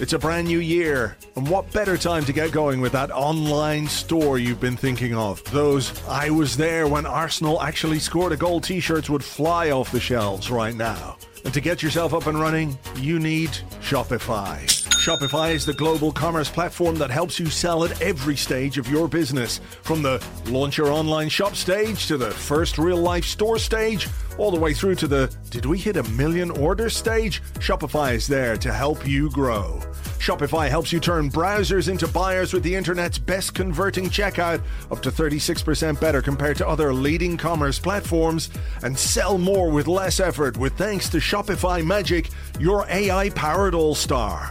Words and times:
It's 0.00 0.12
a 0.12 0.18
brand 0.18 0.48
new 0.48 0.58
year, 0.58 1.16
and 1.36 1.48
what 1.48 1.70
better 1.72 1.96
time 1.96 2.24
to 2.24 2.32
get 2.32 2.50
going 2.50 2.80
with 2.80 2.90
that 2.92 3.12
online 3.12 3.86
store 3.86 4.38
you've 4.38 4.60
been 4.60 4.76
thinking 4.76 5.14
of? 5.14 5.42
Those 5.52 5.92
I 6.08 6.30
was 6.30 6.56
there 6.56 6.88
when 6.88 7.06
Arsenal 7.06 7.62
actually 7.62 8.00
scored 8.00 8.32
a 8.32 8.36
goal 8.36 8.60
t 8.60 8.80
shirts 8.80 9.08
would 9.08 9.22
fly 9.22 9.70
off 9.70 9.92
the 9.92 10.00
shelves 10.00 10.50
right 10.50 10.74
now. 10.74 11.16
And 11.44 11.54
to 11.54 11.60
get 11.60 11.80
yourself 11.80 12.12
up 12.12 12.26
and 12.26 12.40
running, 12.40 12.76
you 12.96 13.20
need 13.20 13.50
Shopify. 13.80 14.64
Shopify 15.04 15.54
is 15.54 15.64
the 15.64 15.74
global 15.74 16.10
commerce 16.10 16.48
platform 16.48 16.96
that 16.96 17.10
helps 17.10 17.38
you 17.38 17.46
sell 17.46 17.84
at 17.84 18.00
every 18.00 18.36
stage 18.36 18.78
of 18.78 18.88
your 18.88 19.06
business. 19.06 19.60
From 19.82 20.02
the 20.02 20.24
launch 20.46 20.78
your 20.78 20.90
online 20.90 21.28
shop 21.28 21.54
stage 21.54 22.06
to 22.08 22.16
the 22.16 22.30
first 22.30 22.78
real 22.78 22.96
life 22.96 23.26
store 23.26 23.58
stage, 23.58 24.08
all 24.38 24.50
the 24.50 24.58
way 24.58 24.74
through 24.74 24.94
to 24.96 25.06
the 25.06 25.34
did 25.50 25.66
we 25.66 25.78
hit 25.78 25.96
a 25.96 26.02
million 26.10 26.50
order 26.50 26.90
stage? 26.90 27.42
Shopify 27.54 28.14
is 28.14 28.26
there 28.26 28.56
to 28.56 28.72
help 28.72 29.06
you 29.06 29.30
grow. 29.30 29.80
Shopify 30.18 30.68
helps 30.68 30.92
you 30.92 31.00
turn 31.00 31.30
browsers 31.30 31.88
into 31.88 32.08
buyers 32.08 32.52
with 32.52 32.62
the 32.62 32.74
internet's 32.74 33.18
best 33.18 33.54
converting 33.54 34.06
checkout, 34.06 34.62
up 34.90 35.02
to 35.02 35.10
36% 35.10 36.00
better 36.00 36.22
compared 36.22 36.56
to 36.56 36.66
other 36.66 36.94
leading 36.94 37.36
commerce 37.36 37.78
platforms, 37.78 38.50
and 38.82 38.98
sell 38.98 39.36
more 39.36 39.70
with 39.70 39.86
less 39.86 40.20
effort 40.20 40.56
with 40.56 40.76
thanks 40.78 41.08
to 41.10 41.18
Shopify 41.18 41.84
Magic, 41.84 42.30
your 42.58 42.86
AI 42.88 43.28
powered 43.30 43.74
all 43.74 43.94
star. 43.94 44.50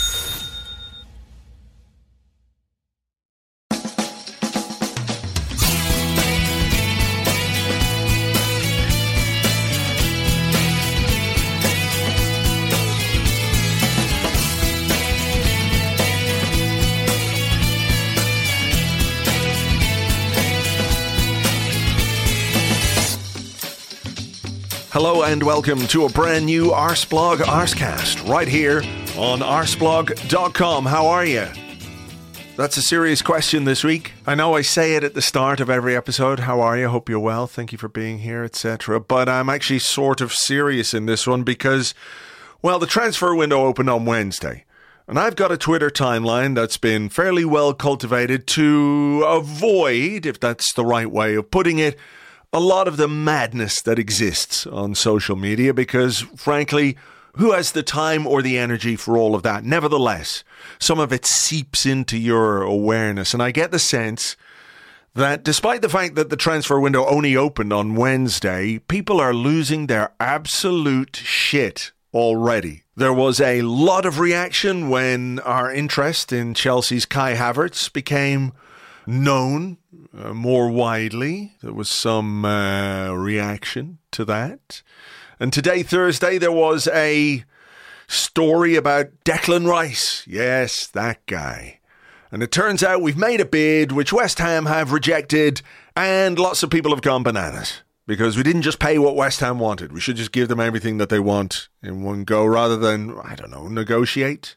Hello 24.91 25.23
and 25.23 25.41
welcome 25.41 25.87
to 25.87 26.03
a 26.03 26.09
brand 26.09 26.45
new 26.45 26.71
Arseblog 26.71 27.37
Arsecast 27.37 28.27
right 28.27 28.45
here 28.45 28.79
on 29.17 29.39
arseblog.com. 29.39 30.85
How 30.85 31.07
are 31.07 31.23
you? 31.23 31.47
That's 32.57 32.75
a 32.75 32.81
serious 32.81 33.21
question 33.21 33.63
this 33.63 33.85
week. 33.85 34.11
I 34.27 34.35
know 34.35 34.53
I 34.53 34.63
say 34.63 34.95
it 34.95 35.05
at 35.05 35.13
the 35.13 35.21
start 35.21 35.61
of 35.61 35.69
every 35.69 35.95
episode. 35.95 36.41
How 36.41 36.59
are 36.59 36.77
you? 36.77 36.89
Hope 36.89 37.07
you're 37.07 37.19
well. 37.19 37.47
Thank 37.47 37.71
you 37.71 37.77
for 37.77 37.87
being 37.87 38.19
here, 38.19 38.43
etc. 38.43 38.99
But 38.99 39.29
I'm 39.29 39.47
actually 39.47 39.79
sort 39.79 40.19
of 40.19 40.33
serious 40.33 40.93
in 40.93 41.05
this 41.05 41.25
one 41.25 41.43
because, 41.43 41.93
well, 42.61 42.77
the 42.77 42.85
transfer 42.85 43.33
window 43.33 43.65
opened 43.65 43.89
on 43.89 44.03
Wednesday. 44.03 44.65
And 45.07 45.17
I've 45.17 45.37
got 45.37 45.53
a 45.53 45.57
Twitter 45.57 45.89
timeline 45.89 46.53
that's 46.53 46.75
been 46.75 47.07
fairly 47.07 47.45
well 47.45 47.73
cultivated 47.73 48.45
to 48.47 49.23
avoid, 49.25 50.25
if 50.25 50.37
that's 50.37 50.73
the 50.73 50.83
right 50.85 51.09
way 51.09 51.35
of 51.35 51.49
putting 51.49 51.79
it, 51.79 51.97
a 52.53 52.59
lot 52.59 52.87
of 52.87 52.97
the 52.97 53.07
madness 53.07 53.81
that 53.81 53.99
exists 53.99 54.67
on 54.67 54.93
social 54.95 55.35
media 55.35 55.73
because, 55.73 56.19
frankly, 56.35 56.97
who 57.37 57.53
has 57.53 57.71
the 57.71 57.83
time 57.83 58.27
or 58.27 58.41
the 58.41 58.57
energy 58.57 58.95
for 58.95 59.17
all 59.17 59.35
of 59.35 59.43
that? 59.43 59.63
Nevertheless, 59.63 60.43
some 60.79 60.99
of 60.99 61.13
it 61.13 61.25
seeps 61.25 61.85
into 61.85 62.17
your 62.17 62.61
awareness. 62.61 63.33
And 63.33 63.41
I 63.41 63.51
get 63.51 63.71
the 63.71 63.79
sense 63.79 64.35
that 65.13 65.43
despite 65.43 65.81
the 65.81 65.89
fact 65.89 66.15
that 66.15 66.29
the 66.29 66.35
transfer 66.35 66.79
window 66.79 67.05
only 67.05 67.35
opened 67.35 67.71
on 67.71 67.95
Wednesday, 67.95 68.79
people 68.79 69.19
are 69.21 69.33
losing 69.33 69.87
their 69.87 70.11
absolute 70.19 71.15
shit 71.15 71.91
already. 72.13 72.83
There 72.97 73.13
was 73.13 73.39
a 73.39 73.61
lot 73.61 74.05
of 74.05 74.19
reaction 74.19 74.89
when 74.89 75.39
our 75.39 75.71
interest 75.71 76.33
in 76.33 76.53
Chelsea's 76.53 77.05
Kai 77.05 77.35
Havertz 77.35 77.91
became 77.91 78.51
known 79.07 79.77
uh, 80.17 80.33
more 80.33 80.69
widely. 80.69 81.53
There 81.61 81.73
was 81.73 81.89
some 81.89 82.45
uh, 82.45 83.11
reaction 83.11 83.99
to 84.11 84.25
that. 84.25 84.81
And 85.39 85.51
today, 85.51 85.83
Thursday, 85.83 86.37
there 86.37 86.51
was 86.51 86.87
a 86.87 87.43
story 88.07 88.75
about 88.75 89.07
Declan 89.25 89.67
Rice. 89.67 90.23
Yes, 90.27 90.87
that 90.87 91.25
guy. 91.25 91.79
And 92.31 92.43
it 92.43 92.51
turns 92.51 92.83
out 92.83 93.01
we've 93.01 93.17
made 93.17 93.41
a 93.41 93.45
bid 93.45 93.91
which 93.91 94.13
West 94.13 94.39
Ham 94.39 94.65
have 94.65 94.91
rejected, 94.91 95.61
and 95.95 96.39
lots 96.39 96.63
of 96.63 96.69
people 96.69 96.91
have 96.91 97.01
gone 97.01 97.23
bananas 97.23 97.81
because 98.07 98.37
we 98.37 98.43
didn't 98.43 98.61
just 98.61 98.79
pay 98.79 98.97
what 98.97 99.15
West 99.15 99.39
Ham 99.39 99.59
wanted. 99.59 99.91
We 99.91 99.99
should 99.99 100.15
just 100.15 100.31
give 100.31 100.47
them 100.47 100.59
everything 100.59 100.97
that 100.97 101.09
they 101.09 101.19
want 101.19 101.69
in 101.81 102.03
one 102.03 102.23
go 102.23 102.45
rather 102.45 102.77
than, 102.77 103.17
I 103.23 103.35
don't 103.35 103.51
know, 103.51 103.67
negotiate 103.67 104.55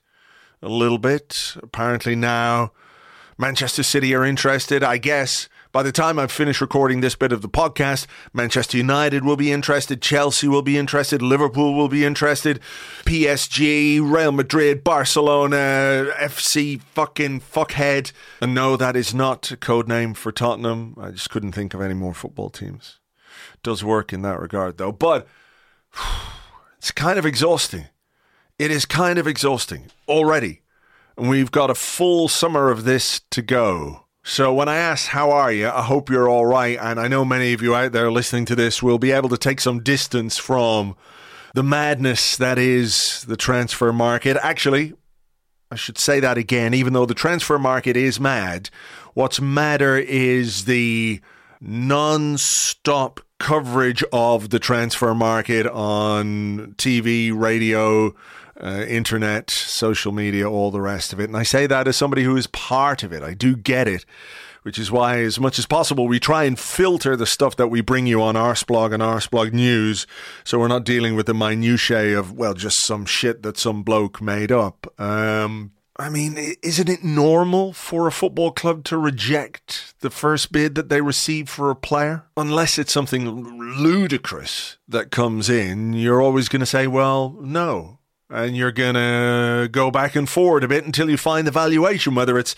a 0.62 0.68
little 0.68 0.98
bit. 0.98 1.54
Apparently 1.62 2.16
now 2.16 2.72
Manchester 3.36 3.82
City 3.82 4.14
are 4.14 4.24
interested. 4.24 4.82
I 4.82 4.98
guess 4.98 5.48
by 5.72 5.82
the 5.82 5.90
time 5.90 6.20
I've 6.20 6.30
finished 6.30 6.60
recording 6.60 7.00
this 7.00 7.16
bit 7.16 7.32
of 7.32 7.42
the 7.42 7.48
podcast, 7.48 8.06
Manchester 8.32 8.76
United 8.76 9.24
will 9.24 9.36
be 9.36 9.50
interested, 9.50 10.00
Chelsea 10.00 10.46
will 10.46 10.62
be 10.62 10.78
interested, 10.78 11.20
Liverpool 11.20 11.74
will 11.74 11.88
be 11.88 12.04
interested, 12.04 12.60
PSG, 13.04 14.00
Real 14.00 14.30
Madrid, 14.30 14.84
Barcelona, 14.84 16.06
FC 16.16 16.80
fucking 16.80 17.40
fuckhead. 17.40 18.12
And 18.40 18.54
no, 18.54 18.76
that 18.76 18.94
is 18.94 19.12
not 19.12 19.50
a 19.50 19.56
code 19.56 19.88
name 19.88 20.14
for 20.14 20.30
Tottenham. 20.30 20.94
I 20.96 21.10
just 21.10 21.30
couldn't 21.30 21.52
think 21.52 21.74
of 21.74 21.80
any 21.80 21.94
more 21.94 22.14
football 22.14 22.50
teams. 22.50 23.00
It 23.54 23.62
does 23.64 23.82
work 23.82 24.12
in 24.12 24.22
that 24.22 24.38
regard 24.38 24.78
though, 24.78 24.92
but 24.92 25.26
it's 26.78 26.92
kind 26.92 27.18
of 27.18 27.26
exhausting. 27.26 27.86
It 28.60 28.70
is 28.70 28.86
kind 28.86 29.18
of 29.18 29.26
exhausting 29.26 29.90
already 30.06 30.60
and 31.16 31.28
we've 31.28 31.50
got 31.50 31.70
a 31.70 31.74
full 31.74 32.28
summer 32.28 32.70
of 32.70 32.84
this 32.84 33.20
to 33.30 33.42
go. 33.42 34.04
So 34.22 34.54
when 34.54 34.68
I 34.68 34.76
ask 34.76 35.08
how 35.08 35.30
are 35.30 35.52
you, 35.52 35.68
I 35.68 35.82
hope 35.82 36.08
you're 36.08 36.28
all 36.28 36.46
right, 36.46 36.78
and 36.80 36.98
I 36.98 37.08
know 37.08 37.24
many 37.24 37.52
of 37.52 37.60
you 37.60 37.74
out 37.74 37.92
there 37.92 38.10
listening 38.10 38.46
to 38.46 38.56
this 38.56 38.82
will 38.82 38.98
be 38.98 39.12
able 39.12 39.28
to 39.28 39.36
take 39.36 39.60
some 39.60 39.82
distance 39.82 40.38
from 40.38 40.96
the 41.52 41.62
madness 41.62 42.36
that 42.38 42.58
is 42.58 43.24
the 43.28 43.36
transfer 43.36 43.92
market. 43.92 44.38
Actually, 44.42 44.94
I 45.70 45.76
should 45.76 45.98
say 45.98 46.20
that 46.20 46.38
again, 46.38 46.72
even 46.72 46.94
though 46.94 47.06
the 47.06 47.14
transfer 47.14 47.58
market 47.58 47.96
is 47.96 48.18
mad, 48.18 48.70
what's 49.12 49.40
madder 49.40 49.98
is 49.98 50.64
the 50.64 51.20
non-stop 51.60 53.20
coverage 53.38 54.02
of 54.12 54.50
the 54.50 54.58
transfer 54.58 55.14
market 55.14 55.66
on 55.66 56.74
TV, 56.78 57.30
radio, 57.34 58.14
uh, 58.62 58.84
internet, 58.86 59.50
social 59.50 60.12
media, 60.12 60.48
all 60.48 60.70
the 60.70 60.80
rest 60.80 61.12
of 61.12 61.20
it. 61.20 61.24
And 61.24 61.36
I 61.36 61.42
say 61.42 61.66
that 61.66 61.88
as 61.88 61.96
somebody 61.96 62.22
who 62.22 62.36
is 62.36 62.46
part 62.48 63.02
of 63.02 63.12
it. 63.12 63.22
I 63.22 63.34
do 63.34 63.56
get 63.56 63.88
it, 63.88 64.04
which 64.62 64.78
is 64.78 64.90
why, 64.90 65.18
as 65.20 65.40
much 65.40 65.58
as 65.58 65.66
possible, 65.66 66.06
we 66.06 66.20
try 66.20 66.44
and 66.44 66.58
filter 66.58 67.16
the 67.16 67.26
stuff 67.26 67.56
that 67.56 67.68
we 67.68 67.80
bring 67.80 68.06
you 68.06 68.22
on 68.22 68.34
Arseblog 68.34 68.92
and 68.92 69.02
Arseblog 69.02 69.52
News, 69.52 70.06
so 70.44 70.58
we're 70.58 70.68
not 70.68 70.84
dealing 70.84 71.16
with 71.16 71.26
the 71.26 71.34
minutiae 71.34 72.18
of 72.18 72.32
well, 72.32 72.54
just 72.54 72.84
some 72.84 73.04
shit 73.04 73.42
that 73.42 73.58
some 73.58 73.82
bloke 73.82 74.22
made 74.22 74.52
up. 74.52 74.88
Um, 75.00 75.72
I 75.96 76.08
mean, 76.08 76.36
isn't 76.62 76.88
it 76.88 77.04
normal 77.04 77.72
for 77.72 78.08
a 78.08 78.12
football 78.12 78.50
club 78.50 78.82
to 78.84 78.98
reject 78.98 79.94
the 80.00 80.10
first 80.10 80.50
bid 80.50 80.74
that 80.74 80.88
they 80.88 81.00
receive 81.00 81.48
for 81.48 81.70
a 81.70 81.76
player? 81.76 82.24
Unless 82.36 82.78
it's 82.78 82.92
something 82.92 83.28
ludicrous 83.78 84.78
that 84.88 85.12
comes 85.12 85.48
in, 85.48 85.92
you're 85.92 86.20
always 86.20 86.48
going 86.48 86.60
to 86.60 86.66
say, 86.66 86.88
well, 86.88 87.36
no 87.40 87.98
and 88.34 88.56
you're 88.56 88.72
going 88.72 88.94
to 88.94 89.68
go 89.70 89.90
back 89.90 90.16
and 90.16 90.28
forward 90.28 90.64
a 90.64 90.68
bit 90.68 90.84
until 90.84 91.08
you 91.08 91.16
find 91.16 91.46
the 91.46 91.50
valuation, 91.50 92.14
whether 92.14 92.38
it's 92.38 92.56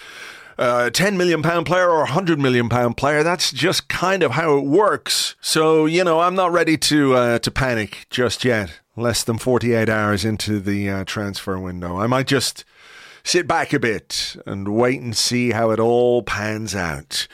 a 0.59 0.91
10 0.91 1.17
million 1.17 1.43
pound 1.43 1.67
player 1.67 1.89
or 1.89 1.99
a 1.99 2.11
100 2.11 2.39
million 2.41 2.69
pound 2.69 2.97
player. 2.97 3.23
That's 3.23 3.53
just 3.53 3.89
kind 3.89 4.23
of 4.23 4.33
how 4.33 4.57
it 4.57 4.65
works. 4.65 5.37
So, 5.41 5.87
you 5.87 6.03
know, 6.03 6.21
I'm 6.21 6.35
not 6.35 6.53
ready 6.53 6.77
to 6.79 7.15
uh, 7.15 7.39
to 7.41 7.51
panic 7.51 8.07
just 8.11 8.45
yet. 8.45 8.81
less 8.97 9.23
than 9.23 9.39
48 9.39 9.89
hours 9.89 10.25
into 10.25 10.59
the 10.59 10.89
uh, 10.89 11.05
transfer 11.05 11.59
window. 11.59 11.99
I 11.99 12.07
might 12.07 12.27
just 12.27 12.65
sit 13.23 13.47
back 13.47 13.73
a 13.73 13.79
bit 13.79 14.37
and 14.47 14.69
wait 14.69 15.01
and 15.01 15.17
see 15.17 15.51
how 15.51 15.71
it 15.71 15.81
all 15.81 16.23
pans 16.23 16.75
out. 16.75 17.29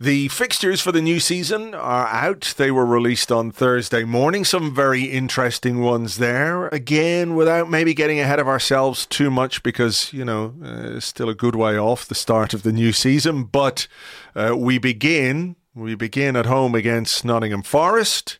The 0.00 0.28
fixtures 0.28 0.80
for 0.80 0.92
the 0.92 1.02
new 1.02 1.18
season 1.18 1.74
are 1.74 2.06
out. 2.06 2.54
They 2.56 2.70
were 2.70 2.86
released 2.86 3.32
on 3.32 3.50
Thursday 3.50 4.04
morning. 4.04 4.44
Some 4.44 4.72
very 4.72 5.06
interesting 5.06 5.80
ones 5.80 6.18
there. 6.18 6.68
Again, 6.68 7.34
without 7.34 7.68
maybe 7.68 7.94
getting 7.94 8.20
ahead 8.20 8.38
of 8.38 8.46
ourselves 8.46 9.06
too 9.06 9.28
much 9.28 9.60
because, 9.64 10.12
you 10.12 10.24
know, 10.24 10.54
uh, 10.64 11.00
still 11.00 11.28
a 11.28 11.34
good 11.34 11.56
way 11.56 11.76
off 11.76 12.06
the 12.06 12.14
start 12.14 12.54
of 12.54 12.62
the 12.62 12.70
new 12.70 12.92
season. 12.92 13.42
But 13.42 13.88
uh, 14.36 14.54
we 14.56 14.78
begin, 14.78 15.56
we 15.74 15.96
begin 15.96 16.36
at 16.36 16.46
home 16.46 16.76
against 16.76 17.24
Nottingham 17.24 17.64
Forest. 17.64 18.38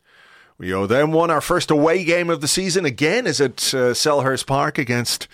We 0.59 0.73
owe 0.73 0.87
them 0.87 1.11
one. 1.11 1.29
Our 1.29 1.41
first 1.41 1.73
away 1.73 2.05
game 2.05 2.31
of 2.31 2.41
the 2.41 2.47
season 2.47 2.85
again 2.85 3.27
is 3.27 3.41
at 3.41 3.75
uh, 3.75 3.95
Selhurst 3.95 4.47
Park 4.47 4.79
against 4.79 5.27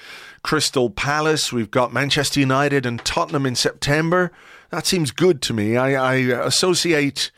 Crystal 0.43 0.89
Palace. 0.89 1.53
We've 1.53 1.71
got 1.71 1.93
Manchester 1.93 2.41
United 2.41 2.87
and 2.87 3.05
Tottenham 3.05 3.45
in 3.45 3.57
September. 3.57 4.33
That 4.71 4.87
seems 4.87 5.11
good 5.11 5.41
to 5.43 5.55
me. 5.55 5.77
I, 5.77 5.93
I 5.93 6.15
associate 6.15 7.31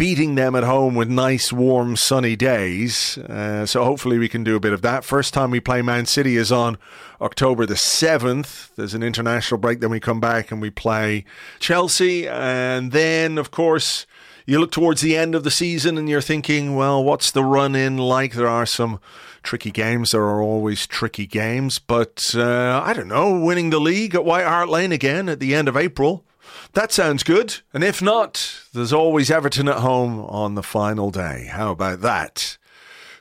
beating 0.00 0.34
them 0.34 0.56
at 0.56 0.64
home 0.64 0.94
with 0.94 1.10
nice, 1.10 1.52
warm, 1.52 1.94
sunny 1.94 2.34
days. 2.34 3.18
Uh, 3.18 3.66
so 3.66 3.84
hopefully 3.84 4.16
we 4.16 4.30
can 4.30 4.42
do 4.42 4.56
a 4.56 4.60
bit 4.60 4.72
of 4.72 4.80
that. 4.80 5.04
First 5.04 5.34
time 5.34 5.50
we 5.50 5.60
play 5.60 5.82
Man 5.82 6.06
City 6.06 6.38
is 6.38 6.50
on 6.50 6.78
October 7.20 7.66
the 7.66 7.74
7th. 7.74 8.74
There's 8.76 8.94
an 8.94 9.02
international 9.02 9.58
break. 9.58 9.80
Then 9.80 9.90
we 9.90 10.00
come 10.00 10.18
back 10.18 10.50
and 10.50 10.62
we 10.62 10.70
play 10.70 11.26
Chelsea. 11.58 12.26
And 12.26 12.92
then, 12.92 13.36
of 13.36 13.50
course, 13.50 14.06
you 14.46 14.58
look 14.58 14.72
towards 14.72 15.02
the 15.02 15.18
end 15.18 15.34
of 15.34 15.44
the 15.44 15.50
season 15.50 15.98
and 15.98 16.08
you're 16.08 16.22
thinking, 16.22 16.76
well, 16.76 17.04
what's 17.04 17.30
the 17.30 17.44
run 17.44 17.76
in 17.76 17.98
like? 17.98 18.32
There 18.32 18.48
are 18.48 18.64
some 18.64 19.00
tricky 19.42 19.70
games. 19.70 20.12
There 20.12 20.22
are 20.22 20.40
always 20.40 20.86
tricky 20.86 21.26
games. 21.26 21.78
But 21.78 22.34
uh, 22.34 22.82
I 22.82 22.94
don't 22.94 23.08
know, 23.08 23.38
winning 23.38 23.68
the 23.68 23.78
league 23.78 24.14
at 24.14 24.24
White 24.24 24.46
Hart 24.46 24.70
Lane 24.70 24.92
again 24.92 25.28
at 25.28 25.40
the 25.40 25.54
end 25.54 25.68
of 25.68 25.76
April. 25.76 26.24
That 26.72 26.92
sounds 26.92 27.22
good. 27.22 27.58
And 27.72 27.82
if 27.82 28.00
not, 28.00 28.62
there's 28.72 28.92
always 28.92 29.30
Everton 29.30 29.68
at 29.68 29.78
home 29.78 30.20
on 30.20 30.54
the 30.54 30.62
final 30.62 31.10
day. 31.10 31.48
How 31.50 31.72
about 31.72 32.00
that? 32.00 32.58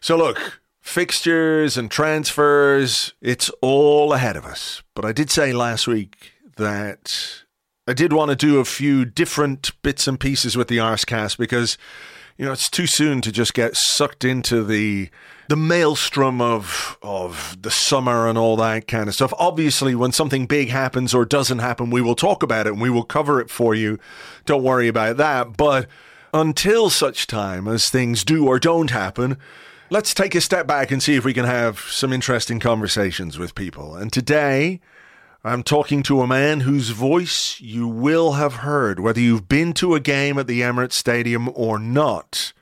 So, 0.01 0.15
look, 0.17 0.59
fixtures 0.81 1.77
and 1.77 1.89
transfers, 1.89 3.13
it's 3.21 3.49
all 3.61 4.13
ahead 4.13 4.35
of 4.35 4.45
us. 4.45 4.83
But 4.95 5.05
I 5.05 5.11
did 5.11 5.29
say 5.31 5.51
last 5.53 5.87
week 5.87 6.33
that 6.57 7.43
I 7.87 7.93
did 7.93 8.13
want 8.13 8.29
to 8.29 8.35
do 8.35 8.59
a 8.59 8.65
few 8.65 9.03
different 9.03 9.71
bits 9.81 10.07
and 10.07 10.19
pieces 10.19 10.55
with 10.55 10.67
the 10.67 10.77
Arsecast 10.77 11.37
because, 11.37 11.77
you 12.37 12.45
know, 12.45 12.51
it's 12.51 12.69
too 12.69 12.85
soon 12.85 13.21
to 13.21 13.31
just 13.31 13.53
get 13.53 13.75
sucked 13.75 14.23
into 14.23 14.63
the 14.63 15.09
the 15.49 15.57
maelstrom 15.57 16.39
of 16.39 16.95
of 17.01 17.57
the 17.59 17.71
summer 17.71 18.27
and 18.27 18.37
all 18.37 18.55
that 18.55 18.87
kind 18.87 19.09
of 19.09 19.15
stuff. 19.15 19.33
Obviously, 19.39 19.95
when 19.95 20.11
something 20.11 20.45
big 20.45 20.69
happens 20.69 21.11
or 21.11 21.25
doesn't 21.25 21.57
happen, 21.57 21.89
we 21.89 22.01
will 22.01 22.15
talk 22.15 22.43
about 22.43 22.67
it 22.67 22.73
and 22.73 22.81
we 22.81 22.89
will 22.89 23.03
cover 23.03 23.41
it 23.41 23.49
for 23.49 23.73
you. 23.73 23.97
Don't 24.45 24.63
worry 24.63 24.87
about 24.87 25.17
that. 25.17 25.57
But 25.57 25.87
until 26.35 26.91
such 26.91 27.25
time 27.25 27.67
as 27.67 27.89
things 27.89 28.23
do 28.23 28.47
or 28.47 28.59
don't 28.59 28.91
happen, 28.91 29.37
let's 29.89 30.13
take 30.13 30.35
a 30.35 30.41
step 30.41 30.67
back 30.67 30.91
and 30.91 31.01
see 31.01 31.15
if 31.15 31.25
we 31.25 31.33
can 31.33 31.45
have 31.45 31.79
some 31.79 32.13
interesting 32.13 32.59
conversations 32.59 33.39
with 33.39 33.55
people. 33.55 33.95
And 33.95 34.13
today, 34.13 34.79
I'm 35.43 35.63
talking 35.63 36.03
to 36.03 36.21
a 36.21 36.27
man 36.27 36.59
whose 36.59 36.89
voice 36.89 37.59
you 37.59 37.87
will 37.87 38.33
have 38.33 38.57
heard, 38.57 38.99
whether 38.99 39.19
you've 39.19 39.49
been 39.49 39.73
to 39.73 39.95
a 39.95 39.99
game 39.99 40.37
at 40.37 40.45
the 40.45 40.61
Emirates 40.61 40.93
Stadium 40.93 41.49
or 41.55 41.79
not. 41.79 42.53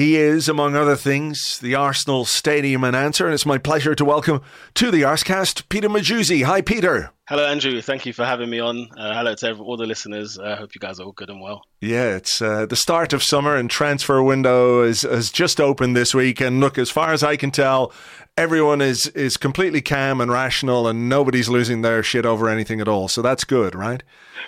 He 0.00 0.16
is, 0.16 0.48
among 0.48 0.76
other 0.76 0.96
things, 0.96 1.58
the 1.58 1.74
Arsenal 1.74 2.24
Stadium 2.24 2.84
announcer, 2.84 3.26
and 3.26 3.34
it's 3.34 3.44
my 3.44 3.58
pleasure 3.58 3.94
to 3.94 4.02
welcome 4.02 4.40
to 4.76 4.90
the 4.90 5.02
Arsecast 5.02 5.68
Peter 5.68 5.90
Mujuzi. 5.90 6.42
Hi, 6.42 6.62
Peter. 6.62 7.10
Hello, 7.28 7.44
Andrew. 7.44 7.82
Thank 7.82 8.06
you 8.06 8.14
for 8.14 8.24
having 8.24 8.48
me 8.48 8.60
on. 8.60 8.88
Uh, 8.96 9.12
hello 9.12 9.34
to 9.34 9.58
all 9.58 9.76
the 9.76 9.84
listeners. 9.84 10.38
I 10.38 10.52
uh, 10.52 10.56
hope 10.56 10.74
you 10.74 10.78
guys 10.78 11.00
are 11.00 11.02
all 11.02 11.12
good 11.12 11.28
and 11.28 11.42
well. 11.42 11.60
Yeah, 11.80 12.16
it's 12.16 12.42
uh, 12.42 12.66
the 12.66 12.76
start 12.76 13.14
of 13.14 13.22
summer, 13.22 13.56
and 13.56 13.70
transfer 13.70 14.22
window 14.22 14.82
is, 14.82 15.00
has 15.00 15.30
just 15.30 15.58
opened 15.58 15.96
this 15.96 16.14
week. 16.14 16.38
And 16.38 16.60
look, 16.60 16.76
as 16.76 16.90
far 16.90 17.14
as 17.14 17.22
I 17.22 17.36
can 17.36 17.50
tell, 17.50 17.90
everyone 18.36 18.82
is 18.82 19.06
is 19.08 19.38
completely 19.38 19.80
calm 19.80 20.20
and 20.20 20.30
rational, 20.30 20.86
and 20.86 21.08
nobody's 21.08 21.48
losing 21.48 21.80
their 21.80 22.02
shit 22.02 22.26
over 22.26 22.50
anything 22.50 22.82
at 22.82 22.88
all. 22.88 23.08
So 23.08 23.22
that's 23.22 23.44
good, 23.44 23.74
right? 23.74 24.02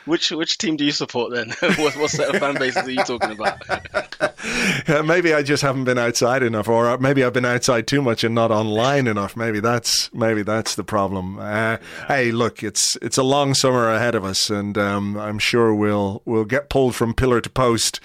Which 0.05 0.31
which 0.31 0.58
team 0.58 0.76
do 0.76 0.84
you 0.84 0.93
support 0.93 1.32
then? 1.32 1.50
what, 1.76 1.96
what 1.96 2.11
set 2.11 2.34
of 2.34 2.40
fan 2.40 2.56
bases 2.56 2.88
are 2.88 2.90
you 2.90 3.05
talking 3.05 3.31
about? 3.31 3.62
yeah, 4.88 5.02
maybe 5.02 5.32
I 5.32 5.43
just 5.43 5.62
haven't 5.62 5.84
been 5.84 5.99
outside 5.99 6.43
enough, 6.43 6.69
or 6.69 6.99
maybe 6.99 7.23
I've 7.23 7.32
been 7.32 7.44
outside 7.44 7.87
too 7.87 8.02
much 8.02 8.25
and 8.25 8.34
not 8.34 8.50
online 8.50 9.06
enough. 9.06 9.37
Maybe 9.37 9.61
that's 9.61 10.12
maybe 10.12 10.43
that's 10.43 10.75
the 10.75 10.84
problem. 10.84 11.38
Uh, 11.38 11.76
hey, 12.08 12.32
look, 12.32 12.62
it's 12.62 12.96
it's 13.00 13.19
a 13.19 13.23
long 13.23 13.55
summer 13.55 13.90
ahead 13.90 14.14
of 14.14 14.25
us, 14.25 14.50
and 14.50 14.76
um, 14.76 15.17
I'm 15.17 15.38
sure 15.38 15.75
we'll 15.75 16.23
we'll 16.25 16.44
get 16.44 16.69
pulled 16.69 16.94
from 16.94 17.14
pillar 17.23 17.41
to 17.41 17.49
post 17.49 18.01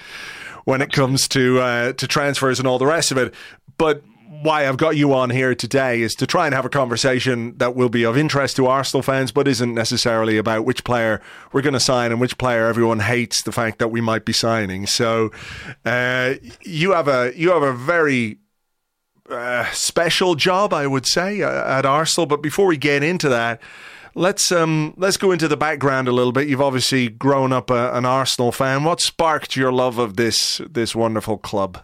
when 0.66 0.80
it 0.80 0.92
comes 0.92 1.28
to 1.28 1.60
uh, 1.60 1.94
to 1.94 2.08
transfers 2.08 2.60
and 2.60 2.68
all 2.68 2.78
the 2.78 2.86
rest 2.86 3.12
of 3.12 3.18
it. 3.18 3.34
But 3.80 4.04
why 4.44 4.68
I've 4.68 4.78
got 4.78 4.96
you 4.96 5.12
on 5.12 5.32
here 5.32 5.56
today 5.56 6.02
is 6.02 6.14
to 6.16 6.28
try 6.28 6.46
and 6.46 6.54
have 6.54 6.66
a 6.66 6.70
conversation 6.70 7.58
that 7.58 7.76
will 7.76 7.90
be 7.90 8.06
of 8.06 8.16
interest 8.16 8.58
to 8.58 8.68
Arsenal 8.68 9.02
fans, 9.02 9.32
but 9.32 9.48
isn't 9.48 9.74
necessarily 9.74 10.38
about 10.38 10.66
which 10.66 10.84
player 10.84 11.20
we're 11.52 11.64
going 11.64 11.74
to 11.74 11.80
sign 11.80 12.12
and 12.12 12.22
which 12.22 12.38
player 12.38 12.68
everyone 12.68 13.00
hates 13.00 13.42
the 13.42 13.52
fact 13.52 13.80
that 13.80 13.88
we 13.88 14.02
might 14.02 14.24
be 14.24 14.34
signing. 14.34 14.86
So 14.86 15.32
uh, 15.84 16.36
you 16.62 16.92
have 16.92 17.08
a 17.08 17.34
you 17.36 17.50
have 17.50 17.64
a 17.64 17.74
very 17.74 18.38
uh, 19.32 19.66
special 19.72 20.36
job, 20.36 20.74
I 20.74 20.86
would 20.86 21.08
say, 21.08 21.42
uh, 21.42 21.80
at 21.80 21.88
Arsenal. 21.88 22.28
But 22.28 22.44
before 22.44 22.68
we 22.68 22.78
get 22.78 23.02
into 23.02 23.30
that. 23.30 23.60
Let's 24.18 24.52
um, 24.52 24.96
let's 24.98 25.16
go 25.16 25.32
into 25.32 25.48
the 25.48 25.56
background 25.56 26.08
a 26.08 26.12
little 26.12 26.32
bit. 26.32 26.48
You've 26.48 26.60
obviously 26.60 27.08
grown 27.08 27.54
up 27.54 27.70
a, 27.70 27.96
an 27.96 28.04
Arsenal 28.04 28.52
fan. 28.52 28.84
What 28.84 29.00
sparked 29.00 29.56
your 29.56 29.72
love 29.72 30.00
of 30.00 30.16
this 30.16 30.60
this 30.68 30.96
wonderful 30.96 31.38
club? 31.38 31.84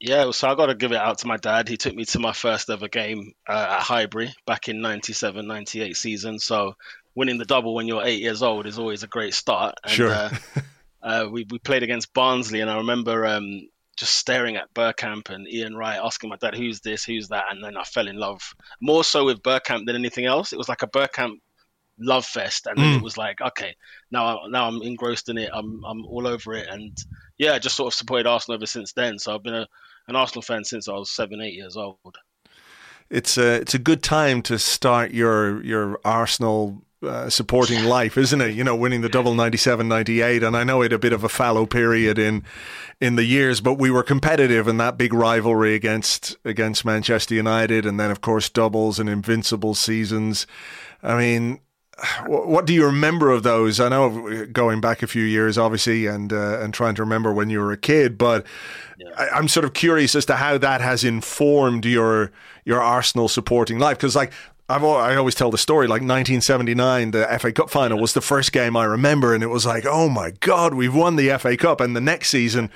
Yeah, 0.00 0.32
so 0.32 0.48
I 0.48 0.56
got 0.56 0.66
to 0.66 0.74
give 0.74 0.90
it 0.90 0.98
out 0.98 1.18
to 1.18 1.28
my 1.28 1.36
dad. 1.36 1.68
He 1.68 1.76
took 1.76 1.94
me 1.94 2.04
to 2.06 2.18
my 2.18 2.32
first 2.32 2.68
ever 2.68 2.88
game 2.88 3.32
uh, 3.48 3.76
at 3.78 3.82
Highbury 3.82 4.34
back 4.44 4.68
in 4.68 4.80
97 4.80 5.46
98 5.46 5.96
season. 5.96 6.40
So 6.40 6.74
winning 7.14 7.38
the 7.38 7.44
double 7.44 7.76
when 7.76 7.86
you're 7.86 8.04
eight 8.04 8.20
years 8.20 8.42
old 8.42 8.66
is 8.66 8.80
always 8.80 9.04
a 9.04 9.06
great 9.06 9.32
start. 9.32 9.76
And, 9.84 9.92
sure. 9.92 10.10
uh, 10.10 10.30
uh, 11.02 11.28
we, 11.30 11.46
we 11.48 11.60
played 11.60 11.84
against 11.84 12.12
Barnsley, 12.12 12.60
and 12.60 12.68
I 12.68 12.78
remember 12.78 13.24
um, 13.24 13.68
just 13.96 14.14
staring 14.14 14.56
at 14.56 14.72
Bergkamp 14.74 15.30
and 15.30 15.48
Ian 15.48 15.74
Wright, 15.74 15.98
asking 16.02 16.30
my 16.30 16.36
dad, 16.36 16.54
who's 16.54 16.80
this, 16.80 17.04
who's 17.04 17.28
that? 17.28 17.46
And 17.50 17.64
then 17.64 17.76
I 17.76 17.82
fell 17.84 18.08
in 18.08 18.16
love 18.16 18.54
more 18.80 19.02
so 19.02 19.24
with 19.24 19.42
Bergkamp 19.42 19.86
than 19.86 19.96
anything 19.96 20.26
else. 20.26 20.52
It 20.52 20.58
was 20.58 20.68
like 20.68 20.82
a 20.82 20.86
Bergkamp 20.86 21.40
love 21.98 22.24
fest, 22.24 22.66
and 22.66 22.78
mm. 22.78 22.96
it 22.96 23.02
was 23.02 23.16
like, 23.16 23.40
okay, 23.40 23.74
now 24.10 24.40
now 24.48 24.68
I'm 24.68 24.82
engrossed 24.82 25.28
in 25.28 25.38
it. 25.38 25.50
I'm 25.52 25.84
I'm 25.84 26.04
all 26.06 26.26
over 26.26 26.54
it, 26.54 26.68
and 26.68 26.96
yeah, 27.38 27.54
I 27.54 27.58
just 27.58 27.76
sort 27.76 27.92
of 27.92 27.94
supported 27.96 28.26
Arsenal 28.26 28.56
ever 28.56 28.66
since 28.66 28.92
then. 28.92 29.18
So 29.18 29.34
I've 29.34 29.42
been 29.42 29.54
a 29.54 29.66
an 30.08 30.16
Arsenal 30.16 30.42
fan 30.42 30.64
since 30.64 30.88
I 30.88 30.92
was 30.92 31.10
seven, 31.10 31.40
eight 31.40 31.54
years 31.54 31.76
old. 31.76 32.16
It's 33.10 33.38
a 33.38 33.60
it's 33.60 33.74
a 33.74 33.78
good 33.78 34.02
time 34.02 34.42
to 34.42 34.58
start 34.58 35.12
your 35.12 35.62
your 35.62 36.00
Arsenal 36.04 36.82
uh, 37.02 37.28
supporting 37.28 37.84
life, 37.84 38.16
isn't 38.16 38.40
it? 38.40 38.54
You 38.54 38.64
know, 38.64 38.74
winning 38.74 39.02
the 39.02 39.08
double 39.08 39.34
97 39.34 39.86
98. 39.86 40.42
And 40.42 40.56
I 40.56 40.64
know 40.64 40.82
it 40.82 40.92
a 40.92 40.98
bit 40.98 41.12
of 41.12 41.22
a 41.22 41.28
fallow 41.28 41.66
period 41.66 42.18
in 42.18 42.42
in 43.00 43.16
the 43.16 43.24
years, 43.24 43.60
but 43.60 43.74
we 43.74 43.90
were 43.90 44.02
competitive 44.02 44.66
in 44.66 44.78
that 44.78 44.96
big 44.96 45.12
rivalry 45.12 45.74
against 45.74 46.36
against 46.44 46.84
Manchester 46.84 47.34
United, 47.34 47.86
and 47.86 48.00
then 48.00 48.10
of 48.10 48.20
course 48.20 48.48
doubles 48.48 48.98
and 48.98 49.08
invincible 49.08 49.74
seasons. 49.74 50.46
I 51.02 51.16
mean, 51.16 51.60
what 52.26 52.66
do 52.66 52.74
you 52.74 52.84
remember 52.84 53.30
of 53.30 53.42
those? 53.42 53.80
I 53.80 53.88
know 53.88 54.46
going 54.46 54.80
back 54.80 55.02
a 55.02 55.06
few 55.06 55.24
years, 55.24 55.56
obviously, 55.56 56.06
and 56.06 56.32
uh, 56.32 56.60
and 56.60 56.74
trying 56.74 56.94
to 56.96 57.02
remember 57.02 57.32
when 57.32 57.48
you 57.48 57.58
were 57.58 57.72
a 57.72 57.76
kid, 57.76 58.18
but 58.18 58.44
yeah. 58.98 59.28
I, 59.32 59.38
am 59.38 59.48
sort 59.48 59.64
of 59.64 59.72
curious 59.72 60.14
as 60.14 60.26
to 60.26 60.36
how 60.36 60.58
that 60.58 60.80
has 60.82 61.04
informed 61.04 61.86
your 61.86 62.32
your 62.64 62.82
Arsenal 62.82 63.28
supporting 63.28 63.78
life. 63.78 63.96
Because 63.96 64.14
like 64.14 64.32
I've 64.68 64.82
I 64.82 65.14
always 65.14 65.36
tell 65.36 65.52
the 65.52 65.58
story 65.58 65.86
like 65.86 66.02
1979, 66.02 67.12
the 67.12 67.38
FA 67.38 67.52
Cup 67.52 67.70
final 67.70 68.00
was 68.00 68.14
the 68.14 68.20
first 68.20 68.52
game 68.52 68.76
I 68.76 68.84
remember, 68.84 69.32
and 69.32 69.44
it 69.44 69.46
was 69.46 69.64
like, 69.64 69.86
oh 69.86 70.08
my 70.08 70.32
god, 70.40 70.74
we've 70.74 70.94
won 70.94 71.14
the 71.14 71.38
FA 71.38 71.56
Cup, 71.56 71.80
and 71.80 71.94
the 71.94 72.00
next 72.00 72.30
season 72.30 72.70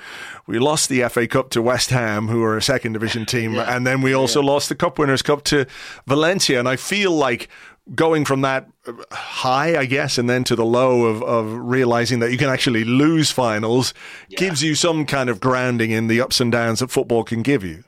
we 0.47 0.57
lost 0.57 0.87
the 0.87 1.03
FA 1.09 1.27
Cup 1.27 1.49
to 1.49 1.61
West 1.61 1.89
Ham, 1.89 2.29
who 2.29 2.41
are 2.43 2.55
a 2.55 2.61
second 2.61 2.93
division 2.93 3.25
team, 3.25 3.53
yeah. 3.55 3.75
and 3.75 3.85
then 3.85 4.01
we 4.01 4.13
also 4.13 4.41
yeah. 4.41 4.51
lost 4.51 4.69
the 4.69 4.75
Cup 4.75 4.97
Winners' 4.97 5.21
Cup 5.21 5.43
to 5.45 5.65
Valencia, 6.07 6.59
and 6.59 6.69
I 6.69 6.77
feel 6.77 7.11
like 7.11 7.49
going 7.93 8.25
from 8.25 8.41
that 8.41 8.67
high, 9.11 9.77
I 9.77 9.85
guess, 9.85 10.17
and 10.17 10.29
then 10.29 10.43
to 10.45 10.55
the 10.55 10.65
low 10.65 11.05
of, 11.05 11.23
of 11.23 11.53
realizing 11.53 12.19
that 12.19 12.31
you 12.31 12.37
can 12.37 12.49
actually 12.49 12.83
lose 12.83 13.31
finals 13.31 13.93
yeah. 14.29 14.37
gives 14.39 14.63
you 14.63 14.75
some 14.75 15.05
kind 15.05 15.29
of 15.29 15.39
grounding 15.39 15.91
in 15.91 16.07
the 16.07 16.21
ups 16.21 16.39
and 16.39 16.51
downs 16.51 16.79
that 16.79 16.91
football 16.91 17.23
can 17.23 17.41
give 17.41 17.63
you. 17.63 17.83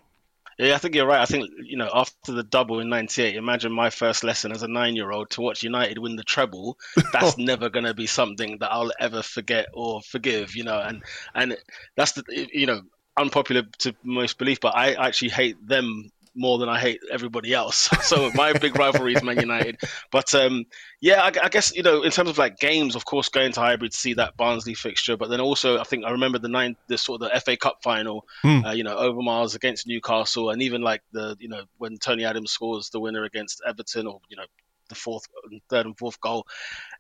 Yeah, 0.60 0.76
I 0.76 0.78
think 0.78 0.94
you're 0.94 1.08
right. 1.08 1.20
I 1.20 1.26
think 1.26 1.50
you 1.64 1.78
know 1.78 1.90
after 1.92 2.32
the 2.32 2.44
double 2.44 2.80
in 2.80 2.90
'98, 2.90 3.36
imagine 3.36 3.72
my 3.72 3.90
first 3.90 4.24
lesson 4.24 4.52
as 4.52 4.62
a 4.62 4.68
nine-year-old 4.68 5.32
to 5.32 5.42
watch 5.42 5.64
United 5.64 5.98
win 5.98 6.16
the 6.16 6.24
treble. 6.24 6.78
That's 7.12 7.36
oh. 7.40 7.42
never 7.42 7.70
going 7.70 7.86
to 7.86 7.96
be 7.96 8.06
something 8.06 8.60
that 8.60 8.72
I'll 8.72 8.92
ever 9.00 9.24
forget 9.24 9.68
or 9.74 10.02
forgive. 10.02 10.56
You 10.56 10.64
know, 10.64 10.80
and 10.80 11.04
and 11.34 11.58
that's 11.98 12.12
the 12.12 12.24
you 12.54 12.68
know 12.68 12.82
unpopular 13.18 13.64
to 13.80 13.96
most 14.04 14.38
belief, 14.38 14.60
but 14.60 14.76
I 14.76 14.94
actually 14.94 15.30
hate 15.30 15.58
them 15.66 16.12
more 16.36 16.58
than 16.58 16.70
I 16.70 16.80
hate 16.80 17.02
everybody 17.12 17.54
else. 17.54 17.90
so 18.04 18.32
my 18.34 18.54
big 18.54 18.78
rivalry 18.78 19.14
is 19.14 19.24
Man 19.24 19.40
United. 19.40 19.80
But 20.12 20.34
um, 20.34 20.66
yeah, 21.02 21.22
I, 21.22 21.28
I, 21.44 21.50
guess 21.50 21.76
you 21.76 21.84
know 21.84 22.04
in 22.04 22.12
terms 22.12 22.30
of 22.30 22.38
like 22.38 22.58
games, 22.58 22.96
of 22.96 23.06
course, 23.06 23.30
going 23.30 23.52
to 23.54 23.60
Highbury 23.60 23.90
to 23.90 23.98
see 23.98 24.14
that 24.16 24.38
Barnsley 24.38 24.74
fixture. 24.74 25.18
But 25.18 25.30
then 25.30 25.40
also, 25.42 25.80
I 25.80 25.84
think 25.84 26.06
I 26.06 26.12
remember 26.12 26.40
the 26.40 26.50
nine, 26.50 26.76
the 26.88 26.98
sort 26.98 27.22
of 27.22 27.32
the 27.32 27.40
FA 27.40 27.58
Cup 27.58 27.80
final. 27.84 28.26
Mm. 28.44 28.66
Uh, 28.66 28.72
you 28.72 28.84
know, 28.84 28.96
Overmars 28.96 29.56
against 29.56 29.88
Newcastle, 29.88 30.50
and 30.50 30.62
even 30.62 30.82
like 30.82 31.02
the 31.12 31.36
you 31.40 31.50
know 31.50 31.64
when 31.78 31.98
Tony 31.98 32.26
Adams 32.26 32.52
scores 32.52 32.90
the 32.90 33.00
winner 33.00 33.24
against 33.24 33.62
Everton, 33.66 34.08
or 34.08 34.20
you 34.30 34.38
know 34.38 34.46
the 34.90 34.96
fourth, 34.96 35.28
third, 35.70 35.86
and 35.86 35.98
fourth 35.98 36.20
goal. 36.22 36.46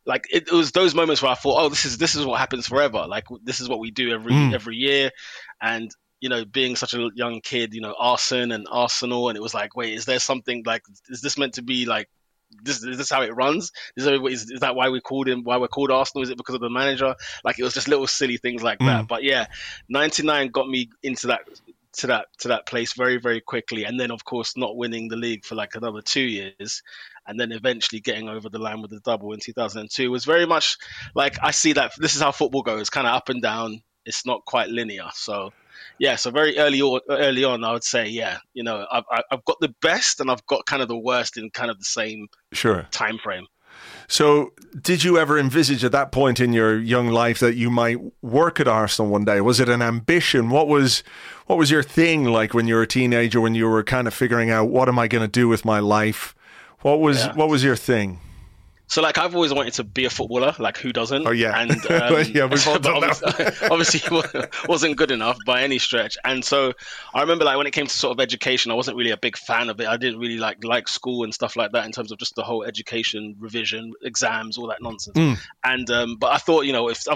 Like 0.05 0.25
it, 0.31 0.47
it, 0.47 0.53
was 0.53 0.71
those 0.71 0.95
moments 0.95 1.21
where 1.21 1.31
I 1.31 1.35
thought, 1.35 1.61
oh, 1.61 1.69
this 1.69 1.85
is 1.85 1.97
this 1.97 2.15
is 2.15 2.25
what 2.25 2.39
happens 2.39 2.67
forever. 2.67 3.05
Like 3.07 3.25
this 3.43 3.59
is 3.59 3.69
what 3.69 3.79
we 3.79 3.91
do 3.91 4.11
every 4.11 4.33
mm. 4.33 4.53
every 4.53 4.75
year, 4.75 5.11
and 5.61 5.91
you 6.23 6.29
know, 6.29 6.45
being 6.45 6.77
such 6.77 6.93
a 6.93 7.09
young 7.15 7.41
kid, 7.41 7.73
you 7.73 7.81
know, 7.81 7.93
Arsenal 7.99 8.55
and 8.55 8.65
Arsenal, 8.71 9.27
and 9.27 9.37
it 9.37 9.41
was 9.41 9.53
like, 9.53 9.75
wait, 9.75 9.93
is 9.93 10.05
there 10.05 10.19
something 10.19 10.63
like, 10.65 10.81
is 11.09 11.19
this 11.19 11.37
meant 11.37 11.55
to 11.55 11.61
be 11.61 11.85
like, 11.85 12.07
this 12.63 12.81
is 12.81 12.97
this 12.97 13.09
how 13.09 13.23
it 13.23 13.35
runs? 13.35 13.73
Is, 13.97 14.05
there, 14.05 14.25
is, 14.29 14.49
is 14.49 14.61
that 14.61 14.73
why 14.73 14.87
we 14.87 15.01
called 15.01 15.27
him? 15.27 15.43
Why 15.43 15.57
we're 15.57 15.67
called 15.67 15.91
Arsenal? 15.91 16.23
Is 16.23 16.29
it 16.29 16.37
because 16.37 16.55
of 16.55 16.61
the 16.61 16.69
manager? 16.69 17.13
Like 17.43 17.59
it 17.59 17.63
was 17.63 17.73
just 17.73 17.89
little 17.89 18.07
silly 18.07 18.37
things 18.37 18.63
like 18.63 18.79
mm. 18.79 18.85
that. 18.85 19.09
But 19.09 19.23
yeah, 19.23 19.47
'99 19.89 20.47
got 20.51 20.69
me 20.69 20.89
into 21.01 21.27
that 21.27 21.41
to 21.97 22.07
that 22.07 22.27
to 22.39 22.47
that 22.47 22.67
place 22.67 22.93
very 22.93 23.17
very 23.17 23.41
quickly, 23.41 23.83
and 23.83 23.99
then 23.99 24.09
of 24.09 24.23
course 24.23 24.55
not 24.55 24.77
winning 24.77 25.09
the 25.09 25.17
league 25.17 25.43
for 25.43 25.55
like 25.55 25.75
another 25.75 26.01
two 26.01 26.21
years, 26.21 26.83
and 27.27 27.37
then 27.37 27.51
eventually 27.51 27.99
getting 27.99 28.29
over 28.29 28.47
the 28.47 28.59
line 28.59 28.81
with 28.81 28.91
the 28.91 29.01
double 29.01 29.33
in 29.33 29.41
2002 29.41 30.09
was 30.09 30.23
very 30.23 30.45
much 30.45 30.77
like 31.15 31.35
I 31.43 31.51
see 31.51 31.73
that 31.73 31.91
this 31.97 32.15
is 32.15 32.21
how 32.21 32.31
football 32.31 32.61
goes, 32.61 32.89
kind 32.89 33.07
of 33.07 33.13
up 33.13 33.27
and 33.27 33.41
down. 33.41 33.81
It's 34.05 34.25
not 34.25 34.45
quite 34.45 34.69
linear, 34.69 35.09
so 35.13 35.51
yeah, 35.99 36.15
so 36.15 36.31
very 36.31 36.57
early 36.57 36.81
on, 36.81 36.99
early 37.09 37.43
on, 37.43 37.63
I 37.63 37.71
would 37.71 37.83
say, 37.83 38.07
yeah, 38.07 38.37
you 38.53 38.63
know, 38.63 38.85
I've 38.91 39.03
I've 39.31 39.45
got 39.45 39.59
the 39.59 39.73
best 39.81 40.19
and 40.19 40.29
I've 40.29 40.45
got 40.47 40.65
kind 40.65 40.81
of 40.81 40.87
the 40.87 40.97
worst 40.97 41.37
in 41.37 41.49
kind 41.49 41.69
of 41.69 41.77
the 41.77 41.85
same 41.85 42.27
sure 42.51 42.87
time 42.91 43.17
frame. 43.17 43.47
So, 44.07 44.53
did 44.79 45.03
you 45.03 45.17
ever 45.17 45.39
envisage 45.39 45.83
at 45.83 45.91
that 45.93 46.11
point 46.11 46.39
in 46.39 46.53
your 46.53 46.77
young 46.77 47.07
life 47.07 47.39
that 47.39 47.55
you 47.55 47.69
might 47.69 47.97
work 48.21 48.59
at 48.59 48.67
Arsenal 48.67 49.11
one 49.11 49.25
day? 49.25 49.41
Was 49.41 49.59
it 49.59 49.69
an 49.69 49.81
ambition? 49.81 50.49
What 50.49 50.67
was 50.67 51.03
what 51.47 51.57
was 51.57 51.71
your 51.71 51.83
thing 51.83 52.25
like 52.25 52.53
when 52.53 52.67
you 52.67 52.75
were 52.75 52.83
a 52.83 52.87
teenager? 52.87 53.41
When 53.41 53.55
you 53.55 53.67
were 53.67 53.83
kind 53.83 54.07
of 54.07 54.13
figuring 54.13 54.49
out 54.49 54.69
what 54.69 54.89
am 54.89 54.99
I 54.99 55.07
going 55.07 55.23
to 55.23 55.27
do 55.27 55.47
with 55.47 55.65
my 55.65 55.79
life? 55.79 56.35
What 56.81 56.99
was 56.99 57.25
yeah. 57.25 57.33
what 57.33 57.49
was 57.49 57.63
your 57.63 57.75
thing? 57.75 58.19
So 58.87 59.01
like 59.01 59.17
I've 59.17 59.33
always 59.33 59.53
wanted 59.53 59.73
to 59.75 59.83
be 59.83 60.05
a 60.05 60.09
footballer. 60.09 60.53
Like 60.59 60.77
who 60.77 60.93
doesn't? 60.93 61.25
Oh 61.25 61.31
yeah, 61.31 61.59
and 61.59 61.71
um, 61.89 62.25
yeah, 62.31 62.45
we've 62.45 62.67
all 62.67 62.79
done 62.79 63.01
that. 63.01 63.67
obviously, 63.71 64.01
wasn't 64.67 64.97
good 64.97 65.11
enough 65.11 65.37
by 65.45 65.63
any 65.63 65.79
stretch. 65.79 66.17
And 66.23 66.43
so 66.43 66.73
I 67.13 67.21
remember 67.21 67.45
like 67.45 67.57
when 67.57 67.67
it 67.67 67.71
came 67.71 67.87
to 67.87 67.95
sort 67.95 68.15
of 68.15 68.21
education, 68.21 68.71
I 68.71 68.75
wasn't 68.75 68.97
really 68.97 69.11
a 69.11 69.17
big 69.17 69.37
fan 69.37 69.69
of 69.69 69.79
it. 69.79 69.87
I 69.87 69.97
didn't 69.97 70.19
really 70.19 70.37
like 70.37 70.63
like 70.63 70.87
school 70.87 71.23
and 71.23 71.33
stuff 71.33 71.55
like 71.55 71.71
that 71.71 71.85
in 71.85 71.91
terms 71.91 72.11
of 72.11 72.19
just 72.19 72.35
the 72.35 72.43
whole 72.43 72.63
education, 72.63 73.35
revision, 73.39 73.93
exams, 74.03 74.57
all 74.57 74.67
that 74.67 74.81
nonsense. 74.81 75.17
Mm. 75.17 75.39
And 75.63 75.89
um, 75.89 76.15
but 76.17 76.33
I 76.33 76.37
thought 76.37 76.65
you 76.65 76.73
know 76.73 76.89
if 76.89 77.07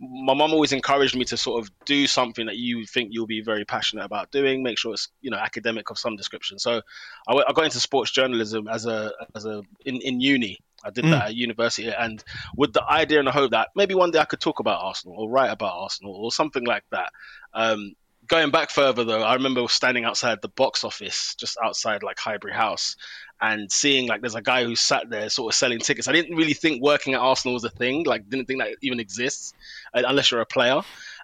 my 0.00 0.34
mom 0.34 0.52
always 0.52 0.72
encouraged 0.72 1.16
me 1.16 1.24
to 1.26 1.36
sort 1.36 1.62
of 1.62 1.70
do 1.84 2.06
something 2.06 2.46
that 2.46 2.56
you 2.56 2.86
think 2.86 3.10
you'll 3.12 3.26
be 3.26 3.42
very 3.42 3.64
passionate 3.64 4.04
about 4.04 4.30
doing, 4.30 4.62
make 4.62 4.78
sure 4.78 4.94
it's 4.94 5.08
you 5.20 5.30
know 5.30 5.38
academic 5.38 5.90
of 5.90 5.98
some 5.98 6.16
description. 6.16 6.58
So 6.58 6.80
I, 7.28 7.34
I 7.34 7.52
got 7.52 7.66
into 7.66 7.78
sports 7.78 8.10
journalism 8.10 8.68
as 8.68 8.86
a 8.86 9.12
as 9.34 9.44
a 9.44 9.62
in, 9.84 10.00
in 10.00 10.20
uni 10.20 10.58
I 10.84 10.90
did 10.90 11.04
mm. 11.04 11.10
that 11.10 11.26
at 11.26 11.34
university, 11.34 11.88
and 11.88 12.22
with 12.56 12.72
the 12.72 12.84
idea 12.84 13.18
and 13.18 13.28
the 13.28 13.32
hope 13.32 13.52
that 13.52 13.68
maybe 13.74 13.94
one 13.94 14.10
day 14.10 14.18
I 14.18 14.24
could 14.24 14.40
talk 14.40 14.60
about 14.60 14.82
Arsenal 14.82 15.16
or 15.18 15.30
write 15.30 15.50
about 15.50 15.74
Arsenal 15.74 16.14
or 16.14 16.32
something 16.32 16.64
like 16.64 16.84
that. 16.90 17.12
Um, 17.52 17.94
going 18.26 18.50
back 18.50 18.70
further 18.70 19.04
though, 19.04 19.22
I 19.22 19.34
remember 19.34 19.66
standing 19.68 20.04
outside 20.04 20.40
the 20.42 20.48
box 20.48 20.84
office, 20.84 21.34
just 21.34 21.56
outside 21.62 22.02
like 22.02 22.18
Highbury 22.18 22.54
House, 22.54 22.96
and 23.40 23.70
seeing 23.70 24.08
like 24.08 24.20
there's 24.20 24.34
a 24.34 24.42
guy 24.42 24.64
who 24.64 24.76
sat 24.76 25.10
there 25.10 25.28
sort 25.28 25.52
of 25.52 25.56
selling 25.56 25.78
tickets. 25.78 26.08
I 26.08 26.12
didn't 26.12 26.36
really 26.36 26.54
think 26.54 26.82
working 26.82 27.14
at 27.14 27.20
Arsenal 27.20 27.54
was 27.54 27.64
a 27.64 27.70
thing, 27.70 28.04
like 28.04 28.28
didn't 28.28 28.46
think 28.46 28.60
that 28.60 28.76
even 28.82 29.00
exists 29.00 29.54
uh, 29.92 30.02
unless 30.06 30.30
you're 30.30 30.40
a 30.40 30.46
player. 30.46 30.80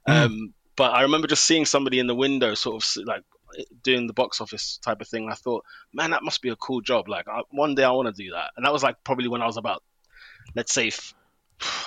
Mm. 0.08 0.24
Um, 0.24 0.54
but 0.76 0.94
I 0.94 1.02
remember 1.02 1.26
just 1.26 1.44
seeing 1.44 1.66
somebody 1.66 1.98
in 1.98 2.06
the 2.06 2.14
window, 2.14 2.54
sort 2.54 2.82
of 2.82 3.06
like 3.06 3.22
doing 3.82 4.06
the 4.06 4.12
box 4.12 4.40
office 4.40 4.78
type 4.82 5.00
of 5.00 5.08
thing. 5.08 5.28
I 5.30 5.34
thought, 5.34 5.64
man, 5.92 6.10
that 6.10 6.22
must 6.22 6.42
be 6.42 6.50
a 6.50 6.56
cool 6.56 6.80
job. 6.80 7.08
Like 7.08 7.28
I, 7.28 7.42
one 7.50 7.74
day 7.74 7.84
I 7.84 7.90
want 7.90 8.14
to 8.14 8.22
do 8.22 8.30
that. 8.32 8.50
And 8.56 8.64
that 8.64 8.72
was 8.72 8.82
like 8.82 9.02
probably 9.04 9.28
when 9.28 9.42
I 9.42 9.46
was 9.46 9.56
about, 9.56 9.82
let's 10.54 10.72
say, 10.72 10.90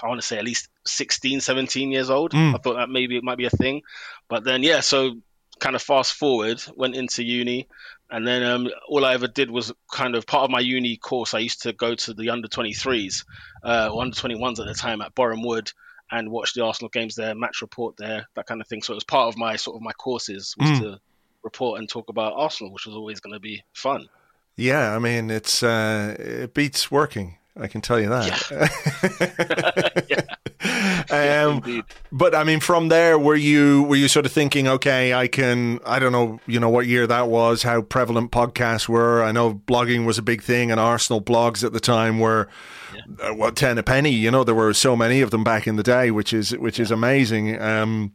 I 0.01 0.07
want 0.07 0.21
to 0.21 0.25
say 0.25 0.37
at 0.37 0.45
least 0.45 0.69
16, 0.85 1.41
17 1.41 1.91
years 1.91 2.09
old. 2.09 2.31
Mm. 2.31 2.55
I 2.55 2.57
thought 2.57 2.75
that 2.75 2.89
maybe 2.89 3.17
it 3.17 3.23
might 3.23 3.37
be 3.37 3.45
a 3.45 3.49
thing. 3.49 3.81
But 4.27 4.43
then, 4.43 4.63
yeah, 4.63 4.81
so 4.81 5.15
kind 5.59 5.75
of 5.75 5.81
fast 5.81 6.13
forward, 6.13 6.61
went 6.75 6.95
into 6.95 7.23
uni. 7.23 7.67
And 8.11 8.27
then 8.27 8.43
um, 8.43 8.69
all 8.87 9.05
I 9.05 9.13
ever 9.13 9.27
did 9.27 9.49
was 9.49 9.71
kind 9.91 10.15
of 10.15 10.27
part 10.27 10.43
of 10.43 10.51
my 10.51 10.59
uni 10.59 10.97
course. 10.97 11.33
I 11.33 11.39
used 11.39 11.63
to 11.63 11.73
go 11.73 11.95
to 11.95 12.13
the 12.13 12.29
under 12.29 12.47
23s, 12.47 13.25
uh, 13.63 13.89
or 13.91 14.01
under 14.01 14.15
21s 14.15 14.59
at 14.59 14.67
the 14.67 14.73
time 14.73 15.01
at 15.01 15.15
Boreham 15.15 15.43
Wood 15.43 15.71
and 16.11 16.29
watch 16.29 16.53
the 16.53 16.63
Arsenal 16.63 16.89
games 16.89 17.15
there, 17.15 17.33
match 17.33 17.61
report 17.61 17.97
there, 17.97 18.27
that 18.35 18.45
kind 18.45 18.61
of 18.61 18.67
thing. 18.67 18.83
So 18.83 18.93
it 18.93 18.95
was 18.95 19.03
part 19.03 19.29
of 19.29 19.37
my 19.37 19.55
sort 19.55 19.75
of 19.75 19.81
my 19.81 19.93
courses 19.93 20.53
was 20.59 20.69
mm. 20.69 20.79
to 20.81 20.99
report 21.43 21.79
and 21.79 21.89
talk 21.89 22.09
about 22.09 22.33
Arsenal, 22.35 22.73
which 22.73 22.85
was 22.85 22.95
always 22.95 23.19
going 23.19 23.33
to 23.33 23.39
be 23.39 23.63
fun. 23.73 24.07
Yeah, 24.55 24.95
I 24.95 24.99
mean, 24.99 25.31
it's 25.31 25.63
uh, 25.63 26.15
it 26.19 26.53
beats 26.53 26.91
working. 26.91 27.37
I 27.55 27.67
can 27.67 27.81
tell 27.81 27.99
you 27.99 28.09
that. 28.09 30.01
Yeah. 30.09 30.25
yeah. 31.09 31.45
um, 31.45 31.83
but 32.11 32.33
I 32.33 32.43
mean, 32.43 32.59
from 32.59 32.89
there, 32.89 33.19
were 33.19 33.35
you 33.35 33.83
were 33.83 33.95
you 33.95 34.07
sort 34.07 34.25
of 34.25 34.31
thinking, 34.31 34.67
okay, 34.67 35.13
I 35.13 35.27
can, 35.27 35.79
I 35.85 35.99
don't 35.99 36.11
know, 36.11 36.39
you 36.47 36.59
know, 36.59 36.69
what 36.69 36.87
year 36.87 37.05
that 37.05 37.27
was, 37.27 37.61
how 37.61 37.81
prevalent 37.83 38.31
podcasts 38.31 38.87
were. 38.87 39.23
I 39.23 39.31
know 39.31 39.53
blogging 39.53 40.05
was 40.05 40.17
a 40.17 40.23
big 40.23 40.41
thing, 40.41 40.71
and 40.71 40.79
Arsenal 40.79 41.21
blogs 41.21 41.63
at 41.63 41.73
the 41.73 41.79
time 41.79 42.19
were 42.19 42.47
yeah. 42.95 43.29
uh, 43.29 43.33
what 43.35 43.55
ten 43.55 43.77
a 43.77 43.83
penny. 43.83 44.11
You 44.11 44.31
know, 44.31 44.43
there 44.43 44.55
were 44.55 44.73
so 44.73 44.95
many 44.95 45.21
of 45.21 45.29
them 45.29 45.43
back 45.43 45.67
in 45.67 45.75
the 45.75 45.83
day, 45.83 46.09
which 46.09 46.33
is 46.33 46.57
which 46.57 46.79
is 46.79 46.89
amazing. 46.89 47.61
Um, 47.61 48.13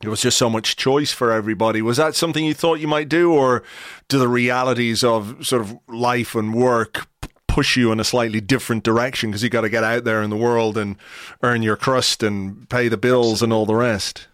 there 0.00 0.10
was 0.10 0.20
just 0.20 0.38
so 0.38 0.48
much 0.48 0.76
choice 0.76 1.12
for 1.12 1.30
everybody. 1.32 1.82
Was 1.82 1.98
that 1.98 2.14
something 2.14 2.44
you 2.44 2.54
thought 2.54 2.80
you 2.80 2.88
might 2.88 3.08
do, 3.08 3.32
or 3.32 3.62
do 4.08 4.18
the 4.18 4.28
realities 4.28 5.04
of 5.04 5.46
sort 5.46 5.62
of 5.62 5.78
life 5.88 6.34
and 6.34 6.54
work 6.54 7.06
push 7.46 7.76
you 7.76 7.90
in 7.90 7.98
a 7.98 8.04
slightly 8.04 8.40
different 8.40 8.84
direction 8.84 9.30
because 9.30 9.42
you 9.42 9.50
got 9.50 9.62
to 9.62 9.68
get 9.68 9.82
out 9.82 10.04
there 10.04 10.22
in 10.22 10.30
the 10.30 10.36
world 10.36 10.78
and 10.78 10.96
earn 11.42 11.62
your 11.62 11.76
crust 11.76 12.22
and 12.22 12.68
pay 12.68 12.88
the 12.88 12.96
bills 12.96 13.42
and 13.42 13.52
all 13.52 13.66
the 13.66 13.74
rest? 13.74 14.28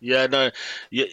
Yeah, 0.00 0.26
no, 0.26 0.50
you, 0.90 1.06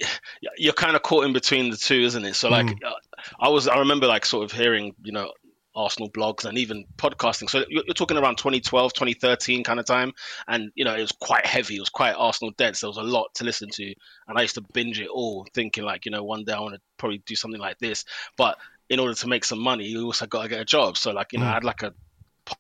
you're 0.57 0.73
kind 0.73 0.95
of 0.95 1.01
caught 1.01 1.25
in 1.25 1.33
between 1.33 1.69
the 1.69 1.77
two, 1.77 2.01
isn't 2.01 2.25
it? 2.25 2.35
So, 2.35 2.49
like, 2.49 2.65
mm. 2.65 2.91
I 3.39 3.49
was, 3.49 3.67
I 3.67 3.79
remember, 3.79 4.07
like, 4.07 4.25
sort 4.25 4.43
of 4.43 4.51
hearing, 4.51 4.95
you 5.03 5.11
know, 5.11 5.31
Arsenal 5.75 6.09
blogs 6.09 6.45
and 6.45 6.57
even 6.57 6.85
podcasting. 6.97 7.49
So 7.49 7.59
you're, 7.69 7.83
you're, 7.85 7.93
talking 7.93 8.17
around 8.17 8.37
2012, 8.37 8.93
2013 8.93 9.63
kind 9.63 9.79
of 9.79 9.85
time. 9.85 10.13
And, 10.47 10.71
you 10.75 10.85
know, 10.85 10.95
it 10.95 11.01
was 11.01 11.11
quite 11.11 11.45
heavy. 11.45 11.77
It 11.77 11.79
was 11.79 11.89
quite 11.89 12.13
Arsenal 12.13 12.53
dense. 12.57 12.81
There 12.81 12.89
was 12.89 12.97
a 12.97 13.03
lot 13.03 13.33
to 13.35 13.43
listen 13.43 13.69
to. 13.73 13.93
And 14.27 14.37
I 14.37 14.41
used 14.41 14.55
to 14.55 14.65
binge 14.73 14.99
it 14.99 15.09
all, 15.09 15.47
thinking, 15.53 15.83
like, 15.83 16.05
you 16.05 16.11
know, 16.11 16.23
one 16.23 16.43
day 16.43 16.53
I 16.53 16.59
want 16.59 16.75
to 16.75 16.81
probably 16.97 17.23
do 17.25 17.35
something 17.35 17.61
like 17.61 17.79
this. 17.79 18.05
But 18.37 18.57
in 18.89 18.99
order 18.99 19.13
to 19.13 19.27
make 19.27 19.45
some 19.45 19.59
money, 19.59 19.85
you 19.85 20.05
also 20.05 20.25
got 20.25 20.43
to 20.43 20.49
get 20.49 20.59
a 20.59 20.65
job. 20.65 20.97
So, 20.97 21.11
like, 21.11 21.33
you 21.33 21.39
know, 21.39 21.45
mm. 21.45 21.49
I 21.49 21.53
had 21.53 21.63
like 21.63 21.83
a 21.83 21.93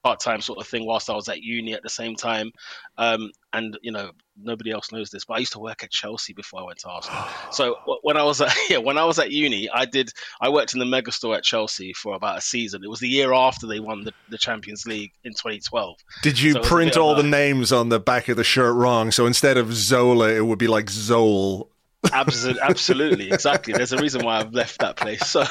part 0.03 0.19
time 0.19 0.41
sort 0.41 0.59
of 0.59 0.67
thing 0.67 0.85
whilst 0.85 1.09
I 1.09 1.15
was 1.15 1.29
at 1.29 1.41
uni 1.41 1.73
at 1.73 1.83
the 1.83 1.89
same 1.89 2.15
time. 2.15 2.51
Um, 2.97 3.31
and 3.53 3.77
you 3.81 3.91
know, 3.91 4.11
nobody 4.41 4.71
else 4.71 4.91
knows 4.91 5.09
this, 5.09 5.25
but 5.25 5.35
I 5.35 5.39
used 5.39 5.53
to 5.53 5.59
work 5.59 5.83
at 5.83 5.91
Chelsea 5.91 6.33
before 6.33 6.61
I 6.61 6.63
went 6.63 6.79
to 6.79 6.89
Arsenal. 6.89 7.23
so 7.51 7.75
when 8.03 8.17
I 8.17 8.23
was 8.23 8.41
at 8.41 8.55
yeah, 8.69 8.77
when 8.77 8.97
I 8.97 9.05
was 9.05 9.19
at 9.19 9.31
uni, 9.31 9.69
I 9.69 9.85
did 9.85 10.11
I 10.39 10.49
worked 10.49 10.73
in 10.73 10.79
the 10.79 10.85
mega 10.85 11.11
store 11.11 11.35
at 11.35 11.43
Chelsea 11.43 11.93
for 11.93 12.15
about 12.15 12.37
a 12.37 12.41
season. 12.41 12.83
It 12.83 12.89
was 12.89 12.99
the 12.99 13.09
year 13.09 13.33
after 13.33 13.67
they 13.67 13.79
won 13.79 14.03
the, 14.03 14.13
the 14.29 14.37
Champions 14.37 14.85
League 14.85 15.11
in 15.23 15.33
2012. 15.33 15.97
Did 16.21 16.39
you 16.39 16.53
so 16.53 16.61
print 16.61 16.97
all 16.97 17.15
the 17.15 17.23
names 17.23 17.71
on 17.71 17.89
the 17.89 17.99
back 17.99 18.29
of 18.29 18.37
the 18.37 18.43
shirt 18.43 18.75
wrong? 18.75 19.11
So 19.11 19.25
instead 19.25 19.57
of 19.57 19.73
Zola, 19.73 20.29
it 20.29 20.45
would 20.45 20.59
be 20.59 20.67
like 20.67 20.85
Zol 20.85 21.67
absolutely, 22.11 22.61
absolutely, 22.69 23.31
exactly. 23.31 23.73
There's 23.73 23.93
a 23.93 23.97
reason 23.97 24.23
why 24.23 24.39
I've 24.39 24.53
left 24.53 24.79
that 24.79 24.95
place. 24.95 25.21
So, 25.31 25.45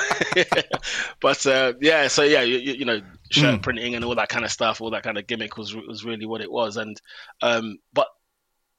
but 1.20 1.46
uh, 1.46 1.72
yeah, 1.80 2.08
so 2.08 2.22
yeah, 2.22 2.42
you, 2.42 2.58
you 2.58 2.84
know, 2.84 3.00
shirt 3.30 3.60
mm. 3.60 3.62
printing 3.62 3.94
and 3.94 4.04
all 4.04 4.14
that 4.16 4.28
kind 4.28 4.44
of 4.44 4.50
stuff, 4.50 4.80
all 4.80 4.90
that 4.90 5.02
kind 5.02 5.18
of 5.18 5.26
gimmick 5.26 5.56
was 5.56 5.74
was 5.74 6.04
really 6.04 6.26
what 6.26 6.40
it 6.40 6.50
was. 6.50 6.76
And 6.76 7.00
um, 7.42 7.78
but 7.92 8.08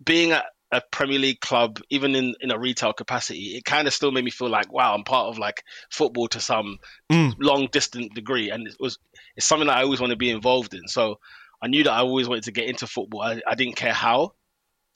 being 0.04 0.32
at 0.32 0.46
a 0.72 0.82
Premier 0.92 1.20
League 1.20 1.42
club, 1.42 1.80
even 1.90 2.16
in, 2.16 2.34
in 2.40 2.52
a 2.52 2.58
retail 2.58 2.94
capacity, 2.94 3.58
it 3.58 3.66
kind 3.66 3.88
of 3.88 3.94
still 3.94 4.12
made 4.12 4.24
me 4.24 4.32
feel 4.32 4.50
like, 4.50 4.72
wow, 4.72 4.94
I'm 4.94 5.04
part 5.04 5.28
of 5.28 5.38
like 5.38 5.64
football 5.90 6.28
to 6.30 6.40
some 6.40 6.78
mm. 7.12 7.34
long 7.40 7.68
distant 7.72 8.14
degree, 8.14 8.50
and 8.52 8.68
it 8.68 8.78
was 8.80 8.98
it's 9.36 9.46
something 9.46 9.68
that 9.68 9.78
I 9.78 9.84
always 9.84 10.00
want 10.00 10.12
to 10.12 10.18
be 10.18 10.30
involved 10.30 10.74
in. 10.74 10.88
So 10.88 11.20
I 11.62 11.68
knew 11.68 11.84
that 11.84 11.92
I 11.92 12.00
always 12.00 12.28
wanted 12.28 12.46
to 12.46 12.52
get 12.52 12.68
into 12.68 12.88
football. 12.88 13.22
I, 13.22 13.42
I 13.48 13.56
didn't 13.56 13.76
care 13.76 13.94
how. 13.94 14.34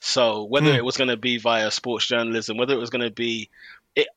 So 0.00 0.44
whether 0.44 0.72
mm. 0.72 0.76
it 0.76 0.84
was 0.84 0.96
going 0.96 1.08
to 1.08 1.16
be 1.16 1.38
via 1.38 1.70
sports 1.70 2.06
journalism, 2.06 2.56
whether 2.56 2.74
it 2.74 2.80
was 2.80 2.90
going 2.90 3.04
to 3.04 3.10
be, 3.10 3.50
it, 3.94 4.08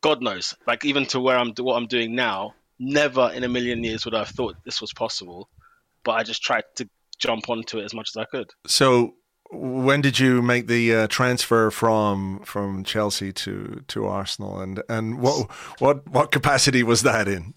God 0.00 0.22
knows. 0.22 0.54
Like 0.66 0.84
even 0.84 1.06
to 1.06 1.20
where 1.20 1.36
I'm, 1.36 1.52
what 1.58 1.76
I'm 1.76 1.86
doing 1.86 2.14
now, 2.14 2.54
never 2.78 3.30
in 3.34 3.44
a 3.44 3.48
million 3.48 3.84
years 3.84 4.04
would 4.04 4.14
I 4.14 4.20
have 4.20 4.28
thought 4.28 4.56
this 4.64 4.80
was 4.80 4.92
possible. 4.92 5.48
But 6.04 6.12
I 6.12 6.22
just 6.22 6.42
tried 6.42 6.64
to 6.76 6.88
jump 7.18 7.48
onto 7.48 7.78
it 7.78 7.84
as 7.84 7.94
much 7.94 8.10
as 8.14 8.16
I 8.20 8.24
could. 8.24 8.50
So 8.66 9.14
when 9.50 10.00
did 10.00 10.18
you 10.18 10.42
make 10.42 10.66
the 10.66 10.94
uh, 10.94 11.06
transfer 11.08 11.70
from 11.70 12.40
from 12.44 12.84
Chelsea 12.84 13.32
to 13.32 13.82
to 13.88 14.06
Arsenal, 14.06 14.60
and 14.60 14.82
and 14.88 15.20
what 15.20 15.50
what 15.78 16.08
what 16.08 16.30
capacity 16.30 16.82
was 16.82 17.02
that 17.02 17.28
in? 17.28 17.54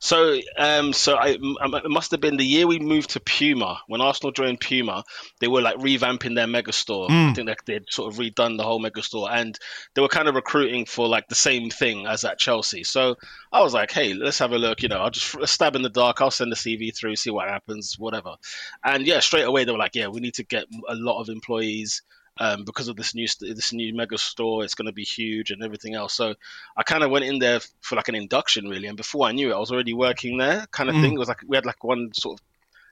So, 0.00 0.40
um, 0.56 0.94
so 0.94 1.14
I, 1.16 1.36
it 1.38 1.90
must 1.90 2.10
have 2.12 2.22
been 2.22 2.38
the 2.38 2.44
year 2.44 2.66
we 2.66 2.78
moved 2.78 3.10
to 3.10 3.20
Puma 3.20 3.80
when 3.86 4.00
Arsenal 4.00 4.32
joined 4.32 4.60
Puma. 4.60 5.04
They 5.40 5.46
were 5.46 5.60
like 5.60 5.76
revamping 5.76 6.34
their 6.34 6.46
megastore. 6.46 7.10
Mm. 7.10 7.30
I 7.30 7.34
think 7.34 7.48
that 7.48 7.58
they'd 7.66 7.84
sort 7.90 8.10
of 8.10 8.18
redone 8.18 8.56
the 8.56 8.62
whole 8.62 8.82
megastore, 8.82 9.28
and 9.30 9.58
they 9.94 10.00
were 10.00 10.08
kind 10.08 10.26
of 10.26 10.34
recruiting 10.34 10.86
for 10.86 11.06
like 11.06 11.28
the 11.28 11.34
same 11.34 11.68
thing 11.68 12.06
as 12.06 12.24
at 12.24 12.38
Chelsea. 12.38 12.82
So 12.82 13.16
I 13.52 13.60
was 13.60 13.74
like, 13.74 13.90
hey, 13.90 14.14
let's 14.14 14.38
have 14.38 14.52
a 14.52 14.58
look. 14.58 14.82
You 14.82 14.88
know, 14.88 15.00
I'll 15.00 15.10
just 15.10 15.36
stab 15.46 15.76
in 15.76 15.82
the 15.82 15.90
dark. 15.90 16.22
I'll 16.22 16.30
send 16.30 16.50
the 16.50 16.56
CV 16.56 16.96
through, 16.96 17.16
see 17.16 17.30
what 17.30 17.48
happens, 17.48 17.98
whatever. 17.98 18.36
And 18.82 19.06
yeah, 19.06 19.20
straight 19.20 19.44
away 19.44 19.64
they 19.64 19.72
were 19.72 19.78
like, 19.78 19.94
yeah, 19.94 20.08
we 20.08 20.20
need 20.20 20.34
to 20.34 20.44
get 20.44 20.64
a 20.88 20.94
lot 20.94 21.20
of 21.20 21.28
employees 21.28 22.02
um, 22.40 22.64
because 22.64 22.88
of 22.88 22.96
this 22.96 23.14
new 23.14 23.28
this 23.40 23.72
new 23.72 23.94
mega 23.94 24.18
store. 24.18 24.64
It's 24.64 24.74
going 24.74 24.86
to 24.86 24.92
be 24.92 25.04
huge 25.04 25.50
and 25.50 25.62
everything 25.62 25.94
else. 25.94 26.14
So 26.14 26.34
I 26.76 26.82
kind 26.82 27.04
of 27.04 27.10
went 27.10 27.26
in 27.26 27.38
there 27.38 27.60
for 27.82 27.94
like 27.94 28.08
an 28.08 28.14
induction 28.14 28.68
really, 28.68 28.88
and 28.88 28.96
before 28.96 29.26
I 29.26 29.32
knew 29.32 29.50
it, 29.50 29.54
I 29.54 29.58
was 29.58 29.70
already 29.70 29.94
working 29.94 30.38
there, 30.38 30.66
kind 30.72 30.88
of 30.88 30.96
mm. 30.96 31.02
thing. 31.02 31.12
It 31.12 31.18
was 31.18 31.28
like 31.28 31.42
we 31.46 31.56
had 31.56 31.66
like 31.66 31.84
one 31.84 32.10
sort 32.14 32.40
of 32.40 32.46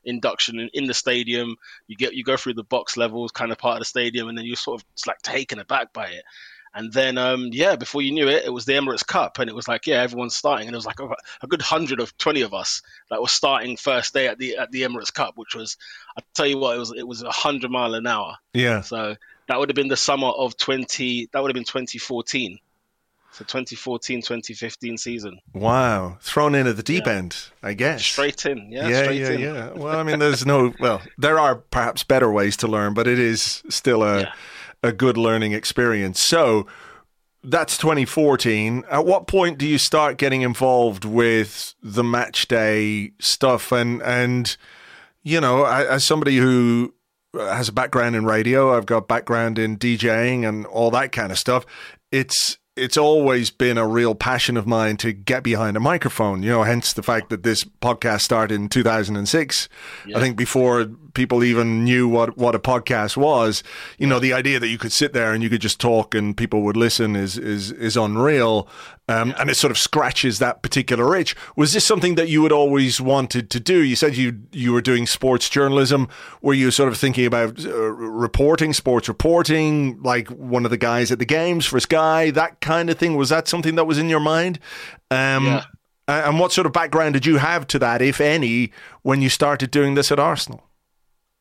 induction 0.04 0.60
in, 0.60 0.70
in, 0.74 0.84
the 0.84 0.94
stadium. 0.94 1.56
You 1.88 1.96
get 1.96 2.14
you 2.14 2.22
go 2.22 2.36
through 2.36 2.54
the 2.54 2.62
box 2.62 2.96
levels, 2.96 3.32
kind 3.32 3.50
of 3.50 3.58
part 3.58 3.76
of 3.76 3.80
the 3.80 3.86
stadium, 3.86 4.28
and 4.28 4.36
then 4.36 4.44
you're 4.44 4.56
sort 4.56 4.80
of 4.80 4.86
it's 4.92 5.06
like 5.06 5.20
taken 5.22 5.58
aback 5.58 5.92
by 5.92 6.06
it. 6.08 6.24
And 6.74 6.92
then, 6.92 7.16
um, 7.16 7.48
yeah, 7.50 7.76
before 7.76 8.02
you 8.02 8.12
knew 8.12 8.28
it, 8.28 8.44
it 8.44 8.52
was 8.52 8.66
the 8.66 8.74
Emirates 8.74 9.04
Cup, 9.04 9.38
and 9.38 9.48
it 9.48 9.56
was 9.56 9.66
like, 9.66 9.86
yeah, 9.86 10.02
everyone's 10.02 10.36
starting, 10.36 10.68
and 10.68 10.74
it 10.74 10.76
was 10.76 10.86
like 10.86 11.00
a, 11.00 11.08
a 11.40 11.46
good 11.46 11.62
hundred 11.62 11.98
of 11.98 12.16
twenty 12.18 12.42
of 12.42 12.52
us 12.52 12.82
that 13.08 13.22
were 13.22 13.28
starting 13.28 13.78
first 13.78 14.12
day 14.12 14.28
at 14.28 14.38
the 14.38 14.58
at 14.58 14.70
the 14.70 14.82
Emirates 14.82 15.12
Cup, 15.12 15.38
which 15.38 15.54
was, 15.54 15.78
I 16.18 16.22
tell 16.34 16.46
you 16.46 16.58
what, 16.58 16.76
it 16.76 16.78
was 16.78 16.92
it 16.94 17.08
was 17.08 17.22
a 17.22 17.30
hundred 17.30 17.70
mile 17.70 17.94
an 17.94 18.06
hour. 18.06 18.36
Yeah. 18.52 18.82
So 18.82 19.16
that 19.48 19.58
would 19.58 19.68
have 19.68 19.76
been 19.76 19.88
the 19.88 19.96
summer 19.96 20.28
of 20.28 20.56
20 20.56 21.30
that 21.32 21.42
would 21.42 21.48
have 21.48 21.54
been 21.54 21.64
2014 21.64 22.58
so 23.32 23.44
2014 23.44 24.22
2015 24.22 24.98
season. 24.98 25.38
Wow. 25.52 26.18
Thrown 26.20 26.54
in 26.54 26.66
at 26.66 26.76
the 26.76 26.82
deep 26.82 27.06
yeah. 27.06 27.12
end 27.12 27.36
i 27.62 27.74
guess. 27.74 28.04
Straight 28.04 28.44
in. 28.46 28.70
Yeah 28.72 28.88
yeah 28.88 29.10
yeah, 29.10 29.30
in. 29.30 29.40
yeah. 29.40 29.72
Well 29.72 29.98
i 29.98 30.02
mean 30.02 30.18
there's 30.18 30.46
no 30.46 30.72
well 30.80 31.02
there 31.18 31.38
are 31.38 31.56
perhaps 31.56 32.02
better 32.02 32.30
ways 32.30 32.56
to 32.58 32.68
learn 32.68 32.94
but 32.94 33.06
it 33.06 33.18
is 33.18 33.62
still 33.68 34.02
a 34.02 34.20
yeah. 34.20 34.32
a 34.82 34.92
good 34.92 35.16
learning 35.16 35.52
experience. 35.52 36.20
So 36.20 36.66
that's 37.44 37.78
2014 37.78 38.84
at 38.90 39.06
what 39.06 39.26
point 39.26 39.58
do 39.58 39.66
you 39.66 39.78
start 39.78 40.18
getting 40.18 40.42
involved 40.42 41.04
with 41.04 41.74
the 41.82 42.02
match 42.02 42.48
day 42.48 43.12
stuff? 43.20 43.72
And 43.72 44.02
and 44.02 44.56
you 45.22 45.40
know 45.40 45.64
as 45.64 46.04
somebody 46.04 46.38
who 46.38 46.94
has 47.34 47.68
a 47.68 47.72
background 47.72 48.16
in 48.16 48.24
radio. 48.24 48.76
I've 48.76 48.86
got 48.86 49.08
background 49.08 49.58
in 49.58 49.76
DJing 49.76 50.48
and 50.48 50.66
all 50.66 50.90
that 50.92 51.12
kind 51.12 51.32
of 51.32 51.38
stuff. 51.38 51.66
It's 52.10 52.58
it's 52.78 52.96
always 52.96 53.50
been 53.50 53.76
a 53.76 53.86
real 53.86 54.14
passion 54.14 54.56
of 54.56 54.66
mine 54.66 54.96
to 54.98 55.12
get 55.12 55.42
behind 55.42 55.76
a 55.76 55.80
microphone. 55.80 56.42
You 56.42 56.50
know, 56.50 56.62
hence 56.62 56.92
the 56.92 57.02
fact 57.02 57.28
that 57.30 57.42
this 57.42 57.64
podcast 57.64 58.20
started 58.20 58.54
in 58.54 58.68
2006. 58.68 59.68
Yeah. 60.06 60.16
I 60.16 60.20
think 60.20 60.36
before 60.36 60.86
people 61.14 61.42
even 61.42 61.84
knew 61.84 62.08
what, 62.08 62.38
what 62.38 62.54
a 62.54 62.58
podcast 62.58 63.16
was, 63.16 63.62
you 63.98 64.06
know, 64.06 64.20
the 64.20 64.32
idea 64.32 64.60
that 64.60 64.68
you 64.68 64.78
could 64.78 64.92
sit 64.92 65.12
there 65.12 65.32
and 65.32 65.42
you 65.42 65.50
could 65.50 65.60
just 65.60 65.80
talk 65.80 66.14
and 66.14 66.36
people 66.36 66.62
would 66.62 66.76
listen 66.76 67.16
is 67.16 67.36
is 67.36 67.72
is 67.72 67.96
unreal. 67.96 68.68
Um, 69.08 69.34
and 69.38 69.48
it 69.48 69.56
sort 69.56 69.70
of 69.70 69.78
scratches 69.78 70.38
that 70.38 70.60
particular 70.60 71.16
itch. 71.16 71.34
Was 71.56 71.72
this 71.72 71.84
something 71.84 72.14
that 72.16 72.28
you 72.28 72.42
had 72.42 72.52
always 72.52 73.00
wanted 73.00 73.48
to 73.50 73.58
do? 73.58 73.82
You 73.82 73.96
said 73.96 74.16
you 74.16 74.40
you 74.52 74.72
were 74.72 74.82
doing 74.82 75.06
sports 75.06 75.48
journalism. 75.48 76.08
Were 76.42 76.52
you 76.52 76.70
sort 76.70 76.90
of 76.90 76.98
thinking 76.98 77.24
about 77.24 77.64
uh, 77.64 77.70
reporting, 77.72 78.74
sports 78.74 79.08
reporting, 79.08 80.02
like 80.02 80.28
one 80.28 80.66
of 80.66 80.70
the 80.70 80.76
guys 80.76 81.10
at 81.10 81.18
the 81.18 81.24
games 81.24 81.64
for 81.64 81.80
Sky, 81.80 82.30
that 82.32 82.60
kind 82.60 82.90
of 82.90 82.98
thing? 82.98 83.16
Was 83.16 83.30
that 83.30 83.48
something 83.48 83.76
that 83.76 83.86
was 83.86 83.96
in 83.96 84.10
your 84.10 84.20
mind? 84.20 84.58
Um, 85.10 85.46
yeah. 85.46 85.64
And 86.06 86.38
what 86.38 86.52
sort 86.52 86.66
of 86.66 86.72
background 86.72 87.14
did 87.14 87.26
you 87.26 87.36
have 87.36 87.66
to 87.68 87.78
that, 87.80 88.00
if 88.00 88.18
any, 88.20 88.72
when 89.02 89.20
you 89.20 89.28
started 89.28 89.70
doing 89.70 89.94
this 89.94 90.10
at 90.10 90.18
Arsenal? 90.18 90.67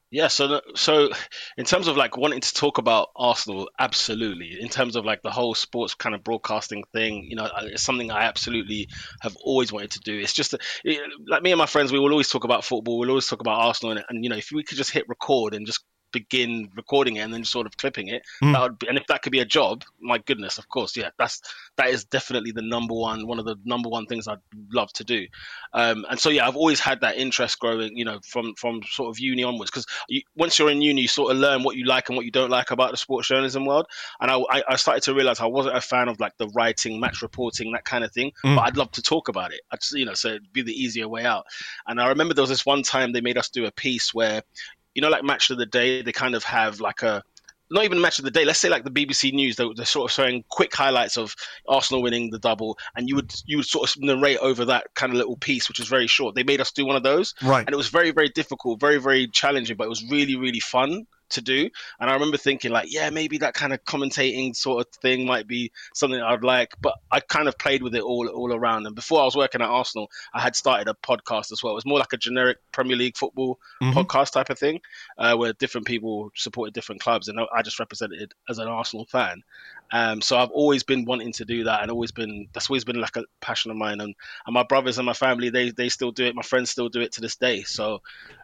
Yeah, 0.09 0.27
so 0.29 0.61
so 0.73 1.10
in 1.58 1.65
terms 1.65 1.89
of 1.89 1.97
like 1.97 2.15
wanting 2.15 2.39
to 2.39 2.53
talk 2.53 2.77
about 2.77 3.10
Arsenal, 3.17 3.69
absolutely. 3.77 4.58
In 4.62 4.69
terms 4.69 4.95
of 4.95 5.03
like 5.03 5.21
the 5.21 5.32
whole 5.32 5.53
sports 5.53 5.95
kind 5.95 6.15
of 6.15 6.23
broadcasting 6.23 6.86
thing, 6.93 7.25
you 7.29 7.36
know, 7.36 7.49
it's 7.63 7.84
something 7.84 8.10
I 8.10 8.23
absolutely 8.23 8.88
have 9.21 9.36
always 9.43 9.73
wanted 9.73 9.91
to 9.91 9.99
do. 9.99 10.17
It's 10.17 10.32
just 10.32 10.53
it, 10.86 11.12
like 11.27 11.43
me 11.43 11.51
and 11.51 11.60
my 11.60 11.65
friends, 11.65 11.91
we 11.91 11.99
will 11.99 12.12
always 12.12 12.29
talk 12.29 12.45
about 12.45 12.63
football. 12.63 12.99
We'll 12.99 13.10
always 13.10 13.27
talk 13.27 13.41
about 13.41 13.60
Arsenal, 13.60 13.97
and, 13.97 14.05
and 14.08 14.23
you 14.23 14.29
know, 14.29 14.38
if 14.38 14.49
we 14.53 14.63
could 14.63 14.77
just 14.77 14.91
hit 14.91 15.10
record 15.10 15.53
and 15.53 15.65
just 15.65 15.84
begin 16.19 16.69
recording 16.75 17.17
it 17.17 17.21
and 17.21 17.34
then 17.34 17.43
sort 17.43 17.67
of 17.67 17.77
clipping 17.77 18.08
it. 18.08 18.21
Mm. 18.43 18.53
That 18.53 18.62
would 18.62 18.80
be, 18.80 18.88
and 18.88 18.97
if 18.97 19.06
that 19.08 19.21
could 19.21 19.32
be 19.32 19.39
a 19.39 19.45
job, 19.45 19.84
my 20.01 20.17
goodness, 20.17 20.58
of 20.58 20.67
course, 20.69 20.97
yeah, 20.97 21.10
that's 21.19 21.41
that 21.77 21.89
is 21.89 22.06
definitely 22.06 22.51
the 22.51 22.62
number 22.62 22.93
one, 22.93 23.27
one 23.27 23.39
of 23.39 23.45
the 23.45 23.56
number 23.65 23.89
one 23.89 24.06
things 24.08 24.27
I'd 24.27 24.39
love 24.71 24.91
to 24.93 25.03
do. 25.03 25.27
Um, 25.73 26.06
and 26.10 26.19
so 26.19 26.30
yeah, 26.30 26.47
I've 26.47 26.56
always 26.56 26.80
had 26.80 27.01
that 27.01 27.17
interest 27.17 27.60
growing, 27.60 27.95
you 27.95 28.06
know, 28.06 28.19
from 28.25 28.56
from 28.56 28.82
sort 28.84 29.10
of 29.10 29.19
uni 29.19 29.43
onwards, 29.43 29.71
because 29.71 29.86
you, 30.10 30.21
once 30.36 30.58
you're 30.58 30.71
in 30.71 30.82
uni, 30.82 31.01
you 31.01 31.08
sort 31.08 31.32
of 31.32 31.38
learn 31.38 31.63
what 31.63 31.75
you 31.75 31.86
like 31.86 32.10
and 32.10 32.15
what 32.15 32.25
you 32.25 32.32
don't 32.32 32.49
like 32.49 32.71
about 32.71 32.91
the 32.91 32.97
sports 32.97 33.27
journalism 33.27 33.65
world. 33.65 33.86
And 34.19 34.32
I, 34.32 34.63
I 34.67 34.75
started 34.75 35.03
to 35.03 35.13
realize 35.13 35.39
I 35.39 35.45
wasn't 35.45 35.77
a 35.77 35.82
fan 35.82 36.08
of 36.08 36.19
like 36.19 36.38
the 36.38 36.49
writing, 36.49 36.99
match 36.99 37.21
reporting, 37.21 37.71
that 37.73 37.86
kind 37.86 38.03
of 38.03 38.12
thing, 38.12 38.32
mm. 38.43 38.56
but 38.56 38.62
I'd 38.62 38.77
love 38.77 38.91
to 38.91 39.01
talk 39.01 39.27
about 39.27 39.53
it. 39.53 39.62
I 39.71 39.75
just, 39.75 39.93
you 39.93 40.06
know, 40.06 40.13
so 40.13 40.30
it'd 40.30 40.53
be 40.53 40.63
the 40.63 40.73
easier 40.73 41.08
way 41.08 41.25
out. 41.25 41.45
And 41.88 42.01
I 42.01 42.08
remember 42.08 42.34
there 42.34 42.41
was 42.41 42.49
this 42.49 42.65
one 42.65 42.84
time 42.84 43.12
they 43.12 43.21
made 43.21 43.38
us 43.38 43.49
do 43.49 43.65
a 43.65 43.71
piece 43.71 44.13
where 44.13 44.41
you 44.97 45.01
know, 45.01 45.10
like 45.10 45.23
match 45.23 45.51
of 45.51 45.60
the 45.60 45.65
day, 45.67 46.01
they 46.01 46.12
kind 46.12 46.33
of 46.33 46.43
have 46.43 46.81
like 46.81 47.03
a 47.03 47.23
not 47.69 47.83
even 47.83 48.01
match 48.01 48.17
of 48.17 48.25
the 48.25 48.31
day. 48.31 48.45
Let's 48.45 48.60
say 48.60 48.67
like 48.67 48.83
the 48.83 48.89
BBC 48.89 49.31
News, 49.31 49.55
they're, 49.55 49.67
they're, 49.75 49.86
sort 49.86 50.10
of 50.10 50.13
showing 50.13 50.43
quick 50.49 50.75
highlights 50.75 51.17
of 51.17 51.36
Arsenal 51.67 52.01
winning 52.01 52.31
the 52.31 52.39
double, 52.39 52.79
and 52.95 53.07
you 53.07 53.15
would 53.15 53.31
you 53.45 53.57
would 53.57 53.67
sort 53.67 53.88
of 53.88 54.01
narrate 54.01 54.39
over 54.39 54.65
that 54.65 54.88
kind 54.95 55.12
of 55.12 55.17
little 55.17 55.38
piece, 55.38 55.67
which 55.67 55.77
was 55.77 55.88
very 55.88 56.07
short. 56.07 56.33
They 56.33 56.41
made 56.41 56.62
us 56.62 56.71
do 56.71 56.83
one 56.83 56.95
of 56.95 57.03
those, 57.03 57.36
right? 57.43 57.63
And 57.63 57.71
it 57.71 57.77
was 57.77 57.89
very 57.89 58.10
very 58.10 58.29
difficult, 58.29 58.79
very 58.79 58.97
very 58.97 59.27
challenging, 59.27 59.77
but 59.77 59.83
it 59.83 59.89
was 59.89 60.03
really 60.10 60.36
really 60.36 60.60
fun 60.60 61.05
to 61.29 61.41
do. 61.41 61.69
And 61.99 62.09
I 62.09 62.13
remember 62.13 62.37
thinking 62.37 62.71
like, 62.71 62.91
yeah, 62.91 63.09
maybe 63.09 63.37
that 63.39 63.53
kind 63.53 63.73
of 63.73 63.83
commentating 63.85 64.55
sort 64.55 64.85
of 64.85 64.93
thing 65.01 65.25
might 65.25 65.47
be 65.47 65.71
something 65.93 66.21
I'd 66.21 66.43
like. 66.43 66.73
But 66.81 66.95
I 67.11 67.19
kind 67.19 67.47
of 67.47 67.57
played 67.57 67.83
with 67.83 67.95
it 67.95 68.01
all 68.01 68.27
all 68.27 68.53
around. 68.53 68.85
And 68.85 68.95
before 68.95 69.21
I 69.21 69.25
was 69.25 69.35
working 69.35 69.61
at 69.61 69.69
Arsenal, 69.69 70.09
I 70.33 70.41
had 70.41 70.55
started 70.55 70.87
a 70.87 70.93
podcast 70.93 71.51
as 71.51 71.61
well. 71.63 71.73
It 71.73 71.75
was 71.75 71.85
more 71.85 71.99
like 71.99 72.13
a 72.13 72.17
generic 72.17 72.57
Premier 72.71 72.95
League 72.95 73.17
football 73.17 73.59
mm-hmm. 73.81 73.97
podcast 73.97 74.31
type 74.31 74.49
of 74.49 74.59
thing, 74.59 74.79
uh, 75.17 75.35
where 75.35 75.53
different 75.53 75.87
people 75.87 76.31
supported 76.35 76.73
different 76.73 77.01
clubs, 77.01 77.27
and 77.27 77.39
I 77.53 77.61
just 77.61 77.79
represented 77.79 78.33
as 78.49 78.59
an 78.59 78.67
Arsenal 78.67 79.05
fan. 79.05 79.43
Um, 79.91 80.21
so 80.21 80.37
I've 80.37 80.49
always 80.49 80.83
been 80.83 81.05
wanting 81.05 81.31
to 81.33 81.45
do 81.45 81.63
that, 81.63 81.81
and 81.81 81.91
always 81.91 82.11
been 82.11 82.47
that's 82.53 82.69
always 82.69 82.83
been 82.83 82.99
like 82.99 83.15
a 83.15 83.23
passion 83.41 83.71
of 83.71 83.77
mine. 83.77 84.01
And, 84.01 84.13
and 84.45 84.53
my 84.53 84.63
brothers 84.63 84.97
and 84.97 85.05
my 85.05 85.13
family, 85.13 85.49
they 85.49 85.71
they 85.71 85.89
still 85.89 86.11
do 86.11 86.25
it. 86.25 86.35
My 86.35 86.41
friends 86.41 86.69
still 86.69 86.89
do 86.89 87.01
it 87.01 87.13
to 87.13 87.21
this 87.21 87.35
day. 87.35 87.63
So 87.63 88.01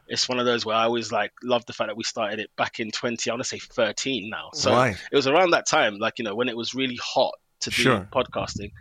it's 0.07 0.27
one 0.27 0.39
of 0.39 0.45
those 0.45 0.65
where 0.65 0.75
I 0.75 0.83
always 0.83 1.11
like 1.11 1.31
love 1.43 1.65
the 1.65 1.73
fact 1.73 1.89
that 1.89 1.97
we 1.97 2.03
started 2.03 2.39
it 2.39 2.49
back 2.57 2.79
in 2.79 2.91
20, 2.91 3.29
I 3.29 3.33
want 3.33 3.43
to 3.43 3.49
say 3.49 3.59
13 3.59 4.29
now. 4.29 4.49
So 4.53 4.71
right. 4.71 4.95
it 5.11 5.15
was 5.15 5.27
around 5.27 5.51
that 5.51 5.65
time, 5.65 5.97
like, 5.97 6.19
you 6.19 6.25
know, 6.25 6.35
when 6.35 6.49
it 6.49 6.57
was 6.57 6.73
really 6.73 6.99
hot 7.01 7.33
to 7.61 7.69
do 7.69 7.75
sure. 7.75 8.09
podcasting. 8.11 8.71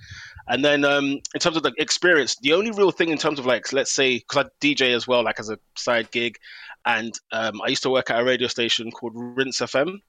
And 0.48 0.64
then 0.64 0.85
um, 0.85 1.20
in 1.35 1.40
terms 1.40 1.56
of 1.56 1.62
the 1.62 1.72
experience, 1.78 2.37
the 2.37 2.52
only 2.52 2.72
real 2.72 2.90
thing 2.90 3.11
in 3.11 3.18
terms 3.18 3.38
of 3.38 3.46
like, 3.46 3.72
let's 3.72 3.92
say, 3.92 4.18
because 4.18 4.46
I 4.46 4.48
DJ 4.61 4.94
as 4.94 5.06
well, 5.06 5.22
like 5.22 5.38
as 5.38 5.50
a 5.50 5.58
side 5.76 6.11
gig, 6.11 6.37
and 6.85 7.16
um, 7.30 7.62
I 7.62 7.68
used 7.68 7.85
to 7.85 7.90
work 7.90 8.11
at 8.11 8.20
a 8.20 8.24
radio 8.24 8.48
station 8.48 8.90
called 8.90 9.12
Rinse 9.14 9.61
FM. 9.61 10.00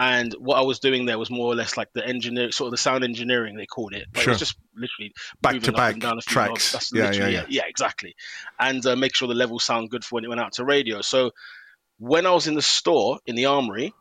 And 0.00 0.34
what 0.38 0.56
I 0.56 0.62
was 0.62 0.78
doing 0.78 1.04
there 1.04 1.18
was 1.18 1.30
more 1.30 1.52
or 1.52 1.54
less 1.54 1.76
like 1.76 1.92
the 1.92 2.04
engineer, 2.06 2.50
sort 2.52 2.68
of 2.68 2.70
the 2.70 2.78
sound 2.78 3.04
engineering 3.04 3.54
they 3.54 3.66
called 3.66 3.92
it. 3.92 4.06
But 4.10 4.22
sure. 4.22 4.30
it 4.30 4.32
was 4.32 4.38
just 4.38 4.56
literally 4.74 5.12
back 5.42 5.60
to 5.60 5.72
back 5.72 5.98
down 5.98 6.16
a 6.16 6.22
few 6.22 6.32
tracks. 6.32 6.72
That's 6.72 6.90
yeah, 6.90 7.12
yeah, 7.12 7.28
yeah, 7.28 7.44
yeah, 7.50 7.62
exactly. 7.68 8.16
And 8.58 8.84
uh, 8.86 8.96
make 8.96 9.14
sure 9.14 9.28
the 9.28 9.34
levels 9.34 9.62
sound 9.62 9.90
good 9.90 10.02
for 10.02 10.14
when 10.14 10.24
it 10.24 10.28
went 10.28 10.40
out 10.40 10.54
to 10.54 10.64
radio. 10.64 11.02
So 11.02 11.32
when 11.98 12.24
I 12.24 12.30
was 12.30 12.46
in 12.46 12.54
the 12.54 12.62
store 12.62 13.18
in 13.26 13.36
the 13.36 13.44
armory, 13.44 13.92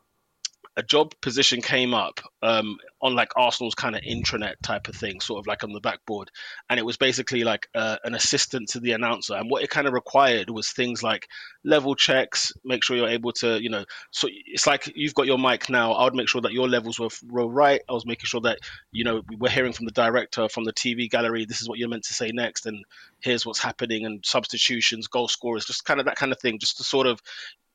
a 0.79 0.83
job 0.83 1.13
position 1.19 1.61
came 1.61 1.93
up 1.93 2.21
um, 2.41 2.77
on 3.01 3.13
like 3.13 3.33
Arsenal's 3.35 3.75
kind 3.75 3.97
of 3.97 4.01
intranet 4.01 4.53
type 4.63 4.87
of 4.87 4.95
thing, 4.95 5.19
sort 5.19 5.37
of 5.37 5.45
like 5.45 5.61
on 5.61 5.73
the 5.73 5.81
backboard, 5.81 6.31
and 6.69 6.79
it 6.79 6.85
was 6.85 6.95
basically 6.95 7.43
like 7.43 7.67
uh, 7.75 7.97
an 8.05 8.15
assistant 8.15 8.69
to 8.69 8.79
the 8.79 8.93
announcer. 8.93 9.35
And 9.35 9.51
what 9.51 9.61
it 9.61 9.69
kind 9.69 9.87
of 9.87 9.93
required 9.93 10.49
was 10.49 10.69
things 10.69 11.03
like 11.03 11.27
level 11.65 11.95
checks, 11.95 12.53
make 12.63 12.81
sure 12.81 12.95
you're 12.95 13.09
able 13.09 13.33
to, 13.33 13.61
you 13.61 13.69
know, 13.69 13.83
so 14.11 14.29
it's 14.31 14.65
like 14.65 14.89
you've 14.95 15.13
got 15.13 15.25
your 15.25 15.37
mic 15.37 15.69
now. 15.69 15.91
I 15.91 16.05
would 16.05 16.15
make 16.15 16.29
sure 16.29 16.41
that 16.41 16.53
your 16.53 16.69
levels 16.69 16.97
were, 16.97 17.09
were 17.27 17.49
right. 17.49 17.81
I 17.89 17.93
was 17.93 18.05
making 18.05 18.25
sure 18.25 18.41
that 18.41 18.59
you 18.93 19.03
know 19.03 19.21
we're 19.37 19.49
hearing 19.49 19.73
from 19.73 19.85
the 19.85 19.91
director 19.91 20.47
from 20.47 20.63
the 20.63 20.73
TV 20.73 21.09
gallery. 21.09 21.43
This 21.43 21.59
is 21.59 21.67
what 21.67 21.77
you're 21.77 21.89
meant 21.89 22.05
to 22.05 22.13
say 22.13 22.31
next, 22.33 22.65
and 22.65 22.85
here's 23.19 23.45
what's 23.45 23.59
happening, 23.59 24.05
and 24.05 24.25
substitutions, 24.25 25.07
goal 25.07 25.27
scorers, 25.27 25.65
just 25.65 25.83
kind 25.83 25.99
of 25.99 26.05
that 26.05 26.15
kind 26.15 26.31
of 26.31 26.39
thing, 26.39 26.57
just 26.57 26.77
to 26.77 26.85
sort 26.85 27.05
of 27.05 27.19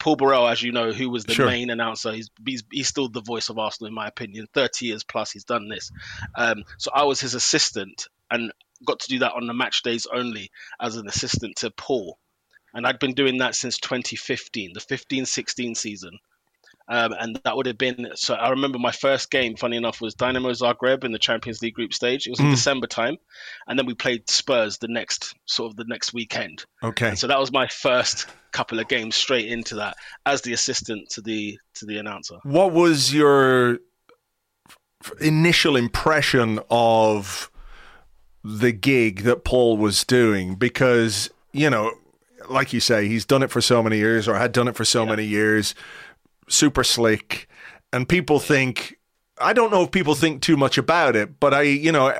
Paul 0.05 0.17
Burrell, 0.17 0.47
as 0.47 0.63
you 0.63 0.71
know, 0.71 0.93
who 0.93 1.09
was 1.09 1.25
the 1.25 1.33
sure. 1.33 1.47
main 1.47 1.71
announcer, 1.71 2.13
he's, 2.13 2.31
he's, 2.45 2.63
he's 2.71 2.89
still 2.89 3.09
the 3.09 3.23
voice 3.23 3.49
of 3.49 3.59
Arsenal 3.59 3.89
in 3.89 3.95
my 3.95 4.07
opinion. 4.07 4.47
Thirty 4.53 4.85
years 4.85 5.03
plus, 5.03 5.31
he's 5.31 5.45
done 5.45 5.71
this. 5.71 5.91
Um, 6.35 6.65
so 6.77 6.91
I 6.95 7.05
was 7.05 7.21
his 7.21 7.33
assistant 7.33 8.07
and 8.31 8.53
got 8.87 9.01
to 9.01 9.09
do 9.09 9.21
that 9.21 9.33
on 9.33 9.47
the 9.47 9.55
match 9.55 9.83
days 9.83 10.07
only 10.13 10.51
as 10.79 10.97
an 10.97 11.09
assistant 11.09 11.57
to 11.57 11.71
Paul, 11.71 12.19
and 12.75 12.87
I'd 12.87 12.99
been 12.99 13.15
doing 13.15 13.39
that 13.39 13.55
since 13.55 13.79
2015, 13.79 14.75
the 14.75 14.81
15-16 14.81 15.75
season. 15.75 16.19
Um, 16.87 17.15
and 17.19 17.41
that 17.45 17.57
would 17.57 17.65
have 17.65 17.79
been 17.79 18.11
so. 18.15 18.35
I 18.35 18.51
remember 18.51 18.79
my 18.79 18.91
first 18.93 19.31
game, 19.31 19.57
funny 19.57 19.77
enough, 19.79 20.03
was 20.03 20.15
Dynamo 20.15 20.51
Zagreb 20.51 21.03
in 21.03 21.13
the 21.13 21.19
Champions 21.19 21.63
League 21.63 21.73
group 21.75 21.95
stage. 21.95 22.27
It 22.27 22.31
was 22.31 22.41
in 22.41 22.47
Mm. 22.47 22.51
December 22.51 22.87
time, 22.87 23.17
and 23.67 23.79
then 23.79 23.87
we 23.87 23.95
played 23.95 24.29
Spurs 24.29 24.77
the 24.79 24.89
next 24.89 25.35
sort 25.47 25.71
of 25.73 25.77
the 25.77 25.85
next 25.89 26.13
weekend. 26.13 26.67
Okay. 26.83 27.09
And 27.09 27.19
so 27.19 27.27
that 27.27 27.41
was 27.41 27.51
my 27.51 27.67
first 27.69 28.27
couple 28.53 28.79
of 28.79 28.89
games 28.89 29.15
straight 29.17 29.47
into 29.47 29.75
that 29.77 29.97
as 30.27 30.43
the 30.43 30.53
assistant 30.53 31.09
to 31.11 31.23
the 31.23 31.59
to 31.77 31.87
the 31.87 31.97
announcer. 31.97 32.37
What 32.43 32.73
was 32.73 33.15
your 33.15 33.79
f- 35.03 35.13
initial 35.23 35.77
impression 35.77 36.61
of 36.71 37.51
the 38.43 38.73
gig 38.73 39.23
that 39.23 39.43
Paul 39.45 39.79
was 39.79 40.05
doing? 40.05 40.55
Because, 40.57 41.31
you 41.53 41.71
know, 41.71 41.93
like 42.51 42.75
you 42.75 42.81
say, 42.81 43.09
he's 43.09 43.25
done 43.25 43.43
it 43.43 43.51
for 43.51 43.63
so 43.63 43.83
many 43.83 43.97
years 43.97 44.29
or 44.29 44.35
had 44.35 44.53
done 44.53 44.69
it 44.69 44.77
for 44.77 44.85
so 44.85 45.07
many 45.07 45.25
years, 45.25 45.75
super 46.49 46.85
slick. 46.85 47.49
And 47.93 48.09
people 48.09 48.41
think, 48.41 48.99
I 49.39 49.53
don't 49.53 49.71
know 49.71 49.83
if 49.83 49.91
people 49.91 50.15
think 50.15 50.43
too 50.43 50.57
much 50.57 50.79
about 50.79 51.17
it, 51.17 51.41
but 51.41 51.55
I, 51.55 51.63
you 51.63 51.93
know, 51.93 52.17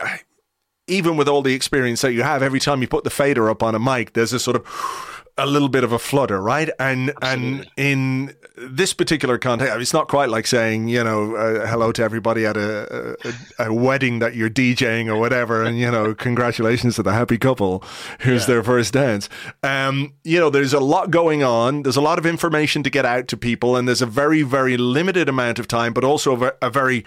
even 0.87 1.17
with 1.17 1.29
all 1.29 1.43
the 1.43 1.55
experience 1.55 2.01
that 2.03 2.13
you 2.13 2.23
have, 2.23 2.43
every 2.43 2.61
time 2.61 2.83
you 2.83 2.89
put 2.89 3.05
the 3.05 3.11
fader 3.11 3.49
up 3.49 3.63
on 3.63 3.75
a 3.75 3.79
mic, 3.79 4.13
there's 4.13 4.33
a 4.33 4.39
sort 4.39 4.57
of 4.57 5.14
a 5.37 5.47
little 5.47 5.69
bit 5.69 5.83
of 5.83 5.91
a 5.93 5.99
flutter, 5.99 6.41
right? 6.41 6.71
And 6.79 7.13
and 7.21 7.69
in 7.77 8.35
this 8.57 8.95
particular 8.95 9.37
context, 9.37 9.75
it's 9.77 9.93
not 9.93 10.07
quite 10.07 10.29
like 10.29 10.47
saying, 10.47 10.89
you 10.89 11.03
know, 11.03 11.35
uh, 11.35 11.67
hello 11.67 11.91
to 11.93 12.03
everybody 12.03 12.47
at 12.47 12.57
a, 12.57 13.17
a, 13.59 13.67
a 13.67 13.73
wedding 13.73 14.21
that 14.21 14.37
you're 14.37 14.51
DJing 14.51 15.09
or 15.09 15.17
whatever, 15.17 15.65
and 15.65 15.79
you 15.79 15.91
know, 15.91 16.15
congratulations 16.15 16.97
to 16.97 17.03
the 17.03 17.13
happy 17.13 17.37
couple 17.37 17.83
who's 18.21 18.47
their 18.47 18.63
first 18.63 18.93
dance. 18.93 19.29
Um, 19.65 20.15
you 20.23 20.39
know, 20.39 20.51
there's 20.51 20.73
a 20.73 20.81
lot 20.81 21.11
going 21.11 21.43
on. 21.43 21.83
There's 21.83 21.97
a 21.97 22.01
lot 22.03 22.19
of 22.19 22.27
information 22.27 22.85
to 22.85 22.91
get 22.91 23.05
out 23.05 23.27
to 23.29 23.37
people, 23.37 23.77
and 23.77 23.89
there's 23.89 24.03
a 24.03 24.07
very 24.07 24.43
very 24.43 24.77
limited 24.77 25.29
amount 25.29 25.59
of 25.59 25.67
time, 25.67 25.93
but 25.93 26.05
also 26.05 26.45
a, 26.45 26.53
a 26.63 26.71
very 26.71 27.05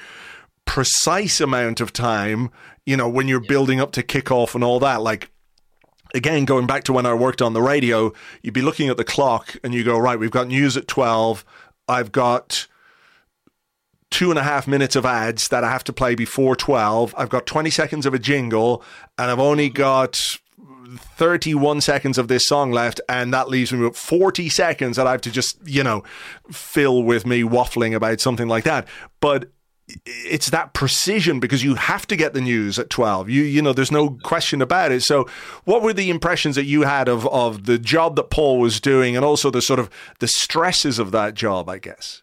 precise 0.65 1.39
amount 1.39 1.79
of 1.79 1.93
time. 1.93 2.51
You 2.85 2.97
know, 2.97 3.07
when 3.07 3.29
you're 3.29 3.39
building 3.39 3.79
up 3.79 3.93
to 3.93 4.03
kickoff 4.03 4.53
and 4.53 4.63
all 4.65 4.79
that, 4.81 5.01
like 5.01 5.29
again, 6.13 6.45
going 6.45 6.67
back 6.67 6.83
to 6.85 6.93
when 6.93 7.05
I 7.05 7.13
worked 7.13 7.41
on 7.41 7.53
the 7.53 7.61
radio, 7.61 8.13
you'd 8.41 8.53
be 8.53 8.61
looking 8.61 8.89
at 8.89 8.97
the 8.97 9.03
clock 9.03 9.55
and 9.63 9.73
you 9.73 9.83
go, 9.83 9.97
right, 9.97 10.19
we've 10.19 10.31
got 10.31 10.47
news 10.47 10.77
at 10.77 10.87
12. 10.87 11.45
I've 11.87 12.11
got 12.11 12.67
two 14.09 14.29
and 14.29 14.39
a 14.39 14.43
half 14.43 14.67
minutes 14.67 14.95
of 14.95 15.05
ads 15.05 15.49
that 15.49 15.63
I 15.63 15.69
have 15.69 15.83
to 15.85 15.93
play 15.93 16.15
before 16.15 16.55
12. 16.55 17.13
I've 17.17 17.29
got 17.29 17.45
20 17.45 17.69
seconds 17.69 18.05
of 18.05 18.13
a 18.13 18.19
jingle 18.19 18.83
and 19.17 19.29
I've 19.29 19.39
only 19.39 19.69
got 19.69 20.37
31 20.95 21.81
seconds 21.81 22.17
of 22.17 22.27
this 22.27 22.47
song 22.47 22.71
left. 22.71 23.01
And 23.09 23.33
that 23.33 23.49
leaves 23.49 23.73
me 23.73 23.79
with 23.79 23.97
40 23.97 24.49
seconds 24.49 24.97
that 24.97 25.07
I 25.07 25.11
have 25.11 25.21
to 25.21 25.31
just, 25.31 25.57
you 25.65 25.83
know, 25.83 26.03
fill 26.51 27.03
with 27.03 27.25
me 27.25 27.43
waffling 27.43 27.95
about 27.95 28.21
something 28.21 28.47
like 28.47 28.63
that. 28.63 28.87
But 29.19 29.51
it's 30.05 30.49
that 30.49 30.73
precision 30.73 31.39
because 31.39 31.63
you 31.63 31.75
have 31.75 32.05
to 32.07 32.15
get 32.15 32.33
the 32.33 32.41
news 32.41 32.77
at 32.77 32.89
12 32.89 33.29
you 33.29 33.43
you 33.43 33.61
know 33.61 33.71
there's 33.71 33.91
no 33.91 34.17
question 34.23 34.61
about 34.61 34.91
it. 34.91 35.01
So 35.01 35.27
what 35.63 35.81
were 35.81 35.93
the 35.93 36.09
impressions 36.09 36.55
that 36.55 36.65
you 36.65 36.81
had 36.81 37.07
of 37.07 37.25
of 37.27 37.65
the 37.65 37.77
job 37.77 38.15
that 38.17 38.29
Paul 38.29 38.59
was 38.59 38.81
doing 38.81 39.15
and 39.15 39.23
also 39.23 39.49
the 39.49 39.61
sort 39.61 39.79
of 39.79 39.89
the 40.19 40.27
stresses 40.27 40.99
of 40.99 41.11
that 41.11 41.33
job 41.35 41.69
i 41.69 41.77
guess? 41.77 42.21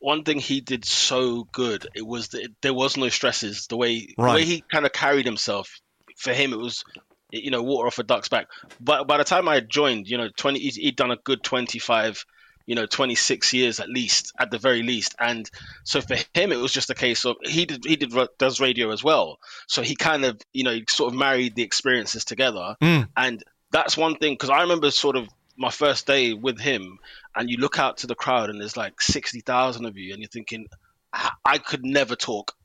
One 0.00 0.24
thing 0.24 0.38
he 0.38 0.60
did 0.60 0.84
so 0.84 1.44
good 1.52 1.86
it 1.94 2.06
was 2.06 2.28
that 2.28 2.48
there 2.62 2.74
was 2.74 2.96
no 2.96 3.08
stresses. 3.08 3.66
The 3.66 3.76
way 3.76 4.14
Right. 4.16 4.32
the 4.32 4.36
way 4.36 4.44
he 4.44 4.64
kind 4.72 4.86
of 4.86 4.92
carried 4.92 5.26
himself 5.26 5.68
for 6.16 6.32
him 6.32 6.52
it 6.52 6.58
was 6.58 6.82
you 7.30 7.50
know 7.50 7.62
water 7.62 7.88
off 7.88 7.98
a 7.98 8.04
duck's 8.04 8.28
back. 8.30 8.46
But 8.80 9.06
by 9.06 9.18
the 9.18 9.24
time 9.24 9.48
i 9.48 9.60
joined 9.60 10.08
you 10.08 10.16
know 10.16 10.30
20 10.34 10.58
he'd, 10.58 10.74
he'd 10.76 10.96
done 10.96 11.10
a 11.10 11.16
good 11.16 11.42
25 11.42 12.24
you 12.66 12.74
know 12.74 12.86
26 12.86 13.52
years 13.52 13.80
at 13.80 13.88
least 13.88 14.32
at 14.38 14.50
the 14.50 14.58
very 14.58 14.82
least. 14.82 15.14
And 15.18 15.50
so 15.84 16.00
for 16.00 16.16
him 16.34 16.52
it 16.52 16.58
was 16.58 16.72
just 16.72 16.90
a 16.90 16.94
case 16.94 17.24
of 17.24 17.36
he 17.44 17.64
did 17.64 17.84
he 17.84 17.96
did 17.96 18.12
does 18.38 18.60
radio 18.60 18.90
as 18.90 19.02
well. 19.02 19.38
So 19.66 19.82
he 19.82 19.96
kind 19.96 20.24
of 20.24 20.40
you 20.52 20.64
know 20.64 20.78
sort 20.88 21.12
of 21.12 21.18
married 21.18 21.54
the 21.54 21.62
experiences 21.62 22.24
together. 22.24 22.76
Mm. 22.82 23.08
and 23.16 23.42
that's 23.72 23.96
one 23.96 24.16
thing 24.16 24.32
because 24.32 24.50
i 24.50 24.60
remember 24.60 24.90
sort 24.90 25.16
of 25.16 25.28
my 25.56 25.70
first 25.70 26.06
day 26.06 26.32
with 26.32 26.58
him 26.58 26.98
and 27.34 27.50
you 27.50 27.56
look 27.56 27.78
out 27.78 27.98
to 27.98 28.06
the 28.06 28.14
crowd 28.14 28.50
and 28.50 28.60
there's 28.60 28.76
like 28.76 29.00
60,000 29.00 29.86
of 29.86 29.96
you 29.96 30.12
and 30.12 30.22
you're 30.22 30.28
thinking 30.28 30.66
I, 31.12 31.30
I 31.44 31.58
could 31.58 31.84
never 31.84 32.16
talk 32.16 32.55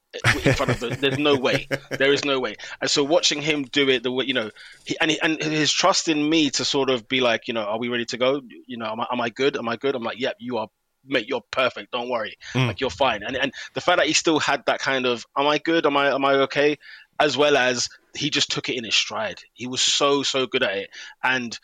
in 0.46 0.54
front 0.54 0.72
of 0.72 0.80
the 0.80 0.90
there's 1.00 1.18
no 1.18 1.36
way. 1.36 1.68
There 1.90 2.14
is 2.14 2.26
no 2.26 2.40
way. 2.40 2.56
And 2.82 2.90
so 2.90 3.04
watching 3.04 3.42
him 3.42 3.64
do 3.64 3.90
it 3.90 4.04
the 4.04 4.12
way 4.12 4.26
you 4.26 4.34
know 4.34 4.52
he, 4.86 4.98
and, 5.00 5.12
he, 5.12 5.20
and 5.22 5.42
his 5.42 5.72
trust 5.72 6.08
in 6.08 6.28
me 6.30 6.50
to 6.52 6.66
sort 6.66 6.90
of 6.90 7.08
be 7.08 7.22
like 7.22 7.48
you 7.48 7.54
know 7.54 7.64
are 7.64 7.80
we 7.80 7.90
ready 7.90 8.06
to 8.06 8.18
go? 8.18 8.42
You 8.68 8.78
know 8.78 8.92
am 8.92 9.02
I, 9.02 9.08
am 9.12 9.22
I 9.22 9.30
good? 9.30 9.58
Am 9.58 9.68
I 9.68 9.78
good? 9.78 9.96
I'm 9.96 10.04
like 10.04 10.20
yep 10.20 10.36
you 10.40 10.58
are 10.58 10.68
mate 11.06 11.28
you're 11.28 11.44
perfect. 11.52 11.92
Don't 11.92 12.10
worry. 12.10 12.38
Mm. 12.54 12.68
like 12.68 12.82
you're 12.82 12.90
fine. 12.90 13.24
And 13.24 13.36
and 13.36 13.54
the 13.74 13.82
fact 13.82 13.98
that 13.98 14.08
he 14.08 14.14
still 14.14 14.40
had 14.40 14.66
that 14.66 14.80
kind 14.80 15.06
of 15.06 15.26
am 15.38 15.48
I 15.48 15.58
good? 15.58 15.86
Am 15.86 15.98
I 15.98 16.14
am 16.14 16.26
I 16.26 16.34
okay? 16.34 16.78
as 17.22 17.38
well 17.38 17.56
as 17.56 17.88
he 18.16 18.32
just 18.32 18.52
took 18.52 18.68
it 18.68 18.76
in 18.76 18.84
his 18.84 18.96
stride. 18.96 19.40
He 19.54 19.68
was 19.68 19.82
so 19.82 20.24
so 20.24 20.48
good 20.48 20.64
at 20.64 20.76
it. 20.76 20.90
And 21.24 21.58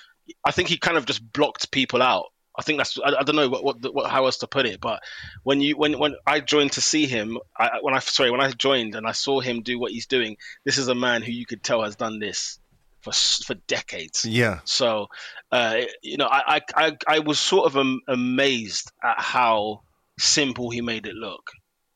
I 0.46 0.52
think 0.52 0.70
he 0.70 0.78
kind 0.78 0.98
of 0.98 1.06
just 1.06 1.34
blocked 1.34 1.72
people 1.72 2.02
out 2.02 2.28
I 2.58 2.64
think 2.64 2.78
that's 2.80 2.98
I, 3.00 3.16
I 3.20 3.24
don't 3.24 3.36
know 3.36 3.50
what, 3.50 3.64
what 3.64 3.94
what 3.94 4.10
how 4.10 4.26
else 4.26 4.38
to 4.40 4.48
put 4.48 4.66
it, 4.66 4.82
but 4.82 5.04
when 5.44 5.62
you 5.62 5.78
when 5.78 6.00
when 6.00 6.16
I 6.26 6.40
joined 6.40 6.72
to 6.74 6.82
see 6.82 7.06
him, 7.06 7.38
I, 7.58 7.80
when 7.82 7.94
I 7.94 8.00
sorry 8.00 8.32
when 8.32 8.42
I 8.42 8.52
joined 8.52 8.96
and 8.96 9.06
I 9.08 9.12
saw 9.12 9.40
him 9.40 9.62
do 9.62 9.80
what 9.80 9.92
he's 9.92 10.08
doing, 10.08 10.38
this 10.66 10.78
is 10.78 10.88
a 10.88 10.96
man 10.96 11.22
who 11.22 11.32
you 11.32 11.46
could 11.46 11.64
tell 11.64 11.84
has 11.84 11.96
done 11.96 12.20
this 12.20 12.60
for 13.02 13.12
for 13.46 13.54
decades. 13.68 14.26
yeah 14.26 14.60
So, 14.66 15.08
uh, 15.52 15.82
you 16.02 16.18
know, 16.18 16.28
I, 16.30 16.62
I 16.76 16.98
I 17.08 17.20
was 17.20 17.40
sort 17.40 17.68
of 17.68 17.78
am, 17.78 18.02
amazed 18.08 18.92
at 19.04 19.20
how 19.20 19.84
simple 20.18 20.72
he 20.72 20.82
made 20.82 21.06
it 21.06 21.16
look, 21.16 21.52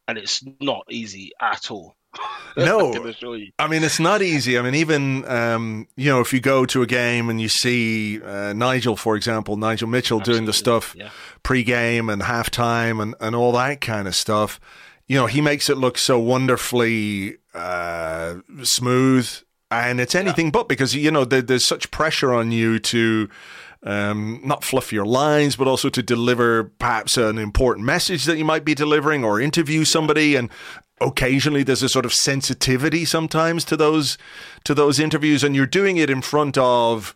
and 0.08 0.18
it's 0.18 0.44
not 0.60 0.86
easy 0.90 1.32
at 1.42 1.72
all. 1.72 1.96
No. 2.58 2.90
I 2.90 2.98
can 2.98 3.08
assure 3.08 3.38
you. 3.38 3.52
I 3.58 3.68
mean, 3.68 3.82
it's 3.82 4.00
not 4.00 4.22
easy. 4.22 4.60
I 4.60 4.62
mean, 4.62 4.76
even 4.76 5.26
um, 5.30 5.88
you 5.96 6.10
know, 6.10 6.20
if 6.20 6.34
you 6.34 6.42
go 6.42 6.66
to 6.66 6.82
a 6.82 6.86
game 6.86 7.30
and 7.30 7.40
you 7.40 7.48
see 7.48 8.22
uh, 8.22 8.52
Nigel, 8.52 8.98
for 8.98 9.16
example, 9.16 9.56
Nigel 9.56 9.88
Mitchell 9.88 10.20
doing 10.20 10.46
the 10.46 10.54
stuff 10.54 10.94
yeah. 10.98 11.10
pre-game 11.44 12.10
and 12.10 12.22
halftime 12.22 13.02
and 13.02 13.16
and 13.22 13.38
all 13.38 13.54
that 13.54 13.80
kind 13.80 14.06
of 14.06 14.16
stuff, 14.16 14.60
you 15.08 15.16
know, 15.16 15.28
he 15.28 15.40
makes 15.40 15.70
it 15.70 15.78
look 15.78 15.98
so 15.98 16.20
wonderfully 16.20 17.38
uh, 17.54 18.36
smooth, 18.64 19.30
and 19.70 20.02
it's 20.02 20.16
anything 20.16 20.52
but 20.52 20.68
because 20.68 20.94
you 20.94 21.12
know 21.12 21.24
there, 21.24 21.42
there's 21.42 21.66
such 21.66 21.90
pressure 21.92 22.34
on 22.34 22.52
you 22.52 22.80
to. 22.80 23.30
Um, 23.84 24.42
not 24.44 24.64
fluff 24.64 24.94
your 24.94 25.08
lines, 25.08 25.56
but 25.56 25.68
also 25.68 25.90
to 25.90 26.04
deliver 26.04 26.66
perhaps 26.66 27.18
an 27.18 27.40
important 27.40 27.86
message 27.86 28.26
that 28.26 28.38
you 28.38 28.46
might 28.46 28.64
be 28.64 28.76
delivering 28.76 29.24
or 29.24 29.42
interview 29.42 29.86
somebody. 29.86 30.36
And 30.36 30.52
occasionally 31.02 31.64
there's 31.64 31.82
a 31.82 31.90
sort 31.90 32.06
of 32.06 32.14
sensitivity 32.14 33.06
sometimes 33.06 33.66
to 33.66 33.76
those 33.76 34.18
to 34.66 34.76
those 34.76 35.00
interviews, 35.00 35.44
and 35.44 35.56
you're 35.56 35.66
doing 35.66 35.98
it 35.98 36.10
in 36.10 36.22
front 36.22 36.58
of 36.58 37.16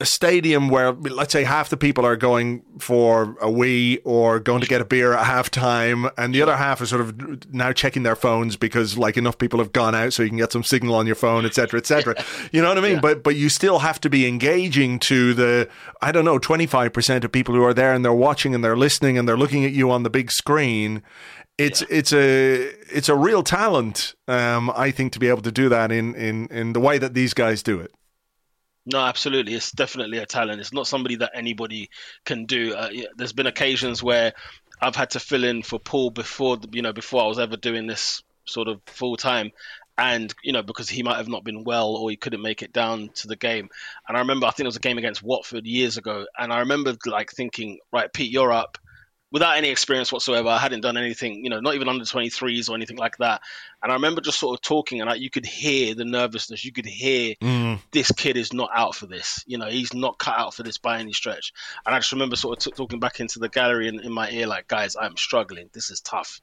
a 0.00 0.06
stadium 0.06 0.68
where 0.68 0.92
let's 0.92 1.32
say 1.32 1.44
half 1.44 1.68
the 1.68 1.76
people 1.76 2.06
are 2.06 2.16
going 2.16 2.62
for 2.78 3.36
a 3.40 3.50
wee 3.50 3.98
or 4.04 4.40
going 4.40 4.62
to 4.62 4.66
get 4.66 4.80
a 4.80 4.84
beer 4.84 5.12
at 5.12 5.26
halftime 5.26 6.10
and 6.16 6.34
the 6.34 6.40
other 6.40 6.56
half 6.56 6.80
are 6.80 6.86
sort 6.86 7.02
of 7.02 7.52
now 7.52 7.70
checking 7.70 8.02
their 8.02 8.16
phones 8.16 8.56
because 8.56 8.96
like 8.96 9.18
enough 9.18 9.36
people 9.36 9.58
have 9.58 9.72
gone 9.72 9.94
out 9.94 10.12
so 10.12 10.22
you 10.22 10.30
can 10.30 10.38
get 10.38 10.52
some 10.52 10.64
signal 10.64 10.94
on 10.94 11.06
your 11.06 11.14
phone 11.14 11.44
etc 11.44 11.78
etc 11.78 12.14
you 12.52 12.62
know 12.62 12.68
what 12.68 12.78
i 12.78 12.80
mean? 12.80 13.00
But 13.00 13.22
but 13.22 13.36
you 13.36 13.50
still 13.50 13.80
have 13.80 14.00
to 14.00 14.10
be 14.10 14.26
engaging 14.26 14.98
to 15.00 15.34
the 15.34 15.68
i 16.00 16.10
don't 16.10 16.24
know 16.24 16.38
25% 16.38 17.24
of 17.24 17.32
people 17.32 17.54
who 17.54 17.62
are 17.62 17.74
there 17.74 17.92
and 17.92 18.04
they're 18.04 18.12
watching 18.12 18.54
and 18.54 18.64
they're 18.64 18.76
listening 18.76 19.18
and 19.18 19.28
they're 19.28 19.36
looking 19.36 19.64
at 19.64 19.72
you 19.72 19.90
on 19.90 20.02
the 20.02 20.10
big 20.10 20.32
screen. 20.32 21.02
It's 21.58 21.82
it's 21.82 22.12
a 22.12 22.70
it's 22.90 23.10
a 23.10 23.14
real 23.14 23.42
talent 23.42 24.14
um 24.28 24.72
i 24.74 24.90
think 24.90 25.12
to 25.12 25.18
be 25.18 25.28
able 25.28 25.42
to 25.42 25.52
do 25.52 25.68
that 25.68 25.92
in 25.92 26.14
in 26.14 26.46
in 26.46 26.72
the 26.72 26.80
way 26.80 26.96
that 26.96 27.12
these 27.12 27.34
guys 27.34 27.62
do 27.62 27.78
it 27.80 27.92
No, 28.86 28.98
absolutely. 29.00 29.54
It's 29.54 29.72
definitely 29.72 30.18
a 30.18 30.26
talent. 30.26 30.60
It's 30.60 30.72
not 30.72 30.86
somebody 30.86 31.16
that 31.16 31.32
anybody 31.34 31.90
can 32.24 32.46
do. 32.46 32.74
Uh, 32.74 32.88
there's 33.16 33.32
been 33.32 33.46
occasions 33.46 34.02
where 34.02 34.32
I've 34.80 34.96
had 34.96 35.10
to 35.10 35.20
fill 35.20 35.44
in 35.44 35.62
for 35.62 35.78
Paul 35.78 36.10
before, 36.10 36.58
you 36.72 36.82
know, 36.82 36.92
before 36.92 37.22
I 37.22 37.26
was 37.26 37.38
ever 37.38 37.56
doing 37.56 37.86
this 37.86 38.22
sort 38.46 38.68
of 38.68 38.80
full 38.86 39.16
time, 39.16 39.52
and 39.98 40.34
you 40.42 40.52
know, 40.52 40.62
because 40.62 40.88
he 40.88 41.02
might 41.02 41.18
have 41.18 41.28
not 41.28 41.44
been 41.44 41.62
well 41.62 41.90
or 41.94 42.08
he 42.10 42.16
couldn't 42.16 42.40
make 42.40 42.62
it 42.62 42.72
down 42.72 43.10
to 43.16 43.28
the 43.28 43.36
game. 43.36 43.68
And 44.08 44.16
I 44.16 44.20
remember, 44.20 44.46
I 44.46 44.50
think 44.50 44.64
it 44.64 44.68
was 44.68 44.76
a 44.76 44.80
game 44.80 44.96
against 44.98 45.22
Watford 45.22 45.66
years 45.66 45.98
ago, 45.98 46.26
and 46.38 46.50
I 46.52 46.60
remember 46.60 46.96
like 47.06 47.30
thinking, 47.30 47.78
right, 47.92 48.10
Pete, 48.12 48.30
you're 48.32 48.52
up. 48.52 48.78
Without 49.32 49.56
any 49.56 49.68
experience 49.68 50.12
whatsoever, 50.12 50.48
I 50.48 50.58
hadn't 50.58 50.80
done 50.80 50.96
anything, 50.96 51.44
you 51.44 51.50
know, 51.50 51.60
not 51.60 51.74
even 51.74 51.88
under 51.88 52.04
23s 52.04 52.68
or 52.68 52.74
anything 52.74 52.96
like 52.96 53.16
that. 53.18 53.42
And 53.82 53.92
I 53.92 53.94
remember 53.94 54.20
just 54.20 54.40
sort 54.40 54.58
of 54.58 54.62
talking, 54.62 55.00
and 55.00 55.08
I, 55.08 55.14
you 55.14 55.30
could 55.30 55.46
hear 55.46 55.94
the 55.94 56.04
nervousness. 56.04 56.64
You 56.64 56.72
could 56.72 56.86
hear 56.86 57.34
mm. 57.40 57.78
this 57.92 58.10
kid 58.12 58.36
is 58.36 58.52
not 58.52 58.70
out 58.74 58.94
for 58.94 59.06
this. 59.06 59.44
You 59.46 59.58
know, 59.58 59.66
he's 59.66 59.94
not 59.94 60.18
cut 60.18 60.38
out 60.38 60.54
for 60.54 60.62
this 60.62 60.78
by 60.78 60.98
any 60.98 61.12
stretch. 61.12 61.52
And 61.86 61.94
I 61.94 61.98
just 61.98 62.12
remember 62.12 62.36
sort 62.36 62.58
of 62.58 62.64
t- 62.64 62.76
talking 62.76 62.98
back 62.98 63.20
into 63.20 63.38
the 63.38 63.48
gallery 63.48 63.88
in, 63.88 64.00
in 64.00 64.12
my 64.12 64.30
ear, 64.30 64.46
like, 64.46 64.66
guys, 64.66 64.96
I'm 65.00 65.16
struggling. 65.16 65.70
This 65.72 65.90
is 65.90 66.00
tough. 66.00 66.40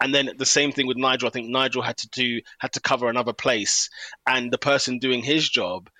And 0.00 0.14
then 0.14 0.30
the 0.38 0.46
same 0.46 0.72
thing 0.72 0.86
with 0.86 0.96
Nigel. 0.96 1.28
I 1.28 1.30
think 1.30 1.48
Nigel 1.48 1.82
had 1.82 1.98
to 1.98 2.08
do 2.08 2.40
had 2.58 2.72
to 2.72 2.80
cover 2.80 3.08
another 3.08 3.32
place, 3.32 3.90
and 4.26 4.50
the 4.50 4.58
person 4.58 4.98
doing 4.98 5.22
his 5.22 5.48
job, 5.48 5.90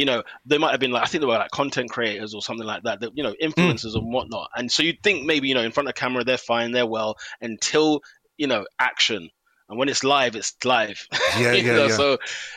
you 0.00 0.06
know, 0.06 0.22
they 0.46 0.56
might 0.56 0.70
have 0.70 0.80
been 0.80 0.92
like 0.92 1.02
I 1.02 1.06
think 1.06 1.20
they 1.20 1.26
were 1.26 1.34
like 1.34 1.50
content 1.50 1.90
creators 1.90 2.32
or 2.32 2.40
something 2.40 2.66
like 2.66 2.84
that, 2.84 3.00
that 3.00 3.10
you 3.14 3.22
know, 3.22 3.34
influencers 3.42 3.92
mm. 3.92 3.96
and 3.96 4.10
whatnot. 4.10 4.48
And 4.56 4.72
so 4.72 4.82
you'd 4.82 5.02
think 5.02 5.26
maybe 5.26 5.46
you 5.46 5.54
know, 5.54 5.60
in 5.60 5.72
front 5.72 5.90
of 5.90 5.94
camera 5.94 6.24
they're 6.24 6.38
fine, 6.38 6.72
they're 6.72 6.86
well, 6.86 7.16
until 7.42 8.00
you 8.38 8.46
know, 8.46 8.64
action. 8.78 9.28
And 9.68 9.78
when 9.78 9.90
it's 9.90 10.02
live, 10.02 10.36
it's 10.36 10.54
live. 10.64 11.06
Yeah, 11.38 11.52
yeah, 11.52 11.72
know? 11.74 11.86
yeah. 11.86 11.96
So 11.96 12.12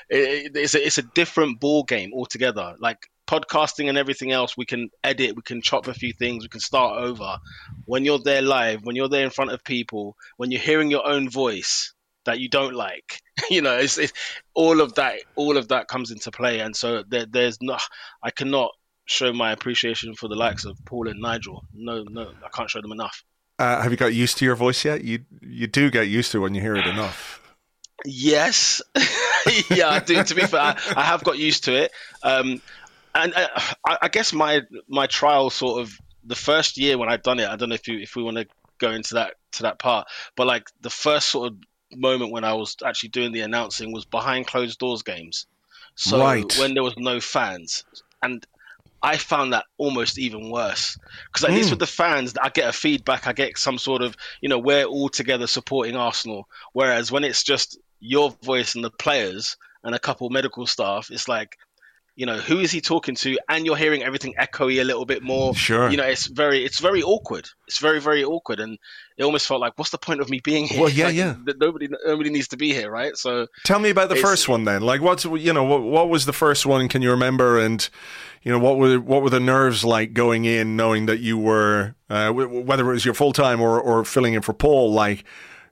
it, 0.09 0.55
it's 0.55 0.73
a 0.73 0.85
it's 0.87 0.97
a 0.99 1.03
different 1.03 1.59
ball 1.59 1.83
game 1.83 2.13
altogether. 2.13 2.75
Like 2.79 3.09
podcasting 3.27 3.89
and 3.89 3.97
everything 3.97 4.31
else, 4.31 4.55
we 4.55 4.65
can 4.65 4.89
edit, 5.03 5.35
we 5.35 5.41
can 5.41 5.61
chop 5.61 5.89
a 5.89 5.93
few 5.93 6.13
things, 6.13 6.45
we 6.45 6.49
can 6.49 6.61
start 6.61 7.03
over. 7.03 7.39
When 7.83 8.05
you're 8.05 8.19
there 8.19 8.41
live, 8.41 8.83
when 8.83 8.95
you're 8.95 9.09
there 9.09 9.25
in 9.25 9.31
front 9.31 9.51
of 9.51 9.65
people, 9.65 10.15
when 10.37 10.49
you're 10.49 10.61
hearing 10.61 10.89
your 10.89 11.05
own 11.05 11.29
voice 11.29 11.93
that 12.25 12.39
you 12.39 12.49
don't 12.49 12.73
like, 12.73 13.21
you 13.49 13.61
know, 13.61 13.77
it's, 13.77 13.97
it's 13.97 14.13
all 14.53 14.81
of 14.81 14.95
that. 14.95 15.19
All 15.35 15.57
of 15.57 15.67
that 15.69 15.87
comes 15.87 16.11
into 16.11 16.31
play, 16.31 16.59
and 16.59 16.75
so 16.75 17.03
there, 17.07 17.25
there's 17.25 17.61
no, 17.61 17.77
I 18.21 18.31
cannot 18.31 18.71
show 19.05 19.33
my 19.33 19.51
appreciation 19.51 20.15
for 20.15 20.27
the 20.27 20.35
likes 20.35 20.65
of 20.65 20.77
Paul 20.85 21.09
and 21.09 21.19
Nigel. 21.19 21.65
No, 21.73 22.03
no, 22.03 22.31
I 22.43 22.49
can't 22.49 22.69
show 22.69 22.81
them 22.81 22.91
enough. 22.91 23.23
Uh, 23.59 23.81
have 23.81 23.91
you 23.91 23.97
got 23.97 24.13
used 24.13 24.37
to 24.39 24.45
your 24.45 24.55
voice 24.55 24.83
yet? 24.83 25.03
You 25.03 25.19
you 25.41 25.67
do 25.67 25.91
get 25.91 26.07
used 26.07 26.31
to 26.31 26.39
it 26.39 26.41
when 26.41 26.55
you 26.55 26.61
hear 26.61 26.75
it 26.75 26.87
enough. 26.87 27.41
Yes, 28.05 28.81
yeah, 29.69 29.89
I 29.89 29.99
do. 29.99 30.23
To 30.23 30.35
be 30.35 30.41
fair, 30.41 30.59
I, 30.59 30.79
I 30.95 31.03
have 31.03 31.23
got 31.23 31.37
used 31.37 31.65
to 31.65 31.83
it. 31.83 31.91
Um, 32.23 32.61
and 33.15 33.33
uh, 33.33 33.47
I, 33.85 33.97
I, 34.03 34.07
guess 34.07 34.33
my 34.33 34.61
my 34.87 35.07
trial 35.07 35.49
sort 35.49 35.81
of 35.81 35.95
the 36.23 36.35
first 36.35 36.77
year 36.77 36.97
when 36.97 37.09
I'd 37.09 37.21
done 37.21 37.39
it. 37.39 37.47
I 37.47 37.55
don't 37.55 37.69
know 37.69 37.75
if 37.75 37.87
you 37.87 37.99
if 37.99 38.15
we 38.15 38.23
want 38.23 38.37
to 38.37 38.47
go 38.79 38.91
into 38.91 39.15
that 39.15 39.35
to 39.53 39.63
that 39.63 39.79
part, 39.79 40.07
but 40.35 40.47
like 40.47 40.69
the 40.81 40.89
first 40.89 41.29
sort 41.29 41.51
of 41.51 41.57
moment 41.97 42.31
when 42.31 42.43
I 42.43 42.53
was 42.53 42.75
actually 42.85 43.09
doing 43.09 43.31
the 43.31 43.41
announcing 43.41 43.91
was 43.91 44.05
behind 44.05 44.47
closed 44.47 44.79
doors 44.79 45.03
games. 45.03 45.47
So 45.95 46.19
right. 46.19 46.57
when 46.57 46.73
there 46.73 46.83
was 46.83 46.97
no 46.97 47.19
fans, 47.19 47.83
and 48.21 48.45
I 49.03 49.17
found 49.17 49.53
that 49.53 49.65
almost 49.77 50.17
even 50.17 50.49
worse 50.49 50.97
because 51.27 51.43
at 51.43 51.51
mm. 51.51 51.55
least 51.55 51.69
with 51.69 51.79
the 51.79 51.87
fans, 51.87 52.33
I 52.41 52.49
get 52.49 52.69
a 52.69 52.73
feedback, 52.73 53.27
I 53.27 53.33
get 53.33 53.57
some 53.57 53.77
sort 53.77 54.01
of 54.01 54.15
you 54.41 54.49
know 54.49 54.57
we're 54.57 54.85
all 54.85 55.09
together 55.09 55.45
supporting 55.45 55.95
Arsenal. 55.95 56.47
Whereas 56.71 57.11
when 57.11 57.23
it's 57.23 57.43
just 57.43 57.77
your 57.99 58.31
voice 58.43 58.75
and 58.75 58.83
the 58.83 58.91
players 58.91 59.57
and 59.83 59.93
a 59.93 59.99
couple 59.99 60.29
medical 60.29 60.65
staff, 60.65 61.11
it's 61.11 61.27
like 61.27 61.57
you 62.15 62.25
know 62.25 62.37
who 62.37 62.59
is 62.59 62.71
he 62.71 62.81
talking 62.81 63.15
to? 63.15 63.37
And 63.49 63.65
you're 63.65 63.75
hearing 63.75 64.03
everything 64.03 64.35
echoey 64.39 64.79
a 64.79 64.83
little 64.83 65.05
bit 65.05 65.23
more. 65.23 65.55
Sure. 65.55 65.89
You 65.89 65.97
know 65.97 66.03
it's 66.03 66.27
very 66.27 66.63
it's 66.63 66.79
very 66.79 67.01
awkward. 67.01 67.49
It's 67.67 67.79
very 67.79 67.99
very 67.99 68.23
awkward. 68.23 68.59
And 68.59 68.77
it 69.17 69.23
almost 69.23 69.47
felt 69.47 69.61
like 69.61 69.73
what's 69.77 69.91
the 69.91 69.97
point 69.97 70.21
of 70.21 70.29
me 70.29 70.39
being 70.39 70.65
here? 70.65 70.81
Well 70.81 70.89
yeah 70.89 71.05
like, 71.07 71.15
yeah. 71.15 71.35
nobody 71.57 71.89
nobody 72.05 72.29
needs 72.29 72.49
to 72.49 72.57
be 72.57 72.71
here 72.71 72.91
right? 72.91 73.17
So 73.17 73.47
tell 73.63 73.79
me 73.79 73.89
about 73.89 74.09
the 74.09 74.15
first 74.15 74.47
one 74.47 74.65
then. 74.65 74.81
Like 74.81 75.01
what's 75.01 75.25
you 75.25 75.53
know 75.53 75.63
what, 75.63 75.81
what 75.81 76.09
was 76.09 76.25
the 76.25 76.33
first 76.33 76.65
one? 76.65 76.87
Can 76.87 77.01
you 77.01 77.11
remember? 77.11 77.59
And 77.59 77.87
you 78.43 78.51
know 78.51 78.59
what 78.59 78.77
were 78.77 78.99
what 78.99 79.23
were 79.23 79.29
the 79.29 79.39
nerves 79.39 79.83
like 79.83 80.13
going 80.13 80.45
in 80.45 80.75
knowing 80.75 81.07
that 81.07 81.19
you 81.19 81.37
were 81.37 81.95
uh, 82.09 82.31
whether 82.31 82.89
it 82.89 82.93
was 82.93 83.05
your 83.05 83.13
full 83.13 83.33
time 83.33 83.59
or 83.59 83.79
or 83.79 84.05
filling 84.05 84.33
in 84.33 84.41
for 84.41 84.53
Paul 84.53 84.93
like 84.93 85.23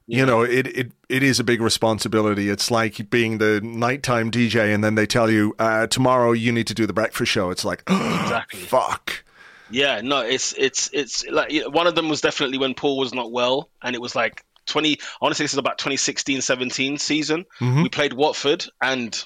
yeah. 0.06 0.18
You 0.18 0.26
know, 0.26 0.42
it, 0.42 0.66
it 0.66 0.92
it 1.08 1.22
is 1.22 1.38
a 1.38 1.44
big 1.44 1.60
responsibility. 1.60 2.48
It's 2.48 2.70
like 2.70 3.08
being 3.10 3.38
the 3.38 3.60
nighttime 3.62 4.30
DJ, 4.30 4.74
and 4.74 4.82
then 4.82 4.94
they 4.94 5.06
tell 5.06 5.30
you 5.30 5.54
uh, 5.58 5.86
tomorrow 5.86 6.32
you 6.32 6.52
need 6.52 6.66
to 6.66 6.74
do 6.74 6.86
the 6.86 6.92
breakfast 6.92 7.30
show. 7.30 7.50
It's 7.50 7.64
like 7.64 7.82
exactly 7.88 8.60
fuck. 8.60 9.24
Yeah, 9.70 10.00
no, 10.02 10.20
it's 10.20 10.54
it's 10.58 10.90
it's 10.92 11.24
like 11.28 11.52
one 11.68 11.86
of 11.86 11.94
them 11.94 12.08
was 12.08 12.20
definitely 12.20 12.58
when 12.58 12.74
Paul 12.74 12.98
was 12.98 13.14
not 13.14 13.32
well, 13.32 13.68
and 13.82 13.94
it 13.94 14.00
was 14.00 14.14
like 14.14 14.44
20 14.66 14.98
honestly 15.20 15.44
this 15.44 15.52
is 15.52 15.58
about 15.58 15.76
2016 15.78 16.40
17 16.40 16.96
season 16.96 17.44
mm-hmm. 17.60 17.82
we 17.82 17.88
played 17.88 18.12
watford 18.12 18.64
and 18.80 19.24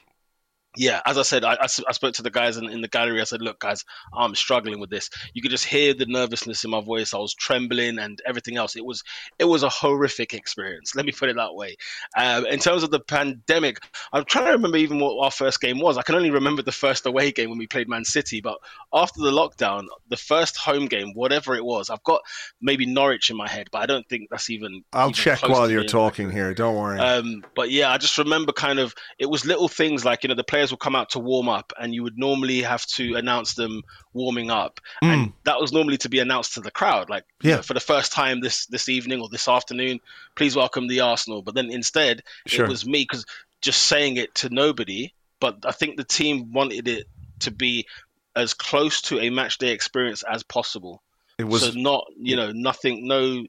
yeah, 0.76 1.00
as 1.06 1.18
I 1.18 1.22
said, 1.22 1.44
I, 1.44 1.54
I, 1.54 1.66
I 1.88 1.92
spoke 1.92 2.14
to 2.14 2.22
the 2.22 2.30
guys 2.30 2.56
in, 2.56 2.68
in, 2.68 2.80
the 2.80 2.88
gallery. 2.88 3.20
I 3.20 3.24
said, 3.24 3.42
"Look, 3.42 3.60
guys, 3.60 3.84
I'm 4.14 4.34
struggling 4.34 4.78
with 4.80 4.90
this. 4.90 5.10
You 5.34 5.42
could 5.42 5.50
just 5.50 5.64
hear 5.64 5.94
the 5.94 6.06
nervousness 6.06 6.64
in 6.64 6.70
my 6.70 6.80
voice. 6.80 7.14
I 7.14 7.18
was 7.18 7.34
trembling 7.34 7.98
and 7.98 8.20
everything 8.26 8.56
else. 8.56 8.76
It 8.76 8.84
was 8.84 9.02
it 9.38 9.44
was 9.44 9.62
a 9.62 9.68
horrific 9.68 10.34
experience. 10.34 10.94
Let 10.94 11.06
me 11.06 11.12
put 11.12 11.28
it 11.28 11.36
that 11.36 11.54
way. 11.54 11.76
Um, 12.16 12.46
in 12.46 12.58
terms 12.58 12.82
of 12.82 12.90
the 12.90 13.00
pandemic, 13.00 13.78
I'm 14.12 14.24
trying 14.24 14.46
to 14.46 14.52
remember 14.52 14.76
even 14.76 14.98
what 14.98 15.22
our 15.22 15.30
first 15.30 15.60
game 15.60 15.80
was. 15.80 15.96
I 15.98 16.02
can 16.02 16.14
only 16.14 16.30
remember 16.30 16.62
the 16.62 16.72
first 16.72 17.06
away 17.06 17.32
game 17.32 17.50
when 17.50 17.58
we 17.58 17.66
played 17.66 17.88
Man 17.88 18.04
City. 18.04 18.40
But 18.40 18.58
after 18.92 19.20
the 19.20 19.30
lockdown, 19.30 19.86
the 20.08 20.16
first 20.16 20.56
home 20.56 20.86
game, 20.86 21.12
whatever 21.14 21.54
it 21.54 21.64
was, 21.64 21.90
I've 21.90 22.02
got 22.04 22.20
maybe 22.60 22.86
Norwich 22.86 23.30
in 23.30 23.36
my 23.36 23.48
head, 23.48 23.68
but 23.72 23.82
I 23.82 23.86
don't 23.86 24.08
think 24.08 24.28
that's 24.30 24.50
even. 24.50 24.84
I'll 24.92 25.10
even 25.10 25.14
check 25.14 25.42
while 25.42 25.70
you're 25.70 25.84
talking 25.84 26.30
here. 26.30 26.54
Don't 26.54 26.76
worry. 26.76 26.98
Um, 26.98 27.44
but 27.54 27.70
yeah, 27.70 27.90
I 27.90 27.98
just 27.98 28.18
remember 28.18 28.52
kind 28.52 28.78
of 28.78 28.94
it 29.18 29.26
was 29.26 29.44
little 29.44 29.68
things 29.68 30.04
like 30.04 30.22
you 30.22 30.28
know 30.28 30.34
the 30.34 30.44
players 30.44 30.65
players 30.66 30.72
will 30.72 30.78
come 30.78 30.96
out 30.96 31.10
to 31.10 31.18
warm 31.18 31.48
up, 31.48 31.72
and 31.78 31.94
you 31.94 32.02
would 32.02 32.18
normally 32.18 32.62
have 32.62 32.84
to 32.86 33.14
announce 33.14 33.54
them 33.54 33.82
warming 34.12 34.50
up, 34.50 34.80
mm. 35.02 35.08
and 35.08 35.32
that 35.44 35.60
was 35.60 35.72
normally 35.72 35.96
to 35.98 36.08
be 36.08 36.18
announced 36.18 36.54
to 36.54 36.60
the 36.60 36.70
crowd, 36.70 37.08
like 37.08 37.24
yeah. 37.42 37.50
You 37.50 37.56
know, 37.56 37.62
for 37.62 37.74
the 37.74 37.80
first 37.80 38.12
time 38.12 38.40
this 38.40 38.66
this 38.66 38.88
evening 38.88 39.20
or 39.20 39.28
this 39.28 39.48
afternoon, 39.48 40.00
please 40.34 40.56
welcome 40.56 40.88
the 40.88 41.00
Arsenal. 41.00 41.42
But 41.42 41.54
then 41.54 41.70
instead, 41.70 42.22
sure. 42.46 42.64
it 42.64 42.68
was 42.68 42.84
me 42.84 43.02
because 43.02 43.24
just 43.60 43.82
saying 43.82 44.16
it 44.16 44.34
to 44.36 44.48
nobody. 44.48 45.12
But 45.38 45.64
I 45.64 45.72
think 45.72 45.96
the 45.96 46.04
team 46.04 46.52
wanted 46.52 46.88
it 46.88 47.06
to 47.40 47.50
be 47.50 47.86
as 48.34 48.54
close 48.54 49.02
to 49.02 49.20
a 49.20 49.30
match 49.30 49.58
day 49.58 49.70
experience 49.70 50.24
as 50.28 50.42
possible. 50.42 51.02
It 51.38 51.44
was 51.44 51.62
so 51.62 51.70
not 51.72 52.06
you 52.18 52.36
know 52.36 52.50
nothing 52.52 53.06
no 53.06 53.46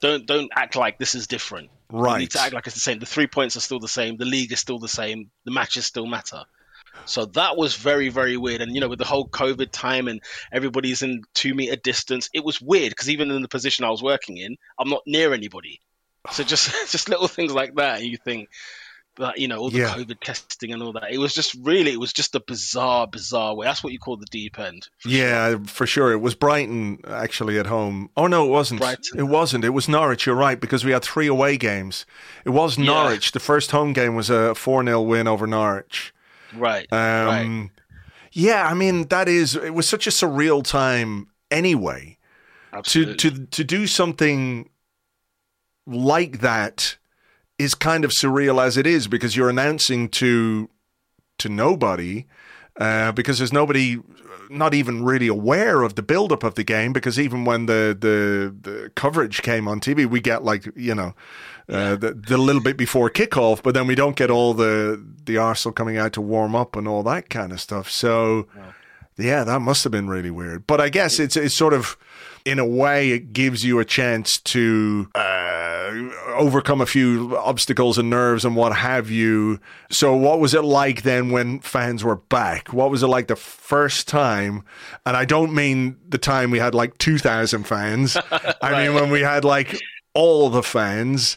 don't 0.00 0.26
don't 0.26 0.50
act 0.54 0.76
like 0.76 0.98
this 0.98 1.14
is 1.14 1.26
different. 1.26 1.70
Right. 1.92 2.14
You 2.14 2.18
need 2.20 2.30
to 2.32 2.40
act 2.40 2.54
like 2.54 2.66
it's 2.66 2.74
the 2.74 2.80
same. 2.80 2.98
The 2.98 3.06
three 3.06 3.26
points 3.26 3.56
are 3.56 3.60
still 3.60 3.80
the 3.80 3.88
same. 3.88 4.16
The 4.16 4.24
league 4.24 4.52
is 4.52 4.60
still 4.60 4.78
the 4.78 4.88
same. 4.88 5.30
The 5.44 5.50
matches 5.50 5.86
still 5.86 6.06
matter. 6.06 6.44
So 7.06 7.26
that 7.26 7.56
was 7.56 7.74
very, 7.74 8.08
very 8.08 8.36
weird. 8.36 8.60
And, 8.60 8.74
you 8.74 8.80
know, 8.80 8.88
with 8.88 8.98
the 8.98 9.04
whole 9.04 9.28
COVID 9.28 9.70
time 9.72 10.08
and 10.08 10.20
everybody's 10.52 11.02
in 11.02 11.22
two 11.34 11.54
meter 11.54 11.76
distance, 11.76 12.28
it 12.32 12.44
was 12.44 12.60
weird 12.60 12.90
because 12.90 13.10
even 13.10 13.30
in 13.30 13.42
the 13.42 13.48
position 13.48 13.84
I 13.84 13.90
was 13.90 14.02
working 14.02 14.36
in, 14.36 14.56
I'm 14.78 14.88
not 14.88 15.02
near 15.06 15.32
anybody. 15.32 15.80
So 16.30 16.44
just, 16.44 16.70
just 16.92 17.08
little 17.08 17.28
things 17.28 17.52
like 17.52 17.74
that. 17.76 18.02
You 18.02 18.16
think, 18.16 18.48
but 19.16 19.38
you 19.38 19.48
know, 19.48 19.58
all 19.58 19.70
the 19.70 19.78
yeah. 19.78 19.94
COVID 19.94 20.20
testing 20.20 20.72
and 20.72 20.82
all 20.82 20.92
that. 20.92 21.10
It 21.10 21.18
was 21.18 21.34
just 21.34 21.54
really, 21.60 21.92
it 21.92 22.00
was 22.00 22.12
just 22.12 22.34
a 22.34 22.40
bizarre, 22.40 23.06
bizarre 23.06 23.54
way. 23.54 23.66
That's 23.66 23.82
what 23.82 23.92
you 23.92 23.98
call 23.98 24.16
the 24.16 24.26
deep 24.26 24.58
end. 24.58 24.88
Yeah, 25.04 25.50
sure. 25.50 25.64
for 25.66 25.86
sure. 25.86 26.12
It 26.12 26.20
was 26.20 26.34
Brighton 26.34 27.00
actually 27.06 27.58
at 27.58 27.66
home. 27.66 28.10
Oh 28.16 28.26
no, 28.26 28.46
it 28.46 28.50
wasn't. 28.50 28.80
Brighton. 28.80 29.18
It 29.18 29.24
wasn't. 29.24 29.64
It 29.64 29.70
was 29.70 29.88
Norwich. 29.88 30.26
You're 30.26 30.36
right 30.36 30.60
because 30.60 30.84
we 30.84 30.92
had 30.92 31.02
three 31.02 31.26
away 31.26 31.56
games. 31.56 32.06
It 32.44 32.50
was 32.50 32.78
Norwich. 32.78 33.28
Yeah. 33.28 33.32
The 33.34 33.40
first 33.40 33.72
home 33.72 33.92
game 33.92 34.14
was 34.14 34.30
a 34.30 34.54
four 34.54 34.82
0 34.84 35.02
win 35.02 35.26
over 35.26 35.46
Norwich. 35.46 36.14
Right. 36.56 36.90
Um, 36.92 36.98
right. 36.98 37.70
Yeah, 38.32 38.66
I 38.66 38.74
mean 38.74 39.08
that 39.08 39.28
is. 39.28 39.56
It 39.56 39.74
was 39.74 39.88
such 39.88 40.06
a 40.06 40.10
surreal 40.10 40.62
time 40.62 41.28
anyway. 41.50 42.18
Absolutely. 42.72 43.16
To 43.16 43.30
to 43.30 43.46
to 43.46 43.64
do 43.64 43.86
something 43.86 44.68
like 45.86 46.40
that 46.40 46.96
is 47.58 47.74
kind 47.74 48.04
of 48.04 48.10
surreal 48.10 48.64
as 48.64 48.76
it 48.76 48.86
is 48.86 49.08
because 49.08 49.36
you're 49.36 49.50
announcing 49.50 50.08
to 50.08 50.70
to 51.38 51.48
nobody 51.48 52.26
uh, 52.78 53.12
because 53.12 53.38
there's 53.38 53.52
nobody 53.52 53.98
not 54.48 54.74
even 54.74 55.04
really 55.04 55.28
aware 55.28 55.82
of 55.82 55.94
the 55.94 56.02
build-up 56.02 56.42
of 56.42 56.54
the 56.54 56.64
game 56.64 56.92
because 56.92 57.20
even 57.20 57.44
when 57.44 57.66
the, 57.66 57.96
the, 57.98 58.54
the 58.60 58.90
coverage 58.96 59.42
came 59.42 59.68
on 59.68 59.80
TV, 59.80 60.06
we 60.06 60.20
get 60.20 60.42
like 60.42 60.66
you 60.74 60.94
know 60.94 61.14
uh, 61.70 61.96
the, 61.96 62.12
the 62.12 62.36
little 62.36 62.62
bit 62.62 62.76
before 62.76 63.08
kickoff, 63.10 63.62
but 63.62 63.74
then 63.74 63.86
we 63.86 63.94
don't 63.94 64.16
get 64.16 64.30
all 64.30 64.54
the 64.54 65.02
the 65.24 65.36
Arsenal 65.36 65.72
coming 65.72 65.96
out 65.96 66.12
to 66.14 66.20
warm 66.20 66.54
up 66.56 66.76
and 66.76 66.88
all 66.88 67.02
that 67.04 67.30
kind 67.30 67.52
of 67.52 67.60
stuff. 67.60 67.88
So 67.90 68.46
yeah, 69.16 69.44
that 69.44 69.60
must 69.60 69.84
have 69.84 69.92
been 69.92 70.08
really 70.08 70.30
weird. 70.30 70.66
But 70.66 70.80
I 70.80 70.88
guess 70.88 71.20
it's 71.20 71.36
it's 71.36 71.56
sort 71.56 71.74
of 71.74 71.96
in 72.44 72.58
a 72.58 72.66
way, 72.66 73.10
it 73.10 73.32
gives 73.32 73.64
you 73.64 73.78
a 73.78 73.84
chance 73.84 74.40
to 74.40 75.08
uh, 75.14 76.08
overcome 76.36 76.80
a 76.80 76.86
few 76.86 77.36
obstacles 77.36 77.98
and 77.98 78.08
nerves 78.08 78.44
and 78.44 78.56
what 78.56 78.74
have 78.74 79.10
you. 79.10 79.60
So, 79.90 80.14
what 80.16 80.40
was 80.40 80.54
it 80.54 80.64
like 80.64 81.02
then 81.02 81.30
when 81.30 81.60
fans 81.60 82.02
were 82.02 82.16
back? 82.16 82.72
What 82.72 82.90
was 82.90 83.02
it 83.02 83.08
like 83.08 83.28
the 83.28 83.36
first 83.36 84.08
time? 84.08 84.64
And 85.04 85.16
I 85.16 85.24
don't 85.24 85.54
mean 85.54 85.96
the 86.08 86.18
time 86.18 86.50
we 86.50 86.58
had 86.58 86.74
like 86.74 86.96
2,000 86.98 87.64
fans, 87.64 88.16
I 88.62 88.82
mean 88.82 88.94
when 88.94 89.10
we 89.10 89.20
had 89.20 89.44
like 89.44 89.78
all 90.14 90.50
the 90.50 90.62
fans. 90.62 91.36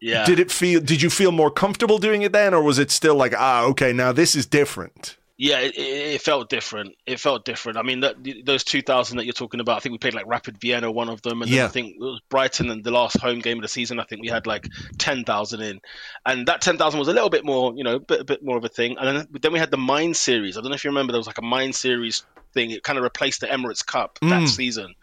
Yeah. 0.00 0.24
Did 0.24 0.38
it 0.38 0.50
feel? 0.50 0.80
Did 0.80 1.02
you 1.02 1.10
feel 1.10 1.32
more 1.32 1.50
comfortable 1.50 1.98
doing 1.98 2.22
it 2.22 2.32
then, 2.32 2.54
or 2.54 2.62
was 2.62 2.78
it 2.78 2.90
still 2.90 3.14
like, 3.14 3.34
ah, 3.36 3.64
okay, 3.64 3.92
now 3.92 4.12
this 4.12 4.34
is 4.34 4.46
different? 4.46 5.16
Yeah, 5.40 5.60
it, 5.60 5.78
it, 5.78 6.20
felt 6.20 6.50
different. 6.50 6.96
It 7.06 7.20
felt 7.20 7.44
different. 7.44 7.78
I 7.78 7.82
mean, 7.82 8.00
that, 8.00 8.16
those 8.44 8.64
2,000 8.64 9.16
that 9.16 9.24
you're 9.24 9.32
talking 9.32 9.60
about, 9.60 9.76
I 9.76 9.80
think 9.80 9.92
we 9.92 9.98
played 9.98 10.14
like 10.14 10.26
Rapid 10.26 10.60
Vienna, 10.60 10.90
one 10.90 11.08
of 11.08 11.22
them, 11.22 11.42
and 11.42 11.50
yeah. 11.50 11.66
I 11.66 11.68
think 11.68 11.94
it 11.94 12.00
was 12.00 12.20
Brighton 12.28 12.70
and 12.70 12.82
the 12.82 12.90
last 12.90 13.20
home 13.20 13.38
game 13.38 13.58
of 13.58 13.62
the 13.62 13.68
season. 13.68 14.00
I 14.00 14.02
think 14.02 14.20
we 14.20 14.26
had 14.26 14.48
like 14.48 14.66
10,000 14.98 15.60
in, 15.60 15.80
and 16.26 16.48
that 16.48 16.60
10,000 16.60 16.98
was 16.98 17.06
a 17.06 17.12
little 17.12 17.30
bit 17.30 17.44
more, 17.44 17.72
you 17.76 17.84
know, 17.84 17.94
a 17.94 18.00
bit, 18.00 18.20
a 18.20 18.24
bit 18.24 18.44
more 18.44 18.56
of 18.56 18.64
a 18.64 18.68
thing. 18.68 18.96
And 18.98 19.16
then, 19.16 19.28
then 19.40 19.52
we 19.52 19.60
had 19.60 19.70
the 19.70 19.76
Mind 19.76 20.16
Series. 20.16 20.58
I 20.58 20.60
don't 20.60 20.70
know 20.70 20.74
if 20.74 20.82
you 20.82 20.90
remember, 20.90 21.12
there 21.12 21.20
was 21.20 21.28
like 21.28 21.38
a 21.38 21.42
Mind 21.42 21.76
Series 21.76 22.24
thing. 22.58 22.70
It 22.70 22.82
kind 22.82 22.98
of 22.98 23.04
replaced 23.04 23.40
the 23.40 23.46
Emirates 23.46 23.84
Cup 23.84 24.18
mm. 24.20 24.30
that 24.30 24.48
season, 24.48 24.94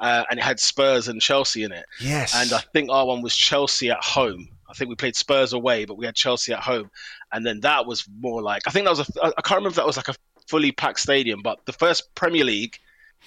uh, 0.00 0.24
and 0.30 0.38
it 0.38 0.42
had 0.42 0.58
Spurs 0.58 1.08
and 1.08 1.20
Chelsea 1.20 1.62
in 1.62 1.72
it. 1.72 1.86
Yes, 2.00 2.34
and 2.34 2.52
I 2.52 2.60
think 2.72 2.90
our 2.90 3.06
one 3.06 3.22
was 3.22 3.36
Chelsea 3.36 3.90
at 3.90 4.02
home. 4.02 4.48
I 4.68 4.74
think 4.74 4.88
we 4.88 4.96
played 4.96 5.16
Spurs 5.16 5.52
away, 5.52 5.84
but 5.84 5.96
we 5.98 6.06
had 6.06 6.14
Chelsea 6.14 6.52
at 6.52 6.60
home, 6.60 6.90
and 7.32 7.44
then 7.44 7.60
that 7.60 7.86
was 7.86 8.06
more 8.20 8.42
like 8.42 8.62
I 8.66 8.70
think 8.70 8.86
that 8.86 8.96
was 8.96 9.00
a 9.00 9.24
I 9.24 9.42
can't 9.42 9.58
remember 9.58 9.70
if 9.70 9.76
that 9.76 9.86
was 9.86 9.96
like 9.96 10.08
a 10.08 10.14
fully 10.48 10.72
packed 10.72 11.00
stadium. 11.00 11.42
But 11.42 11.64
the 11.66 11.72
first 11.72 12.14
Premier 12.14 12.44
League 12.44 12.78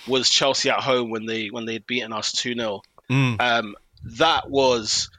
was 0.07 0.29
Chelsea 0.29 0.69
at 0.69 0.81
home 0.81 1.09
when 1.09 1.25
they 1.25 1.47
when 1.47 1.65
they 1.65 1.73
had 1.73 1.87
beaten 1.87 2.13
us 2.13 2.31
two 2.31 2.53
0 2.53 2.81
Mm. 3.09 3.39
um, 3.39 3.75
that 4.03 4.49
was 4.49 5.09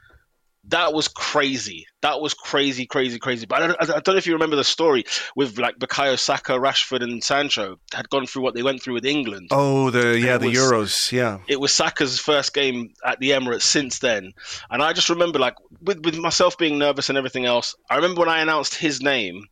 that 0.67 0.93
was 0.93 1.07
crazy. 1.07 1.85
That 2.01 2.21
was 2.21 2.33
crazy, 2.33 2.85
crazy, 2.85 3.19
crazy. 3.19 3.45
But 3.45 3.63
I 3.63 3.67
don't, 3.67 3.81
I 3.81 3.85
don't 3.85 4.07
know 4.09 4.15
if 4.15 4.27
you 4.27 4.33
remember 4.33 4.55
the 4.55 4.63
story 4.63 5.05
with 5.35 5.57
like 5.57 5.77
Bukayo 5.79 6.17
Saka, 6.17 6.53
Rashford, 6.53 7.01
and 7.01 7.23
Sancho 7.23 7.79
had 7.93 8.09
gone 8.09 8.27
through 8.27 8.43
what 8.43 8.53
they 8.53 8.63
went 8.63 8.81
through 8.81 8.93
with 8.95 9.05
England. 9.05 9.49
Oh, 9.51 9.89
the 9.89 10.19
yeah, 10.19 10.37
the 10.37 10.47
was- 10.47 10.57
Euros. 10.57 11.11
Yeah. 11.11 11.39
It 11.47 11.59
was 11.59 11.73
Saka's 11.73 12.19
first 12.19 12.53
game 12.53 12.93
at 13.05 13.19
the 13.19 13.31
Emirates 13.31 13.63
since 13.63 13.99
then, 13.99 14.33
and 14.69 14.81
I 14.81 14.93
just 14.93 15.09
remember 15.09 15.39
like 15.39 15.55
with 15.81 16.03
with 16.03 16.17
myself 16.17 16.57
being 16.57 16.77
nervous 16.77 17.09
and 17.09 17.17
everything 17.17 17.45
else. 17.45 17.75
I 17.89 17.95
remember 17.95 18.19
when 18.21 18.29
I 18.29 18.39
announced 18.39 18.75
his 18.75 19.01
name. 19.01 19.45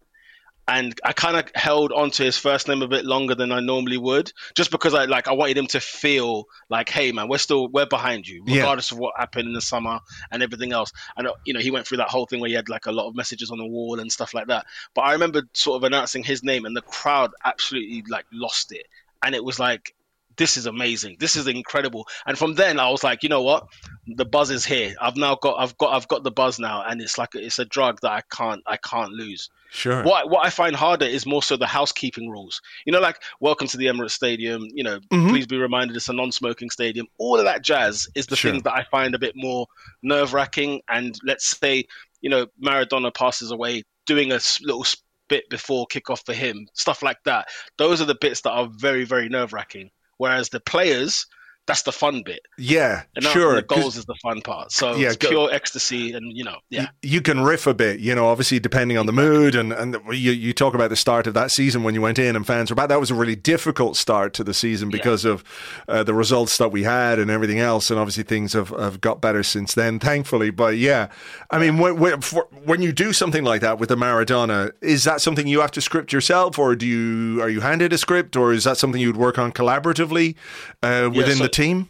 And 0.67 0.99
I 1.04 1.13
kind 1.13 1.38
of 1.38 1.45
held 1.54 1.91
on 1.91 2.10
to 2.12 2.23
his 2.23 2.38
first 2.38 2.67
name 2.67 2.82
a 2.82 2.88
bit 2.88 3.06
longer 3.06 3.36
than 3.36 3.51
I 3.51 3.60
normally 3.60 3.97
would, 3.97 4.34
just 4.56 4.71
because 4.71 4.95
I 4.95 5.06
like 5.06 5.28
I 5.28 5.34
wanted 5.34 5.58
him 5.58 5.67
to 5.67 5.80
feel 5.80 6.45
like, 6.69 6.89
hey 6.89 7.12
man, 7.12 7.28
we're 7.28 7.38
still 7.38 7.67
we're 7.67 7.86
behind 7.86 8.28
you, 8.28 8.43
Yeah. 8.47 8.62
regardless 8.62 8.91
of 8.91 8.97
what 8.97 9.13
happened 9.15 9.47
in 9.47 9.54
the 9.54 9.62
summer 9.62 9.99
and 10.32 10.41
everything 10.41 10.71
else. 10.73 10.91
And 11.17 11.28
uh, 11.28 11.34
you 11.45 11.54
know 11.54 11.60
he 11.60 11.69
went 11.69 11.86
through 11.86 11.97
that 11.97 12.10
whole 12.10 12.25
thing 12.25 12.39
where 12.39 12.49
he 12.49 12.56
had 12.56 12.67
like 12.67 12.88
a 12.88 12.91
lot 12.91 13.08
of 13.08 13.15
messages 13.15 13.51
on 13.51 13.60
the 13.60 13.65
wall 13.67 13.99
and 13.99 14.12
stuff 14.12 14.34
like 14.34 14.47
that. 14.47 14.65
But 14.95 15.01
I 15.01 15.12
remember 15.13 15.43
sort 15.54 15.75
of 15.78 15.84
announcing 15.84 16.23
his 16.23 16.43
name, 16.43 16.65
and 16.65 16.75
the 16.75 16.82
crowd 16.82 17.32
absolutely 17.43 18.04
like 18.10 18.25
lost 18.32 18.71
it, 18.71 18.88
and 19.21 19.36
it 19.36 19.43
was 19.43 19.60
like 19.60 19.93
this 20.38 20.58
is 20.58 20.65
amazing. 20.65 21.17
This 21.19 21.36
is 21.36 21.47
incredible. 21.47 22.08
And 22.25 22.38
from 22.38 22.56
then 22.56 22.80
I 22.80 22.89
was 22.89 23.04
like, 23.04 23.23
you 23.23 23.30
know 23.30 23.43
what? 23.43 23.67
The 24.08 24.25
buzz 24.25 24.49
is 24.49 24.65
here. 24.65 24.95
I've 24.99 25.15
now 25.15 25.36
got 25.36 25.60
I've 25.60 25.78
got 25.78 25.93
I've 25.93 26.08
got 26.08 26.23
the 26.23 26.32
buzz 26.32 26.60
now 26.60 26.84
and 26.86 27.01
it's 27.01 27.17
like 27.17 27.36
it's 27.36 27.60
a 27.60 27.65
drug 27.65 28.01
that 28.01 28.12
I 28.12 28.21
can't 28.30 28.62
I 28.65 28.78
can't 28.78 29.12
lose. 29.12 29.49
Sure. 29.71 30.04
What 30.04 30.30
what 30.30 30.45
I 30.45 30.49
find 30.49 30.75
harder 30.75 31.06
is 31.06 31.25
more 31.25 31.43
so 31.43 31.58
the 31.58 31.67
housekeeping 31.67 32.30
rules. 32.30 32.62
You 32.86 32.93
know, 32.93 32.99
like 32.99 33.21
welcome 33.39 33.67
to 33.67 33.78
the 33.78 33.88
Emirates 33.88 34.12
Stadium, 34.12 34.67
you 34.73 34.84
know, 34.84 34.99
Mhm. 35.12 35.30
please 35.30 35.47
be 35.47 35.58
reminded 35.58 35.95
it's 35.97 36.08
a 36.10 36.13
non 36.13 36.32
smoking 36.32 36.69
stadium. 36.69 37.08
All 37.17 37.38
of 37.38 37.45
that 37.45 37.62
jazz 37.63 38.08
is 38.15 38.28
the 38.28 38.36
Sure. 38.36 38.51
things 38.51 38.63
that 38.63 38.73
I 38.73 38.84
find 38.91 39.15
a 39.15 39.19
bit 39.19 39.36
more 39.36 39.67
nerve 40.01 40.34
wracking. 40.34 40.82
And 40.88 41.17
let's 41.23 41.58
say, 41.58 41.86
you 42.21 42.30
know, 42.30 42.47
Maradona 42.63 43.13
passes 43.13 43.51
away, 43.51 43.84
doing 44.06 44.32
a 44.32 44.39
little 44.62 44.86
bit 45.28 45.49
before 45.49 45.88
kickoff 45.88 46.25
for 46.25 46.34
him, 46.34 46.67
stuff 46.73 47.01
like 47.01 47.23
that. 47.25 47.47
Those 47.78 47.99
are 48.01 48.06
the 48.06 48.15
bits 48.15 48.41
that 48.41 48.51
are 48.51 48.67
very, 48.67 49.04
very 49.04 49.28
nerve 49.28 49.51
wracking. 49.54 49.89
Whereas 50.17 50.49
the 50.49 50.60
players, 50.60 51.25
that's 51.67 51.82
the 51.82 51.91
fun 51.91 52.21
bit. 52.23 52.41
Yeah. 52.60 53.04
And 53.15 53.25
Sure. 53.25 53.56
the 53.56 53.63
goals 53.63 53.97
is 53.97 54.06
the 54.06 54.13
fun 54.21 54.41
part. 54.41 54.71
So 54.71 54.95
Yeah, 54.95 55.08
it's 55.08 55.17
go- 55.17 55.30
pure 55.30 55.49
ecstasy 55.51 56.13
and, 56.13 56.32
you 56.38 56.43
know, 56.43 56.58
yeah. 56.69 56.88
you 57.01 57.21
can 57.21 57.41
riff 57.41 57.65
a 57.65 57.73
bit, 57.73 57.99
you 57.99 58.13
know, 58.13 58.28
obviously 58.28 58.60
depending 58.60 58.97
on 58.99 59.08
the 59.08 59.12
mood. 59.13 59.56
And, 59.56 59.73
and 59.73 59.97
you, 60.12 60.32
you 60.32 60.54
talk 60.54 60.75
about 60.75 60.91
the 60.91 60.95
start 60.95 61.25
of 61.25 61.34
that 61.34 61.49
season 61.49 61.82
when 61.84 61.95
you 61.95 62.01
went 62.01 62.19
in 62.19 62.36
and 62.36 62.45
fans 62.45 62.69
were 62.69 62.75
bad. 62.75 62.88
That 62.91 62.99
was 62.99 63.10
a 63.10 63.15
really 63.15 63.36
difficult 63.36 63.97
start 63.97 64.34
to 64.36 64.43
the 64.43 64.54
season 64.54 64.89
because 64.91 65.25
of 65.25 65.43
uh, 65.88 66.04
the 66.04 66.13
results 66.13 66.58
that 66.60 66.69
we 66.71 66.84
had 66.84 67.17
and 67.17 67.32
everything 67.32 67.60
else. 67.60 67.89
And 67.89 67.99
obviously 67.99 68.23
things 68.23 68.54
have, 68.54 68.69
have 68.69 69.01
got 69.01 69.19
better 69.19 69.41
since 69.41 69.73
then, 69.73 69.97
thankfully. 69.97 70.51
But 70.51 70.78
yeah, 70.78 71.08
I 71.49 71.58
mean, 71.58 71.80
when, 71.80 71.99
when, 71.99 72.21
for, 72.21 72.47
when 72.63 72.84
you 72.84 72.91
do 72.93 73.12
something 73.12 73.43
like 73.43 73.62
that 73.62 73.80
with 73.80 73.89
the 73.89 73.95
Maradona, 73.95 74.71
is 74.82 75.04
that 75.06 75.19
something 75.19 75.47
you 75.47 75.62
have 75.62 75.71
to 75.71 75.82
script 75.82 76.13
yourself 76.13 76.60
or 76.60 76.75
do 76.75 76.86
you, 76.86 77.41
are 77.41 77.49
you 77.49 77.62
handed 77.62 77.91
a 77.91 77.97
script 77.97 78.36
or 78.36 78.54
is 78.54 78.65
that 78.65 78.78
something 78.78 79.01
you'd 79.01 79.17
work 79.17 79.39
on 79.39 79.51
collaboratively 79.51 80.36
uh, 80.84 81.10
within 81.12 81.38
so- 81.38 81.43
the 81.43 81.55
team? 81.56 81.89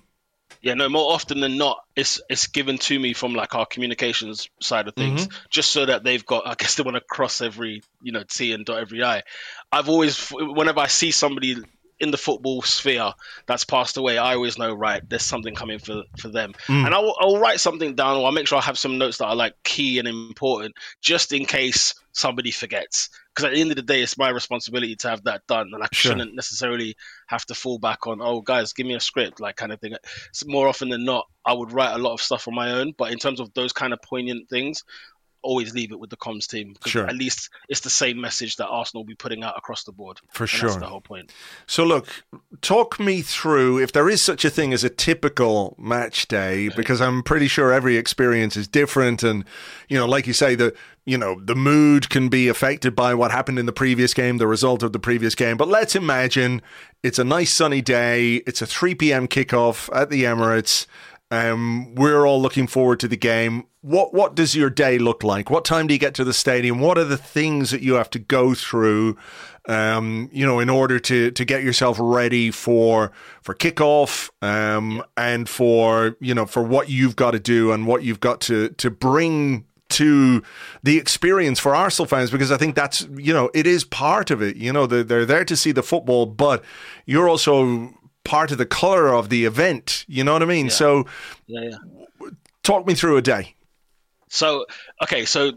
Yeah, 0.61 0.73
no, 0.73 0.89
more 0.89 1.13
often 1.13 1.41
than 1.41 1.57
not, 1.57 1.83
it's 1.95 2.21
it's 2.29 2.47
given 2.47 2.77
to 2.79 2.99
me 2.99 3.13
from 3.13 3.33
like 3.33 3.53
our 3.55 3.65
communications 3.65 4.49
side 4.61 4.87
of 4.87 4.95
mm-hmm. 4.95 5.17
things, 5.17 5.29
just 5.49 5.71
so 5.71 5.85
that 5.85 6.03
they've 6.03 6.25
got. 6.25 6.47
I 6.47 6.55
guess 6.55 6.75
they 6.75 6.83
want 6.83 6.95
to 6.95 7.01
cross 7.01 7.41
every 7.41 7.83
you 8.01 8.11
know 8.11 8.23
T 8.23 8.51
and 8.53 8.65
dot 8.65 8.79
every 8.79 9.03
I. 9.03 9.23
I've 9.71 9.89
always, 9.89 10.29
whenever 10.31 10.79
I 10.79 10.87
see 10.87 11.11
somebody 11.11 11.57
in 11.99 12.11
the 12.11 12.17
football 12.17 12.61
sphere 12.61 13.13
that's 13.45 13.63
passed 13.63 13.97
away, 13.97 14.17
I 14.17 14.35
always 14.35 14.57
know 14.57 14.73
right. 14.73 15.07
There's 15.07 15.23
something 15.23 15.55
coming 15.55 15.79
for 15.79 16.03
for 16.17 16.29
them, 16.29 16.53
mm. 16.67 16.85
and 16.85 16.93
I'll 16.93 17.15
I'll 17.19 17.39
write 17.39 17.59
something 17.59 17.95
down, 17.95 18.17
or 18.17 18.25
I'll 18.25 18.31
make 18.31 18.47
sure 18.47 18.57
I 18.57 18.61
have 18.61 18.77
some 18.77 18.97
notes 18.97 19.17
that 19.19 19.27
are 19.27 19.35
like 19.35 19.53
key 19.63 19.99
and 19.99 20.07
important, 20.07 20.75
just 21.01 21.31
in 21.31 21.45
case 21.45 21.93
somebody 22.11 22.51
forgets. 22.51 23.09
Because 23.35 23.49
at 23.49 23.53
the 23.53 23.59
end 23.59 23.71
of 23.71 23.75
the 23.75 23.81
day, 23.81 24.01
it's 24.01 24.17
my 24.17 24.29
responsibility 24.29 24.95
to 24.95 25.09
have 25.09 25.23
that 25.25 25.45
done, 25.45 25.71
and 25.73 25.83
I 25.83 25.87
Sure. 25.91 26.13
shouldn't 26.13 26.35
necessarily 26.35 26.95
have 27.27 27.45
to 27.47 27.55
fall 27.55 27.79
back 27.79 28.07
on, 28.07 28.21
oh 28.21 28.39
guys, 28.39 28.71
give 28.71 28.87
me 28.87 28.95
a 28.95 28.99
script, 29.01 29.41
like 29.41 29.57
kind 29.57 29.73
of 29.73 29.81
thing. 29.81 29.95
So 30.31 30.45
more 30.47 30.69
often 30.69 30.87
than 30.87 31.03
not, 31.03 31.27
I 31.45 31.51
would 31.51 31.73
write 31.73 31.93
a 31.93 31.97
lot 31.97 32.13
of 32.13 32.21
stuff 32.21 32.47
on 32.47 32.55
my 32.55 32.71
own. 32.71 32.93
But 32.97 33.11
in 33.11 33.19
terms 33.19 33.41
of 33.41 33.53
those 33.53 33.73
kind 33.73 33.91
of 33.91 34.01
poignant 34.01 34.49
things, 34.49 34.85
always 35.45 35.73
leave 35.73 35.91
it 35.91 35.99
with 35.99 36.09
the 36.09 36.17
comms 36.17 36.47
team 36.47 36.75
Sure. 36.85 37.07
at 37.07 37.15
least 37.15 37.49
it's 37.69 37.81
the 37.81 37.89
same 37.89 38.19
message 38.19 38.55
that 38.57 38.67
Arsenal 38.67 39.03
will 39.03 39.07
be 39.07 39.15
putting 39.15 39.43
out 39.43 39.57
across 39.57 39.83
the 39.83 39.91
board. 39.91 40.19
For 40.31 40.47
sure. 40.47 40.69
that's 40.69 40.79
the 40.79 40.87
whole 40.87 41.01
point. 41.01 41.31
So, 41.67 41.83
look, 41.83 42.07
talk 42.61 42.99
me 42.99 43.21
through 43.21 43.79
if 43.81 43.91
there 43.91 44.09
is 44.09 44.23
such 44.23 44.43
a 44.43 44.49
thing 44.49 44.73
as 44.73 44.83
a 44.83 44.89
typical 44.89 45.75
match 45.79 46.27
day, 46.27 46.69
because 46.75 46.99
I'm 46.99 47.23
pretty 47.23 47.47
sure 47.47 47.71
every 47.71 47.95
experience 47.97 48.57
is 48.57 48.67
different. 48.67 49.23
And, 49.23 49.45
you 49.87 49.97
know, 49.97 50.05
like 50.07 50.27
you 50.27 50.33
say, 50.33 50.55
the, 50.55 50.73
you 51.05 51.17
know, 51.17 51.39
the 51.39 51.55
mood 51.55 52.09
can 52.09 52.29
be 52.29 52.47
affected 52.47 52.95
by 52.95 53.13
what 53.13 53.31
happened 53.31 53.59
in 53.59 53.67
the 53.67 53.73
previous 53.73 54.13
game, 54.13 54.37
the 54.37 54.47
result 54.47 54.81
of 54.83 54.91
the 54.91 54.99
previous 54.99 55.35
game. 55.35 55.55
But 55.57 55.67
let's 55.67 55.95
imagine 55.95 56.61
it's 57.03 57.19
a 57.19 57.23
nice 57.23 57.55
sunny 57.55 57.81
day, 57.81 58.37
it's 58.47 58.61
a 58.61 58.65
3 58.65 58.95
p.m. 58.95 59.27
kickoff 59.27 59.89
at 59.95 60.09
the 60.09 60.23
Emirates. 60.23 60.87
Um, 61.31 61.95
we're 61.95 62.25
all 62.25 62.41
looking 62.41 62.67
forward 62.67 62.99
to 62.99 63.07
the 63.07 63.17
game. 63.17 63.63
What 63.81 64.13
what 64.13 64.35
does 64.35 64.55
your 64.55 64.69
day 64.69 64.97
look 64.97 65.23
like? 65.23 65.49
What 65.49 65.65
time 65.65 65.87
do 65.87 65.93
you 65.93 65.99
get 65.99 66.13
to 66.15 66.23
the 66.23 66.33
stadium? 66.33 66.79
What 66.79 66.97
are 66.97 67.03
the 67.03 67.17
things 67.17 67.71
that 67.71 67.81
you 67.81 67.95
have 67.95 68.09
to 68.11 68.19
go 68.19 68.53
through? 68.53 69.17
Um, 69.67 70.29
you 70.31 70.45
know, 70.45 70.59
in 70.59 70.69
order 70.69 70.99
to 70.99 71.31
to 71.31 71.45
get 71.45 71.63
yourself 71.63 71.97
ready 71.99 72.51
for 72.51 73.11
for 73.41 73.55
kickoff, 73.55 74.29
um, 74.43 75.03
and 75.17 75.49
for 75.49 76.15
you 76.19 76.35
know 76.35 76.45
for 76.45 76.63
what 76.63 76.89
you've 76.89 77.15
got 77.15 77.31
to 77.31 77.39
do 77.39 77.71
and 77.71 77.87
what 77.87 78.03
you've 78.03 78.19
got 78.19 78.41
to 78.41 78.69
to 78.69 78.91
bring 78.91 79.65
to 79.87 80.43
the 80.83 80.97
experience 80.97 81.59
for 81.59 81.75
Arsenal 81.75 82.07
fans 82.07 82.31
because 82.31 82.51
I 82.51 82.57
think 82.57 82.75
that's 82.75 83.07
you 83.15 83.33
know 83.33 83.49
it 83.53 83.65
is 83.65 83.83
part 83.83 84.29
of 84.29 84.41
it. 84.41 84.55
You 84.57 84.73
know 84.73 84.85
they're, 84.85 85.03
they're 85.03 85.25
there 85.25 85.45
to 85.45 85.55
see 85.55 85.71
the 85.71 85.83
football, 85.83 86.25
but 86.25 86.63
you're 87.05 87.29
also 87.29 87.93
part 88.25 88.51
of 88.51 88.57
the 88.57 88.65
color 88.65 89.13
of 89.13 89.29
the 89.29 89.45
event. 89.45 90.03
You 90.07 90.25
know 90.25 90.33
what 90.33 90.41
I 90.41 90.45
mean? 90.45 90.69
So 90.69 91.05
Yeah, 91.47 91.69
yeah. 91.69 92.29
talk 92.63 92.85
me 92.85 92.93
through 92.93 93.15
a 93.15 93.21
day. 93.21 93.55
So 94.27 94.65
okay, 95.01 95.23
so 95.23 95.53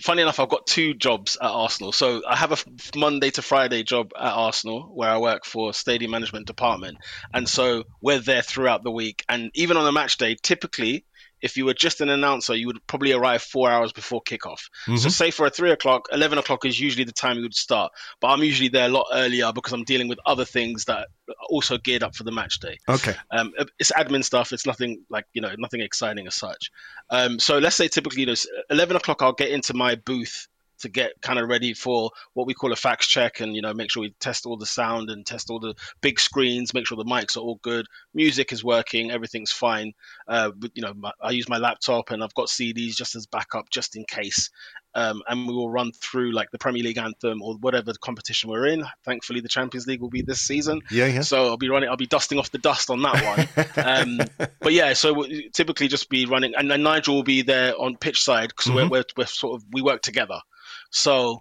funny 0.00 0.20
enough, 0.20 0.40
I've 0.40 0.48
got 0.50 0.66
two 0.66 0.92
jobs 0.92 1.38
at 1.40 1.48
Arsenal. 1.48 1.92
So 1.92 2.22
I 2.28 2.36
have 2.36 2.52
a 2.52 2.98
Monday 2.98 3.30
to 3.30 3.42
Friday 3.42 3.82
job 3.82 4.10
at 4.14 4.32
Arsenal 4.32 4.90
where 4.92 5.08
I 5.08 5.16
work 5.16 5.46
for 5.46 5.72
stadium 5.72 6.10
management 6.10 6.46
department, 6.46 6.98
and 7.32 7.48
so 7.48 7.84
we're 8.02 8.18
there 8.18 8.42
throughout 8.42 8.82
the 8.82 8.90
week. 8.90 9.24
And 9.28 9.50
even 9.54 9.78
on 9.78 9.86
a 9.86 9.92
match 9.92 10.18
day, 10.18 10.36
typically, 10.42 11.06
if 11.42 11.56
you 11.56 11.64
were 11.64 11.74
just 11.74 12.00
an 12.00 12.08
announcer, 12.08 12.54
you 12.54 12.66
would 12.66 12.84
probably 12.86 13.12
arrive 13.12 13.42
four 13.42 13.70
hours 13.70 13.92
before 13.92 14.22
kickoff. 14.22 14.68
So 14.98 15.08
say 15.08 15.30
for 15.30 15.46
a 15.46 15.50
three 15.50 15.70
o'clock, 15.70 16.08
eleven 16.12 16.38
o'clock 16.38 16.64
is 16.64 16.78
usually 16.78 17.04
the 17.04 17.12
time 17.12 17.36
you 17.36 17.42
would 17.42 17.54
start, 17.54 17.92
but 18.20 18.28
I'm 18.28 18.42
usually 18.42 18.68
there 18.68 18.86
a 18.86 18.90
lot 18.90 19.06
earlier 19.12 19.52
because 19.52 19.72
I'm 19.72 19.84
dealing 19.84 20.08
with 20.08 20.18
other 20.26 20.44
things 20.44 20.84
that 20.86 21.08
are 21.28 21.34
also 21.48 21.78
geared 21.78 22.02
up 22.02 22.14
for 22.14 22.24
the 22.24 22.32
match 22.32 22.60
day. 22.60 22.78
Okay. 22.88 23.14
Um, 23.30 23.52
it's 23.78 23.92
admin 23.92 24.24
stuff. 24.24 24.52
It's 24.52 24.66
nothing 24.66 25.04
like 25.08 25.26
you 25.32 25.40
know 25.40 25.54
nothing 25.58 25.80
exciting 25.80 26.26
as 26.26 26.34
such. 26.34 26.70
Um, 27.10 27.38
so 27.38 27.58
let's 27.58 27.76
say 27.76 27.88
typically 27.88 28.24
there's 28.24 28.46
11 28.70 28.96
o'clock. 28.96 29.22
I'll 29.22 29.32
get 29.32 29.50
into 29.50 29.74
my 29.74 29.94
booth 29.94 30.48
to 30.80 30.88
get 30.88 31.12
kind 31.22 31.38
of 31.38 31.48
ready 31.48 31.74
for 31.74 32.10
what 32.34 32.46
we 32.46 32.54
call 32.54 32.72
a 32.72 32.76
fax 32.76 33.06
check 33.06 33.40
and 33.40 33.54
you 33.54 33.62
know 33.62 33.72
make 33.72 33.90
sure 33.90 34.00
we 34.02 34.10
test 34.20 34.46
all 34.46 34.56
the 34.56 34.66
sound 34.66 35.10
and 35.10 35.26
test 35.26 35.50
all 35.50 35.60
the 35.60 35.74
big 36.00 36.18
screens 36.18 36.74
make 36.74 36.86
sure 36.86 36.96
the 36.96 37.04
mics 37.04 37.36
are 37.36 37.40
all 37.40 37.58
good 37.62 37.86
music 38.14 38.52
is 38.52 38.64
working 38.64 39.10
everything's 39.10 39.52
fine 39.52 39.92
uh, 40.28 40.50
but, 40.56 40.70
you 40.74 40.82
know 40.82 40.92
my, 40.94 41.12
i 41.22 41.30
use 41.30 41.48
my 41.48 41.58
laptop 41.58 42.10
and 42.10 42.22
i've 42.22 42.34
got 42.34 42.48
cds 42.48 42.94
just 42.96 43.14
as 43.14 43.26
backup 43.26 43.68
just 43.70 43.96
in 43.96 44.04
case 44.04 44.50
um, 44.96 45.22
and 45.28 45.46
we 45.46 45.54
will 45.54 45.70
run 45.70 45.92
through 45.92 46.32
like 46.32 46.50
the 46.50 46.58
premier 46.58 46.82
league 46.82 46.98
anthem 46.98 47.40
or 47.42 47.54
whatever 47.60 47.92
the 47.92 47.98
competition 47.98 48.50
we're 48.50 48.66
in 48.66 48.84
thankfully 49.04 49.40
the 49.40 49.48
champions 49.48 49.86
league 49.86 50.00
will 50.00 50.08
be 50.10 50.22
this 50.22 50.40
season 50.40 50.80
Yeah, 50.90 51.06
yeah. 51.06 51.20
so 51.20 51.46
I'll 51.46 51.56
be 51.56 51.68
running. 51.68 51.88
I'll 51.88 51.96
be 51.96 52.06
dusting 52.06 52.38
off 52.38 52.50
the 52.50 52.58
dust 52.58 52.90
on 52.90 53.02
that 53.02 53.48
one. 53.76 53.86
um, 53.86 54.48
but 54.60 54.72
yeah, 54.72 54.92
so 54.92 55.12
we'll 55.14 55.28
typically 55.52 55.88
just 55.88 56.08
be 56.08 56.26
running, 56.26 56.54
and 56.56 56.70
then 56.70 56.82
Nigel 56.82 57.14
will 57.14 57.22
be 57.22 57.42
there 57.42 57.74
on 57.80 57.96
pitch 57.96 58.22
side 58.22 58.48
because 58.48 58.70
we're, 58.70 58.88
we're 58.88 59.04
we're 59.16 59.26
sort 59.26 59.54
of 59.60 59.66
we 59.72 59.82
work 59.82 60.02
together. 60.02 60.40
So 60.90 61.40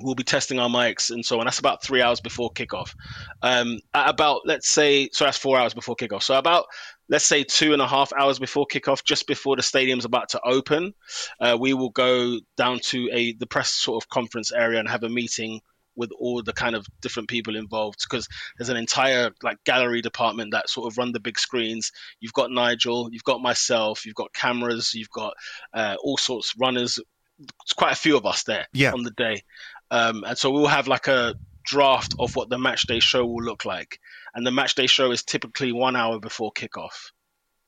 we'll 0.00 0.14
be 0.14 0.24
testing 0.24 0.58
our 0.58 0.68
mics 0.68 1.10
and 1.10 1.24
so 1.24 1.38
on. 1.38 1.46
That's 1.46 1.58
about 1.58 1.82
three 1.82 2.02
hours 2.02 2.20
before 2.20 2.50
kickoff. 2.52 2.94
Um, 3.42 3.80
about 3.94 4.42
let's 4.44 4.68
say 4.68 5.08
so 5.12 5.24
that's 5.24 5.38
four 5.38 5.58
hours 5.58 5.74
before 5.74 5.96
kickoff. 5.96 6.22
So 6.22 6.38
about 6.38 6.66
let's 7.08 7.24
say 7.24 7.42
two 7.42 7.72
and 7.72 7.82
a 7.82 7.86
half 7.86 8.12
hours 8.12 8.38
before 8.38 8.66
kickoff, 8.66 9.04
just 9.04 9.26
before 9.26 9.56
the 9.56 9.62
stadium's 9.62 10.04
about 10.04 10.28
to 10.30 10.40
open, 10.44 10.94
uh, 11.40 11.56
we 11.58 11.72
will 11.74 11.90
go 11.90 12.38
down 12.56 12.78
to 12.84 13.08
a 13.12 13.32
the 13.34 13.46
press 13.46 13.70
sort 13.70 14.02
of 14.02 14.08
conference 14.08 14.52
area 14.52 14.78
and 14.78 14.88
have 14.88 15.02
a 15.02 15.08
meeting 15.08 15.60
with 15.96 16.12
all 16.18 16.40
the 16.42 16.52
kind 16.52 16.76
of 16.76 16.86
different 17.00 17.28
people 17.28 17.56
involved 17.56 17.98
because 18.08 18.28
there's 18.56 18.68
an 18.68 18.76
entire 18.76 19.30
like 19.42 19.58
gallery 19.64 20.00
department 20.00 20.52
that 20.52 20.68
sort 20.70 20.86
of 20.86 20.96
run 20.96 21.10
the 21.10 21.18
big 21.18 21.36
screens 21.36 21.90
you've 22.20 22.32
got 22.34 22.52
nigel 22.52 23.08
you've 23.10 23.24
got 23.24 23.42
myself 23.42 24.06
you've 24.06 24.14
got 24.14 24.32
cameras 24.32 24.94
you've 24.94 25.10
got 25.10 25.34
uh, 25.74 25.96
all 26.04 26.16
sorts 26.16 26.54
runners 26.56 27.00
quite 27.76 27.92
a 27.92 27.96
few 27.96 28.16
of 28.16 28.26
us 28.26 28.42
there 28.44 28.66
Yeah. 28.72 28.92
on 28.92 29.02
the 29.02 29.10
day 29.12 29.42
um, 29.90 30.24
and 30.26 30.36
so 30.36 30.50
we'll 30.50 30.66
have 30.66 30.88
like 30.88 31.06
a 31.08 31.34
draft 31.64 32.14
of 32.18 32.34
what 32.36 32.48
the 32.48 32.58
match 32.58 32.86
day 32.86 32.98
show 32.98 33.24
will 33.26 33.42
look 33.42 33.64
like. 33.66 34.00
And 34.34 34.46
the 34.46 34.50
match 34.50 34.74
day 34.74 34.86
show 34.86 35.10
is 35.12 35.22
typically 35.22 35.70
one 35.72 35.96
hour 35.96 36.18
before 36.18 36.50
kickoff. 36.52 37.10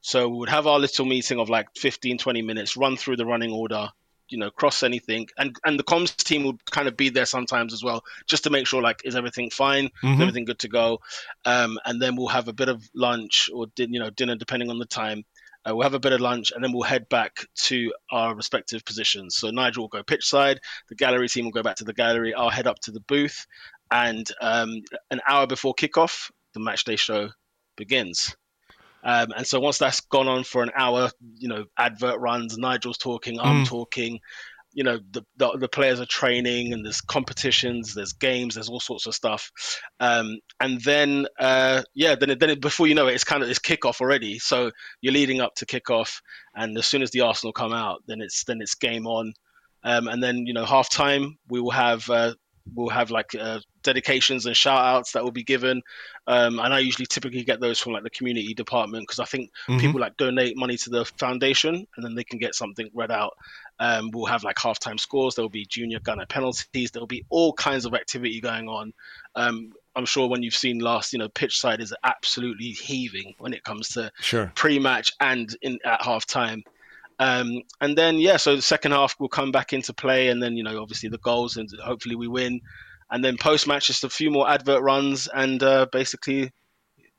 So 0.00 0.28
we 0.28 0.38
would 0.38 0.48
have 0.48 0.66
our 0.66 0.78
little 0.78 1.04
meeting 1.04 1.38
of 1.38 1.50
like 1.50 1.68
15, 1.76 2.16
20 2.18 2.42
minutes, 2.42 2.76
run 2.78 2.96
through 2.96 3.16
the 3.16 3.26
running 3.26 3.52
order, 3.52 3.88
you 4.30 4.38
know, 4.38 4.50
cross 4.50 4.82
anything. 4.82 5.28
And 5.36 5.54
and 5.64 5.78
the 5.78 5.84
comms 5.84 6.16
team 6.16 6.44
will 6.44 6.58
kind 6.70 6.88
of 6.88 6.96
be 6.96 7.10
there 7.10 7.26
sometimes 7.26 7.72
as 7.74 7.82
well, 7.84 8.02
just 8.26 8.44
to 8.44 8.50
make 8.50 8.66
sure 8.66 8.80
like, 8.80 9.02
is 9.04 9.16
everything 9.16 9.50
fine? 9.50 9.90
Mhm. 10.02 10.14
Is 10.14 10.20
everything 10.20 10.44
good 10.46 10.60
to 10.60 10.68
go? 10.68 11.00
Um, 11.44 11.78
and 11.84 12.00
then 12.00 12.16
we'll 12.16 12.28
have 12.28 12.48
a 12.48 12.54
bit 12.54 12.68
of 12.70 12.82
lunch 12.94 13.50
or 13.52 13.66
din- 13.76 13.92
you 13.92 14.00
know, 14.00 14.10
dinner 14.10 14.36
depending 14.36 14.70
on 14.70 14.78
the 14.78 14.86
time. 14.86 15.24
Uh, 15.68 15.74
we'll 15.74 15.82
have 15.82 15.94
a 15.94 16.00
bit 16.00 16.12
of 16.12 16.20
lunch 16.20 16.52
and 16.52 16.64
then 16.64 16.72
we'll 16.72 16.82
head 16.82 17.08
back 17.10 17.32
to 17.54 17.92
our 18.10 18.34
respective 18.34 18.84
positions. 18.84 19.36
So 19.36 19.50
Nigel 19.50 19.82
will 19.84 19.88
go 19.88 20.02
pitch 20.02 20.24
side, 20.26 20.58
the 20.88 20.94
gallery 20.94 21.28
team 21.28 21.44
will 21.44 21.52
go 21.52 21.62
back 21.62 21.76
to 21.76 21.84
the 21.84 21.92
gallery. 21.92 22.32
I'll 22.34 22.48
head 22.50 22.66
up 22.66 22.78
to 22.80 22.90
the 22.90 23.00
booth, 23.00 23.46
and 23.90 24.26
um, 24.40 24.82
an 25.10 25.20
hour 25.28 25.46
before 25.46 25.74
kickoff, 25.74 26.30
the 26.54 26.60
match 26.60 26.84
day 26.84 26.96
show 26.96 27.28
begins. 27.76 28.34
Um, 29.02 29.32
and 29.36 29.46
so 29.46 29.60
once 29.60 29.78
that's 29.78 30.00
gone 30.00 30.28
on 30.28 30.44
for 30.44 30.62
an 30.62 30.70
hour, 30.76 31.10
you 31.38 31.48
know, 31.48 31.64
advert 31.78 32.20
runs, 32.20 32.58
Nigel's 32.58 32.98
talking, 32.98 33.40
I'm 33.40 33.62
Mm. 33.62 33.66
talking, 33.66 34.20
you 34.72 34.84
know, 34.84 34.98
the, 35.10 35.22
the 35.36 35.58
the 35.58 35.68
players 35.68 36.00
are 36.00 36.06
training, 36.06 36.72
and 36.72 36.84
there's 36.84 37.00
competitions, 37.00 37.94
there's 37.94 38.12
games, 38.12 38.54
there's 38.54 38.68
all 38.68 38.80
sorts 38.80 39.06
of 39.06 39.14
stuff. 39.14 39.50
Um, 39.98 40.38
and 40.60 40.80
then, 40.82 41.26
uh, 41.38 41.82
yeah, 41.94 42.14
then 42.14 42.36
then 42.38 42.50
it, 42.50 42.60
before 42.60 42.86
you 42.86 42.94
know 42.94 43.08
it, 43.08 43.14
it's 43.14 43.24
kind 43.24 43.42
of 43.42 43.50
it's 43.50 43.58
kickoff 43.58 44.00
already. 44.00 44.38
So 44.38 44.70
you're 45.00 45.12
leading 45.12 45.40
up 45.40 45.54
to 45.56 45.66
kickoff, 45.66 46.20
and 46.54 46.76
as 46.78 46.86
soon 46.86 47.02
as 47.02 47.10
the 47.10 47.22
Arsenal 47.22 47.52
come 47.52 47.72
out, 47.72 48.02
then 48.06 48.20
it's 48.20 48.44
then 48.44 48.60
it's 48.60 48.74
game 48.74 49.06
on. 49.06 49.32
Um, 49.82 50.08
and 50.08 50.22
then 50.22 50.46
you 50.46 50.52
know 50.52 50.64
half 50.64 50.90
time 50.90 51.38
we 51.48 51.60
will 51.60 51.70
have 51.70 52.08
uh, 52.10 52.34
we'll 52.74 52.88
have 52.88 53.10
like 53.10 53.34
uh, 53.34 53.58
dedications 53.82 54.46
and 54.46 54.56
shout 54.56 54.84
outs 54.84 55.12
that 55.12 55.24
will 55.24 55.30
be 55.32 55.42
given 55.42 55.82
um, 56.26 56.58
and 56.60 56.72
i 56.74 56.78
usually 56.78 57.06
typically 57.06 57.42
get 57.42 57.60
those 57.60 57.78
from 57.80 57.92
like 57.92 58.02
the 58.02 58.10
community 58.10 58.54
department 58.54 59.02
because 59.04 59.18
i 59.18 59.24
think 59.24 59.50
Mhm. 59.68 59.80
people 59.80 60.00
like 60.00 60.16
donate 60.16 60.56
money 60.56 60.76
to 60.76 60.90
the 60.90 61.04
foundation 61.18 61.86
and 61.96 62.04
then 62.04 62.14
they 62.14 62.24
can 62.24 62.38
get 62.38 62.54
something 62.54 62.90
read 62.94 63.10
out 63.10 63.32
um, 63.78 64.10
we'll 64.12 64.26
have 64.26 64.44
like 64.44 64.56
halftime 64.56 65.00
scores 65.00 65.34
there'll 65.34 65.48
be 65.48 65.64
junior 65.66 66.00
gunner 66.00 66.26
penalties 66.26 66.90
there'll 66.90 67.06
be 67.06 67.24
all 67.30 67.52
kinds 67.54 67.86
of 67.86 67.94
activity 67.94 68.40
going 68.40 68.68
on 68.68 68.92
um, 69.36 69.72
i'm 69.96 70.04
sure 70.06 70.28
when 70.28 70.42
you've 70.42 70.54
seen 70.54 70.78
last 70.78 71.12
you 71.12 71.18
know 71.18 71.28
pitch 71.30 71.58
side 71.60 71.80
is 71.80 71.94
absolutely 72.04 72.70
heaving 72.70 73.34
when 73.38 73.54
it 73.54 73.64
comes 73.64 73.88
to 73.88 74.10
Sure. 74.20 74.52
pre-match 74.54 75.12
and 75.20 75.56
in 75.62 75.78
at 75.84 76.02
half 76.02 76.26
time. 76.26 76.62
Um, 77.20 77.62
and 77.82 77.96
then 77.96 78.18
yeah, 78.18 78.38
so 78.38 78.56
the 78.56 78.62
second 78.62 78.92
half 78.92 79.14
will 79.20 79.28
come 79.28 79.52
back 79.52 79.72
into 79.74 79.92
play, 79.92 80.28
and 80.28 80.42
then 80.42 80.56
you 80.56 80.64
know 80.64 80.80
obviously 80.82 81.10
the 81.10 81.18
goals, 81.18 81.56
and 81.58 81.70
hopefully 81.84 82.16
we 82.16 82.26
win. 82.26 82.60
And 83.12 83.24
then 83.24 83.36
post-match, 83.36 83.88
just 83.88 84.04
a 84.04 84.08
few 84.08 84.30
more 84.30 84.48
advert 84.48 84.82
runs, 84.82 85.28
and 85.34 85.62
uh, 85.62 85.86
basically 85.92 86.50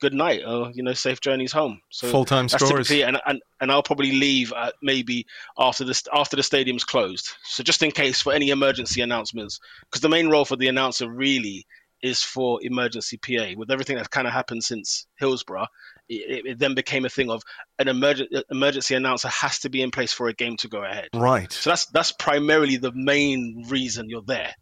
good 0.00 0.12
night, 0.12 0.42
or 0.44 0.72
you 0.74 0.82
know 0.82 0.92
safe 0.92 1.20
journeys 1.20 1.52
home. 1.52 1.80
So 1.90 2.08
Full 2.08 2.24
time 2.24 2.48
that's 2.48 2.64
scores. 2.64 2.88
typically, 2.88 3.04
and, 3.04 3.20
and 3.26 3.40
and 3.60 3.70
I'll 3.70 3.82
probably 3.84 4.10
leave 4.10 4.52
uh, 4.52 4.72
maybe 4.82 5.24
after 5.56 5.84
this 5.84 6.02
after 6.12 6.34
the 6.34 6.42
stadium's 6.42 6.82
closed. 6.82 7.28
So 7.44 7.62
just 7.62 7.82
in 7.82 7.92
case 7.92 8.20
for 8.20 8.32
any 8.32 8.50
emergency 8.50 9.02
announcements, 9.02 9.60
because 9.82 10.00
the 10.00 10.08
main 10.08 10.28
role 10.28 10.44
for 10.44 10.56
the 10.56 10.66
announcer 10.66 11.08
really 11.08 11.64
is 12.02 12.22
for 12.22 12.58
emergency 12.62 13.16
PA. 13.16 13.52
With 13.56 13.70
everything 13.70 13.96
that's 13.96 14.08
kind 14.08 14.26
of 14.26 14.32
happened 14.32 14.64
since 14.64 15.06
Hillsborough, 15.18 15.66
it, 16.08 16.46
it 16.46 16.58
then 16.58 16.74
became 16.74 17.04
a 17.04 17.08
thing 17.08 17.30
of 17.30 17.42
an 17.78 17.86
emergen- 17.86 18.34
uh, 18.34 18.42
emergency 18.50 18.94
announcer 18.94 19.28
has 19.28 19.60
to 19.60 19.70
be 19.70 19.80
in 19.82 19.90
place 19.90 20.12
for 20.12 20.28
a 20.28 20.32
game 20.32 20.56
to 20.58 20.68
go 20.68 20.82
ahead. 20.84 21.08
Right. 21.14 21.52
So 21.52 21.70
that's 21.70 21.86
that's 21.86 22.12
primarily 22.12 22.76
the 22.76 22.92
main 22.94 23.64
reason 23.68 24.08
you're 24.10 24.22
there. 24.26 24.52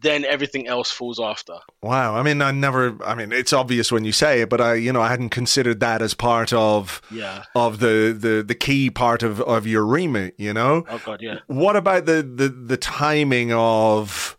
Then 0.00 0.24
everything 0.24 0.68
else 0.68 0.90
falls 0.92 1.18
after. 1.18 1.54
Wow. 1.82 2.14
I 2.14 2.22
mean, 2.22 2.40
I 2.40 2.52
never. 2.52 2.96
I 3.04 3.14
mean, 3.16 3.32
it's 3.32 3.52
obvious 3.52 3.90
when 3.90 4.04
you 4.04 4.12
say 4.12 4.42
it, 4.42 4.48
but 4.48 4.60
I, 4.60 4.74
you 4.74 4.92
know, 4.92 5.00
I 5.02 5.08
hadn't 5.08 5.30
considered 5.30 5.80
that 5.80 6.02
as 6.02 6.14
part 6.14 6.52
of 6.52 7.00
Yeah. 7.10 7.42
of 7.56 7.80
the 7.80 8.16
the 8.18 8.44
the 8.46 8.54
key 8.54 8.90
part 8.90 9.22
of 9.24 9.40
of 9.40 9.66
your 9.66 9.84
remit. 9.84 10.34
You 10.38 10.52
know. 10.54 10.84
Oh 10.88 11.00
god, 11.04 11.20
yeah. 11.20 11.38
What 11.48 11.74
about 11.74 12.06
the 12.06 12.22
the 12.22 12.48
the 12.48 12.76
timing 12.76 13.52
of 13.52 14.37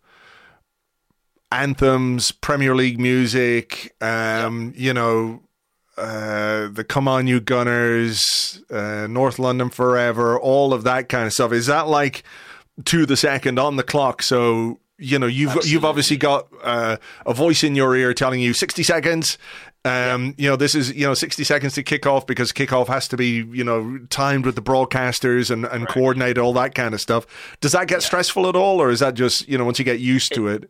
anthems, 1.52 2.32
Premier 2.32 2.76
League 2.76 3.00
music? 3.00 3.95
Um, 4.02 4.74
you 4.76 4.93
know. 4.93 5.41
Uh, 5.97 6.70
the 6.70 6.86
Come 6.86 7.10
On 7.10 7.28
You 7.28 7.41
Gunners, 7.41 8.64
uh, 8.72 9.06
North 9.10 9.38
London 9.38 9.70
Forever, 9.70 10.39
all 10.39 10.74
of 10.74 10.84
that 10.86 11.10
kind 11.10 11.26
of 11.26 11.34
stuff. 11.34 11.52
Is 11.52 11.66
that 11.66 11.89
like 11.89 12.24
to 12.86 13.06
the 13.06 13.18
second 13.18 13.60
on 13.60 13.76
the 13.76 13.84
clock? 13.84 14.22
So 14.22 14.80
you 14.97 15.18
know 15.18 15.28
you've 15.28 15.58
you've 15.66 15.86
obviously 15.86 16.18
got 16.18 16.47
uh, 16.64 16.97
a 17.26 17.34
voice 17.34 17.64
in 17.64 17.76
your 17.76 17.95
ear 17.95 18.14
telling 18.14 18.39
you 18.39 18.54
sixty 18.54 18.84
seconds. 18.84 19.38
Um, 19.86 20.36
you 20.38 20.50
know 20.50 20.56
this 20.56 20.76
is 20.76 20.93
you 20.93 21.06
know 21.06 21.14
sixty 21.14 21.43
seconds 21.43 21.74
to 21.74 21.84
kick 21.84 22.06
off 22.06 22.28
because 22.28 22.52
kickoff 22.52 22.88
has 22.88 23.08
to 23.10 23.18
be 23.18 23.45
you 23.52 23.64
know 23.64 24.00
timed 24.10 24.45
with 24.45 24.56
the 24.56 24.62
broadcasters 24.62 25.50
and 25.50 25.66
and 25.66 25.88
coordinated 25.88 26.38
all 26.38 26.54
that 26.54 26.76
kind 26.76 26.93
of 26.93 27.02
stuff. 27.02 27.26
Does 27.62 27.72
that 27.72 27.88
get 27.88 28.04
stressful 28.04 28.47
at 28.47 28.56
all, 28.56 28.82
or 28.82 28.89
is 28.89 29.00
that 29.00 29.16
just 29.16 29.47
you 29.47 29.58
know 29.58 29.66
once 29.66 29.80
you 29.80 29.86
get 29.86 30.00
used 30.00 30.34
to 30.36 30.47
it? 30.47 30.70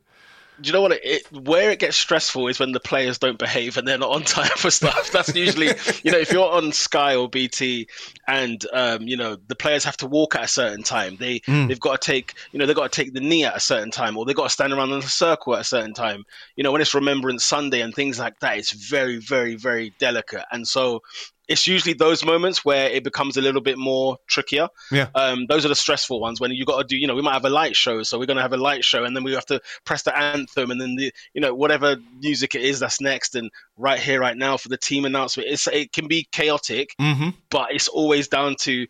Do 0.61 0.67
you 0.67 0.73
know 0.73 0.81
what 0.81 0.91
it, 0.91 1.01
it 1.03 1.31
where 1.31 1.71
it 1.71 1.79
gets 1.79 1.97
stressful 1.97 2.47
is 2.47 2.59
when 2.59 2.71
the 2.71 2.79
players 2.79 3.17
don't 3.17 3.39
behave 3.39 3.77
and 3.77 3.87
they're 3.87 3.97
not 3.97 4.11
on 4.11 4.23
time 4.23 4.51
for 4.57 4.69
stuff. 4.69 5.11
That's 5.13 5.33
usually 5.35 5.67
you 6.03 6.11
know 6.11 6.17
if 6.17 6.31
you're 6.31 6.49
on 6.49 6.71
sky 6.71 7.15
or 7.15 7.29
bt 7.29 7.87
and 8.27 8.65
um, 8.73 9.03
you 9.03 9.17
know 9.17 9.37
the 9.47 9.55
players 9.55 9.83
have 9.83 9.97
to 9.97 10.07
walk 10.07 10.35
at 10.35 10.43
a 10.43 10.47
certain 10.47 10.83
time 10.83 11.17
they 11.19 11.41
they've 11.67 11.79
got 11.79 12.01
to 12.01 12.11
take 12.11 12.33
you 12.51 12.59
know 12.59 12.65
they've 12.65 12.75
got 12.75 12.91
to 12.91 13.03
take 13.03 13.13
the 13.13 13.19
knee 13.19 13.45
at 13.45 13.55
a 13.55 13.59
certain 13.59 13.91
time 13.91 14.17
or 14.17 14.25
they've 14.25 14.35
got 14.35 14.43
to 14.43 14.49
stand 14.49 14.73
around 14.73 14.91
in 14.91 14.99
a 14.99 15.01
circle 15.03 15.55
at 15.55 15.61
a 15.61 15.65
certain 15.65 15.93
time. 15.93 16.23
You 16.55 16.63
know 16.63 16.71
when 16.71 16.81
it's 16.81 16.93
remembrance 16.93 17.45
sunday 17.45 17.81
and 17.81 17.93
things 17.93 18.19
like 18.19 18.39
that 18.39 18.57
it's 18.57 18.71
very 18.71 19.17
very 19.17 19.55
very 19.55 19.93
delicate. 19.99 20.45
And 20.51 20.67
so 20.67 21.01
it's 21.49 21.65
usually 21.67 21.93
those 21.93 22.23
moments 22.23 22.63
where 22.63 22.89
it 22.89 23.03
becomes 23.03 23.35
a 23.35 23.41
little 23.41 23.59
bit 23.61 23.77
more 23.77 24.17
trickier 24.27 24.67
Yeah. 24.91 25.07
um, 25.15 25.47
those 25.49 25.65
are 25.65 25.67
the 25.69 25.75
stressful 25.75 26.19
ones 26.21 26.39
when 26.39 26.51
you 26.51 26.63
got 26.63 26.77
to 26.79 26.87
do 26.87 26.95
you 26.95 27.07
know 27.07 27.15
we 27.15 27.21
might 27.21 27.33
have 27.33 27.45
a 27.45 27.49
light 27.49 27.75
show 27.75 28.03
so 28.03 28.17
we're 28.19 28.25
going 28.27 28.37
to 28.37 28.43
have 28.43 28.53
a 28.53 28.57
light 28.57 28.85
show 28.85 29.03
and 29.03 29.15
then 29.15 29.23
we 29.23 29.33
have 29.33 29.45
to 29.47 29.59
press 29.85 30.03
the 30.03 30.17
anthem 30.17 30.71
and 30.71 30.79
then 30.79 30.95
the 30.95 31.11
you 31.33 31.41
know 31.41 31.53
whatever 31.53 31.97
music 32.21 32.55
it 32.55 32.61
is 32.61 32.79
that's 32.79 33.01
next 33.01 33.35
and 33.35 33.49
right 33.77 33.99
here 33.99 34.19
right 34.21 34.37
now 34.37 34.55
for 34.55 34.69
the 34.69 34.77
team 34.77 35.03
announcement 35.05 35.49
it's 35.49 35.67
it 35.67 35.91
can 35.91 36.07
be 36.07 36.27
chaotic 36.31 36.95
Mm-hmm. 37.01 37.29
but 37.49 37.73
it's 37.73 37.87
always 37.87 38.27
down 38.27 38.55
to 38.61 38.85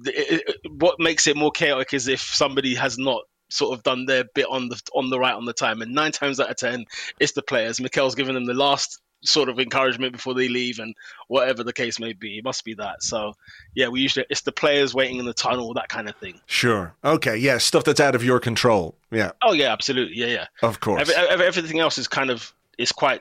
the, 0.00 0.34
it, 0.34 0.56
what 0.78 0.98
makes 0.98 1.26
it 1.26 1.36
more 1.36 1.50
chaotic 1.52 1.94
is 1.94 2.08
if 2.08 2.20
somebody 2.20 2.74
has 2.74 2.98
not 2.98 3.22
sort 3.50 3.76
of 3.76 3.84
done 3.84 4.06
their 4.06 4.24
bit 4.34 4.46
on 4.50 4.68
the 4.68 4.80
on 4.94 5.10
the 5.10 5.18
right 5.18 5.34
on 5.34 5.44
the 5.44 5.52
time 5.52 5.82
and 5.82 5.92
nine 5.94 6.10
times 6.10 6.40
out 6.40 6.50
of 6.50 6.56
ten 6.56 6.84
it's 7.20 7.32
the 7.32 7.42
players 7.42 7.80
Mikel's 7.80 8.14
giving 8.14 8.34
them 8.34 8.46
the 8.46 8.54
last 8.54 8.98
sort 9.24 9.48
of 9.48 9.58
encouragement 9.58 10.12
before 10.12 10.34
they 10.34 10.48
leave 10.48 10.78
and 10.78 10.94
whatever 11.28 11.64
the 11.64 11.72
case 11.72 11.98
may 11.98 12.12
be 12.12 12.38
it 12.38 12.44
must 12.44 12.64
be 12.64 12.74
that 12.74 13.02
so 13.02 13.32
yeah 13.74 13.88
we 13.88 14.00
usually 14.00 14.24
it's 14.30 14.42
the 14.42 14.52
players 14.52 14.94
waiting 14.94 15.16
in 15.18 15.24
the 15.24 15.34
tunnel 15.34 15.72
that 15.74 15.88
kind 15.88 16.08
of 16.08 16.16
thing 16.16 16.40
Sure. 16.46 16.94
Okay. 17.04 17.36
Yeah. 17.36 17.58
Stuff 17.58 17.84
that's 17.84 18.00
out 18.00 18.14
of 18.14 18.22
your 18.22 18.38
control. 18.40 18.94
Yeah. 19.10 19.32
oh 19.42 19.52
yeah 19.52 19.72
absolutely 19.72 20.16
yeah 20.16 20.26
yeah 20.26 20.46
Of 20.62 20.80
course. 20.80 21.00
Every, 21.00 21.14
every, 21.14 21.46
everything 21.46 21.80
else 21.80 21.98
is 21.98 22.08
kind 22.08 22.30
of 22.30 22.52
is 22.78 22.92
quite 22.92 23.20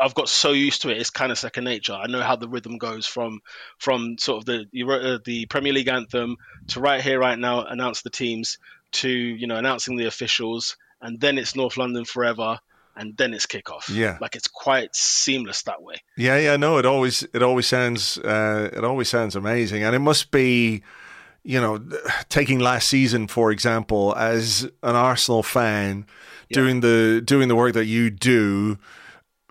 I've 0.00 0.14
got 0.14 0.28
so 0.28 0.52
used 0.52 0.82
to 0.82 0.90
it. 0.90 0.98
It's 0.98 1.08
kind 1.10 1.32
of 1.32 1.38
second 1.38 1.64
nature. 1.64 1.94
I 1.94 2.06
know 2.06 2.20
how 2.20 2.36
the 2.36 2.48
rhythm 2.48 2.76
goes 2.78 3.06
from 3.06 3.40
from 3.78 4.18
sort 4.18 4.38
of 4.38 4.44
the 4.44 4.66
uh, 4.84 5.18
the 5.24 5.46
Premier 5.46 5.72
League 5.72 5.88
anthem 5.88 6.36
to 6.68 6.80
right 6.80 7.00
here, 7.00 7.18
right 7.18 7.38
now, 7.38 7.64
announce 7.64 8.02
the 8.02 8.10
teams 8.10 8.58
to 8.92 9.08
you 9.08 9.46
know 9.46 9.56
announcing 9.56 9.96
the 9.96 10.04
officials, 10.06 10.76
and 11.00 11.18
then 11.18 11.38
it's 11.38 11.56
North 11.56 11.78
London 11.78 12.04
forever, 12.04 12.58
and 13.00 13.16
then 13.16 13.32
it's 13.32 13.46
kickoff. 13.46 13.88
Yeah. 13.88 14.18
like 14.20 14.36
it's 14.36 14.46
quite 14.46 14.94
seamless 14.94 15.62
that 15.62 15.82
way. 15.82 15.96
Yeah, 16.16 16.38
yeah, 16.38 16.56
no, 16.56 16.76
it 16.76 16.84
always 16.84 17.22
it 17.32 17.42
always 17.42 17.66
sounds 17.66 18.18
uh, 18.18 18.70
it 18.72 18.84
always 18.84 19.08
sounds 19.08 19.34
amazing, 19.34 19.82
and 19.82 19.96
it 19.96 20.00
must 20.00 20.30
be, 20.30 20.82
you 21.42 21.60
know, 21.60 21.82
taking 22.28 22.60
last 22.60 22.88
season 22.88 23.26
for 23.26 23.50
example, 23.50 24.14
as 24.16 24.64
an 24.82 24.96
Arsenal 24.96 25.42
fan, 25.42 26.04
doing 26.52 26.80
the 26.80 27.22
doing 27.24 27.48
the 27.48 27.56
work 27.56 27.72
that 27.72 27.86
you 27.86 28.10
do, 28.10 28.78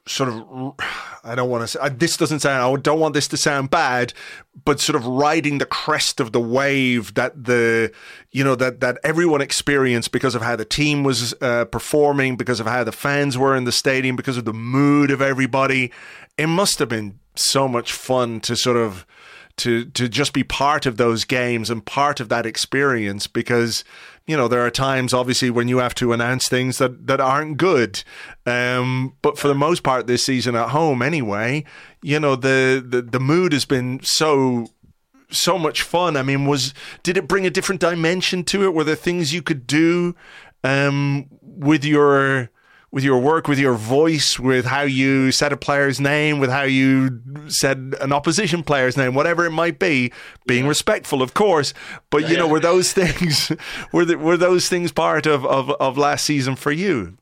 sort 0.09 0.29
of. 0.29 0.73
I 1.23 1.35
don't 1.35 1.49
want 1.49 1.63
to 1.63 1.67
say 1.67 1.89
this 1.89 2.17
doesn't 2.17 2.39
sound. 2.39 2.77
I 2.77 2.81
don't 2.81 2.99
want 2.99 3.13
this 3.13 3.27
to 3.29 3.37
sound 3.37 3.69
bad, 3.69 4.13
but 4.65 4.79
sort 4.79 4.95
of 4.95 5.05
riding 5.05 5.57
the 5.57 5.65
crest 5.65 6.19
of 6.19 6.31
the 6.31 6.39
wave 6.39 7.13
that 7.13 7.43
the 7.43 7.91
you 8.31 8.43
know 8.43 8.55
that 8.55 8.79
that 8.79 8.97
everyone 9.03 9.41
experienced 9.41 10.11
because 10.11 10.35
of 10.35 10.41
how 10.41 10.55
the 10.55 10.65
team 10.65 11.03
was 11.03 11.33
uh, 11.41 11.65
performing, 11.65 12.35
because 12.35 12.59
of 12.59 12.67
how 12.67 12.83
the 12.83 12.91
fans 12.91 13.37
were 13.37 13.55
in 13.55 13.65
the 13.65 13.71
stadium, 13.71 14.15
because 14.15 14.37
of 14.37 14.45
the 14.45 14.53
mood 14.53 15.11
of 15.11 15.21
everybody. 15.21 15.91
It 16.37 16.47
must 16.47 16.79
have 16.79 16.89
been 16.89 17.19
so 17.35 17.67
much 17.67 17.91
fun 17.91 18.39
to 18.41 18.55
sort 18.55 18.77
of 18.77 19.05
to 19.57 19.85
to 19.85 20.07
just 20.07 20.33
be 20.33 20.43
part 20.43 20.85
of 20.85 20.97
those 20.97 21.25
games 21.25 21.69
and 21.69 21.85
part 21.85 22.19
of 22.19 22.29
that 22.29 22.45
experience 22.45 23.27
because 23.27 23.83
you 24.29 24.37
know 24.37 24.47
there 24.47 24.63
are 24.63 24.69
times 24.69 25.11
obviously 25.11 25.49
when 25.49 25.67
you 25.67 25.79
have 25.79 25.95
to 25.95 26.13
announce 26.13 26.47
things 26.47 26.77
that 26.77 27.07
that 27.07 27.19
aren't 27.19 27.57
good. 27.57 28.03
Um 28.45 29.15
but 29.23 29.39
for 29.39 29.47
the 29.47 29.55
most 29.55 29.81
part 29.81 30.05
this 30.05 30.23
season 30.23 30.55
at 30.55 30.69
home 30.69 31.01
anyway 31.01 31.65
you 32.03 32.19
know 32.19 32.35
the 32.35 32.85
the, 32.87 33.01
the 33.01 33.19
mood 33.19 33.53
has 33.53 33.65
been 33.65 33.99
so 34.03 34.67
so 35.31 35.57
much 35.57 35.81
fun. 35.81 36.15
I 36.15 36.21
mean 36.21 36.45
was 36.45 36.75
did 37.01 37.17
it 37.17 37.27
bring 37.27 37.47
a 37.47 37.49
different 37.49 37.81
dimension 37.81 38.43
to 38.45 38.63
it? 38.65 38.73
Were 38.75 38.83
there 38.83 38.95
things 38.95 39.33
you 39.33 39.41
could 39.41 39.65
do 39.65 40.15
um 40.63 41.25
with 41.41 41.83
your 41.83 42.51
with 42.91 43.03
your 43.03 43.19
work, 43.19 43.47
with 43.47 43.59
your 43.59 43.75
voice, 43.75 44.39
with 44.39 44.65
how 44.65 44.81
you 44.81 45.31
said 45.31 45.53
a 45.53 45.57
player's 45.57 45.99
name, 45.99 46.39
with 46.39 46.49
how 46.49 46.63
you 46.63 47.21
said 47.47 47.95
an 48.01 48.11
opposition 48.11 48.63
player's 48.63 48.97
name, 48.97 49.13
whatever 49.13 49.45
it 49.45 49.51
might 49.51 49.79
be, 49.79 50.11
being 50.47 50.63
yeah. 50.63 50.69
respectful, 50.69 51.21
of 51.21 51.33
course. 51.33 51.73
But 52.09 52.29
you 52.29 52.37
know, 52.37 52.47
were 52.47 52.59
those 52.59 52.91
things 52.93 53.51
were 53.91 54.05
the, 54.05 54.17
were 54.17 54.37
those 54.37 54.69
things 54.69 54.91
part 54.91 55.25
of, 55.25 55.45
of, 55.45 55.69
of 55.71 55.97
last 55.97 56.25
season 56.25 56.55
for 56.55 56.71
you? 56.71 57.17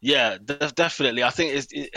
Yeah, 0.00 0.38
definitely. 0.74 1.22
I 1.22 1.30
think 1.30 1.54
it's, 1.54 1.68
it, 1.70 1.90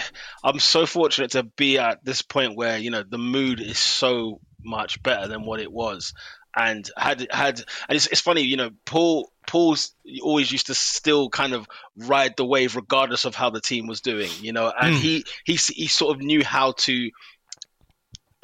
I'm 0.43 0.59
so 0.59 0.85
fortunate 0.85 1.31
to 1.31 1.43
be 1.43 1.79
at 1.79 2.05
this 2.05 2.21
point 2.21 2.55
where 2.55 2.77
you 2.77 2.91
know 2.91 3.03
the 3.03 3.17
mood 3.17 3.59
is 3.59 3.79
so 3.79 4.41
much 4.63 5.01
better 5.01 5.27
than 5.27 5.43
what 5.43 5.59
it 5.59 5.71
was, 5.71 6.13
and 6.55 6.89
had 6.97 7.27
had 7.31 7.59
and 7.89 7.95
it's, 7.95 8.07
it's 8.07 8.21
funny, 8.21 8.41
you 8.41 8.57
know, 8.57 8.71
Paul 8.85 9.31
Paul's 9.47 9.93
always 10.21 10.51
used 10.51 10.67
to 10.67 10.73
still 10.73 11.29
kind 11.29 11.53
of 11.53 11.67
ride 11.97 12.35
the 12.37 12.45
wave 12.45 12.75
regardless 12.75 13.25
of 13.25 13.35
how 13.35 13.49
the 13.49 13.61
team 13.61 13.87
was 13.87 14.01
doing, 14.01 14.31
you 14.41 14.53
know, 14.53 14.71
and 14.79 14.95
mm. 14.95 14.99
he 14.99 15.25
he 15.43 15.53
he 15.55 15.87
sort 15.87 16.15
of 16.15 16.21
knew 16.21 16.43
how 16.43 16.73
to 16.73 17.09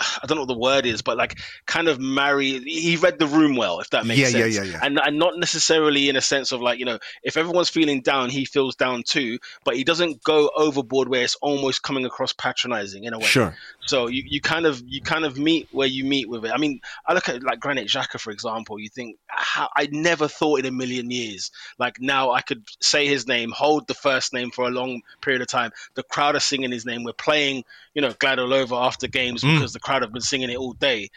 I 0.01 0.25
don't 0.25 0.35
know 0.35 0.41
what 0.43 0.53
the 0.53 0.57
word 0.57 0.85
is, 0.85 1.01
but 1.01 1.17
like 1.17 1.37
kind 1.65 1.87
of 1.87 1.99
marry. 1.99 2.59
He 2.59 2.95
read 2.97 3.19
the 3.19 3.27
room 3.27 3.55
well, 3.55 3.79
if 3.79 3.89
that 3.91 4.05
makes 4.05 4.19
yeah, 4.19 4.27
sense. 4.27 4.55
Yeah, 4.55 4.63
yeah, 4.63 4.71
yeah. 4.71 4.79
And 4.83 4.99
and 4.99 5.17
not 5.17 5.37
necessarily 5.37 6.09
in 6.09 6.15
a 6.15 6.21
sense 6.21 6.51
of 6.51 6.61
like 6.61 6.79
you 6.79 6.85
know, 6.85 6.99
if 7.23 7.37
everyone's 7.37 7.69
feeling 7.69 8.01
down, 8.01 8.29
he 8.29 8.45
feels 8.45 8.75
down 8.75 9.03
too. 9.03 9.39
But 9.63 9.75
he 9.75 9.83
doesn't 9.83 10.23
go 10.23 10.49
overboard 10.55 11.09
where 11.09 11.23
it's 11.23 11.35
almost 11.35 11.83
coming 11.83 12.05
across 12.05 12.33
patronizing 12.33 13.03
in 13.03 13.13
a 13.13 13.19
way. 13.19 13.25
Sure. 13.25 13.55
So 13.85 14.07
you, 14.07 14.23
you 14.25 14.41
kind 14.41 14.65
of 14.65 14.81
you 14.85 15.01
kind 15.01 15.25
of 15.25 15.37
meet 15.37 15.67
where 15.71 15.87
you 15.87 16.03
meet 16.05 16.29
with 16.29 16.45
it. 16.45 16.51
I 16.53 16.57
mean, 16.57 16.81
I 17.05 17.13
look 17.13 17.29
at 17.29 17.43
like 17.43 17.59
Granit 17.59 17.87
Xhaka 17.87 18.19
for 18.19 18.31
example. 18.31 18.79
You 18.79 18.89
think 18.89 19.17
how, 19.27 19.69
I 19.75 19.87
never 19.91 20.27
thought 20.27 20.59
in 20.59 20.65
a 20.65 20.71
million 20.71 21.09
years 21.09 21.51
like 21.77 21.99
now 21.99 22.31
I 22.31 22.41
could 22.41 22.63
say 22.79 23.07
his 23.07 23.27
name, 23.27 23.51
hold 23.51 23.87
the 23.87 23.93
first 23.93 24.33
name 24.33 24.51
for 24.51 24.65
a 24.67 24.71
long 24.71 25.01
period 25.21 25.41
of 25.41 25.47
time. 25.47 25.71
The 25.95 26.03
crowd 26.03 26.35
are 26.35 26.39
singing 26.39 26.71
his 26.71 26.85
name. 26.85 27.03
We're 27.03 27.13
playing 27.13 27.63
you 27.93 28.01
know 28.01 28.13
Glad 28.19 28.39
All 28.39 28.53
Over 28.53 28.75
after 28.75 29.07
games 29.07 29.43
mm. 29.43 29.55
because 29.55 29.73
the 29.73 29.79
crowd 29.79 30.03
have 30.03 30.13
been 30.13 30.21
singing 30.21 30.49
it 30.49 30.57
all 30.57 30.73
day. 30.73 31.09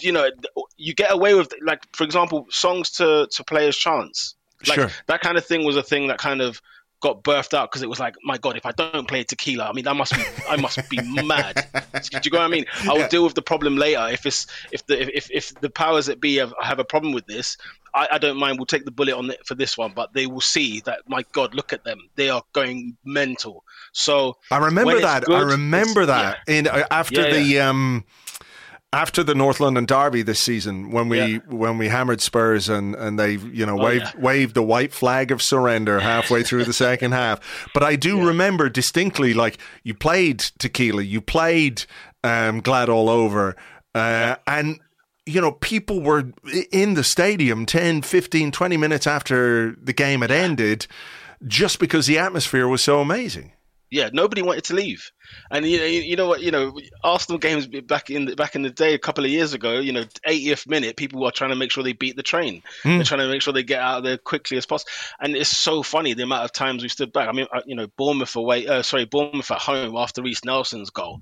You 0.00 0.12
know, 0.12 0.28
you 0.76 0.94
get 0.94 1.12
away 1.12 1.34
with 1.34 1.52
like 1.62 1.84
for 1.94 2.04
example 2.04 2.46
songs 2.50 2.90
to 2.92 3.28
to 3.30 3.44
players 3.44 3.76
chants. 3.76 4.34
Like 4.66 4.74
sure. 4.74 4.90
that 5.06 5.20
kind 5.20 5.38
of 5.38 5.44
thing 5.44 5.64
was 5.64 5.76
a 5.76 5.82
thing 5.82 6.08
that 6.08 6.18
kind 6.18 6.40
of 6.40 6.60
got 7.00 7.22
birthed 7.22 7.54
out 7.54 7.70
because 7.70 7.82
it 7.82 7.88
was 7.88 8.00
like, 8.00 8.16
my 8.24 8.38
God, 8.38 8.56
if 8.56 8.66
I 8.66 8.72
don't 8.72 9.06
play 9.06 9.24
tequila, 9.24 9.68
I 9.68 9.72
mean, 9.72 9.86
I 9.86 9.92
must 9.92 10.14
be, 10.14 10.22
I 10.48 10.56
must 10.56 10.88
be 10.88 11.00
mad. 11.24 11.66
Do 11.92 12.18
you 12.24 12.30
know 12.30 12.38
what 12.38 12.44
I 12.44 12.48
mean? 12.48 12.64
I 12.82 12.92
will 12.92 13.00
yeah. 13.00 13.08
deal 13.08 13.24
with 13.24 13.34
the 13.34 13.42
problem 13.42 13.76
later. 13.76 14.08
If 14.10 14.26
it's, 14.26 14.46
if 14.72 14.84
the, 14.86 15.16
if, 15.16 15.30
if 15.30 15.54
the 15.60 15.70
powers 15.70 16.06
that 16.06 16.20
be 16.20 16.36
have, 16.36 16.52
have 16.60 16.78
a 16.78 16.84
problem 16.84 17.12
with 17.12 17.26
this, 17.26 17.56
I, 17.94 18.08
I, 18.12 18.18
don't 18.18 18.36
mind. 18.36 18.58
We'll 18.58 18.66
take 18.66 18.84
the 18.84 18.90
bullet 18.90 19.14
on 19.14 19.30
it 19.30 19.46
for 19.46 19.54
this 19.54 19.78
one, 19.78 19.92
but 19.94 20.12
they 20.12 20.26
will 20.26 20.40
see 20.40 20.80
that, 20.80 21.00
my 21.08 21.24
God, 21.32 21.54
look 21.54 21.72
at 21.72 21.84
them. 21.84 22.08
They 22.16 22.30
are 22.30 22.42
going 22.52 22.96
mental. 23.04 23.64
So 23.92 24.36
I 24.50 24.58
remember 24.58 25.00
that. 25.00 25.24
Good, 25.24 25.34
I 25.34 25.42
remember 25.42 26.06
that 26.06 26.38
yeah. 26.46 26.54
in 26.54 26.66
uh, 26.66 26.86
after 26.90 27.22
yeah, 27.22 27.32
the, 27.32 27.60
um, 27.60 28.04
after 28.92 29.22
the 29.22 29.34
North 29.34 29.60
London 29.60 29.84
Derby 29.84 30.22
this 30.22 30.40
season, 30.40 30.90
when 30.90 31.08
we 31.08 31.18
yeah. 31.18 31.38
when 31.48 31.76
we 31.76 31.88
hammered 31.88 32.22
Spurs 32.22 32.68
and, 32.68 32.94
and 32.94 33.18
they 33.18 33.32
you 33.32 33.66
know 33.66 33.78
oh, 33.78 33.84
waved 33.84 34.14
yeah. 34.14 34.20
waved 34.20 34.54
the 34.54 34.62
white 34.62 34.92
flag 34.92 35.30
of 35.30 35.42
surrender 35.42 36.00
halfway 36.00 36.42
through 36.42 36.64
the 36.64 36.72
second 36.72 37.12
half. 37.12 37.68
But 37.74 37.82
I 37.82 37.96
do 37.96 38.18
yeah. 38.18 38.26
remember 38.26 38.68
distinctly, 38.68 39.34
like 39.34 39.58
you 39.82 39.94
played 39.94 40.38
Tequila, 40.58 41.02
you 41.02 41.20
played 41.20 41.84
um, 42.24 42.60
Glad 42.60 42.88
All 42.88 43.10
Over, 43.10 43.56
uh, 43.94 44.36
and 44.46 44.80
you 45.26 45.40
know 45.40 45.52
people 45.52 46.00
were 46.00 46.32
in 46.72 46.94
the 46.94 47.04
stadium 47.04 47.66
10, 47.66 48.02
15, 48.02 48.50
20 48.50 48.76
minutes 48.78 49.06
after 49.06 49.72
the 49.72 49.92
game 49.92 50.22
had 50.22 50.30
ended, 50.30 50.86
just 51.46 51.78
because 51.78 52.06
the 52.06 52.18
atmosphere 52.18 52.66
was 52.66 52.82
so 52.82 53.00
amazing. 53.00 53.52
Yeah, 53.90 54.10
nobody 54.12 54.42
wanted 54.42 54.64
to 54.64 54.74
leave. 54.74 55.10
And 55.50 55.64
you 55.66 55.78
know, 55.78 55.84
you 55.86 56.16
know 56.16 56.26
what, 56.26 56.42
you 56.42 56.50
know, 56.50 56.78
Arsenal 57.02 57.38
games 57.38 57.66
back 57.66 58.10
in 58.10 58.26
the, 58.26 58.36
back 58.36 58.54
in 58.54 58.62
the 58.62 58.70
day, 58.70 58.94
a 58.94 58.98
couple 58.98 59.24
of 59.24 59.30
years 59.30 59.54
ago, 59.54 59.78
you 59.78 59.92
know, 59.92 60.04
80th 60.26 60.66
minute, 60.66 60.96
people 60.96 61.24
are 61.24 61.30
trying 61.30 61.50
to 61.50 61.56
make 61.56 61.70
sure 61.70 61.82
they 61.82 61.94
beat 61.94 62.16
the 62.16 62.22
train. 62.22 62.62
Mm. 62.82 62.98
They're 62.98 63.04
trying 63.04 63.20
to 63.20 63.28
make 63.28 63.40
sure 63.40 63.52
they 63.52 63.62
get 63.62 63.80
out 63.80 63.98
of 63.98 64.04
there 64.04 64.18
quickly 64.18 64.58
as 64.58 64.66
possible. 64.66 64.90
And 65.20 65.34
it's 65.34 65.56
so 65.56 65.82
funny 65.82 66.12
the 66.12 66.24
amount 66.24 66.44
of 66.44 66.52
times 66.52 66.82
we 66.82 66.88
stood 66.88 67.12
back. 67.12 67.28
I 67.28 67.32
mean, 67.32 67.46
uh, 67.52 67.62
you 67.64 67.74
know, 67.74 67.86
Bournemouth 67.96 68.36
away, 68.36 68.66
uh, 68.66 68.82
sorry, 68.82 69.06
Bournemouth 69.06 69.50
at 69.50 69.58
home 69.58 69.96
after 69.96 70.22
Reiss 70.22 70.44
Nelson's 70.44 70.90
goal. 70.90 71.20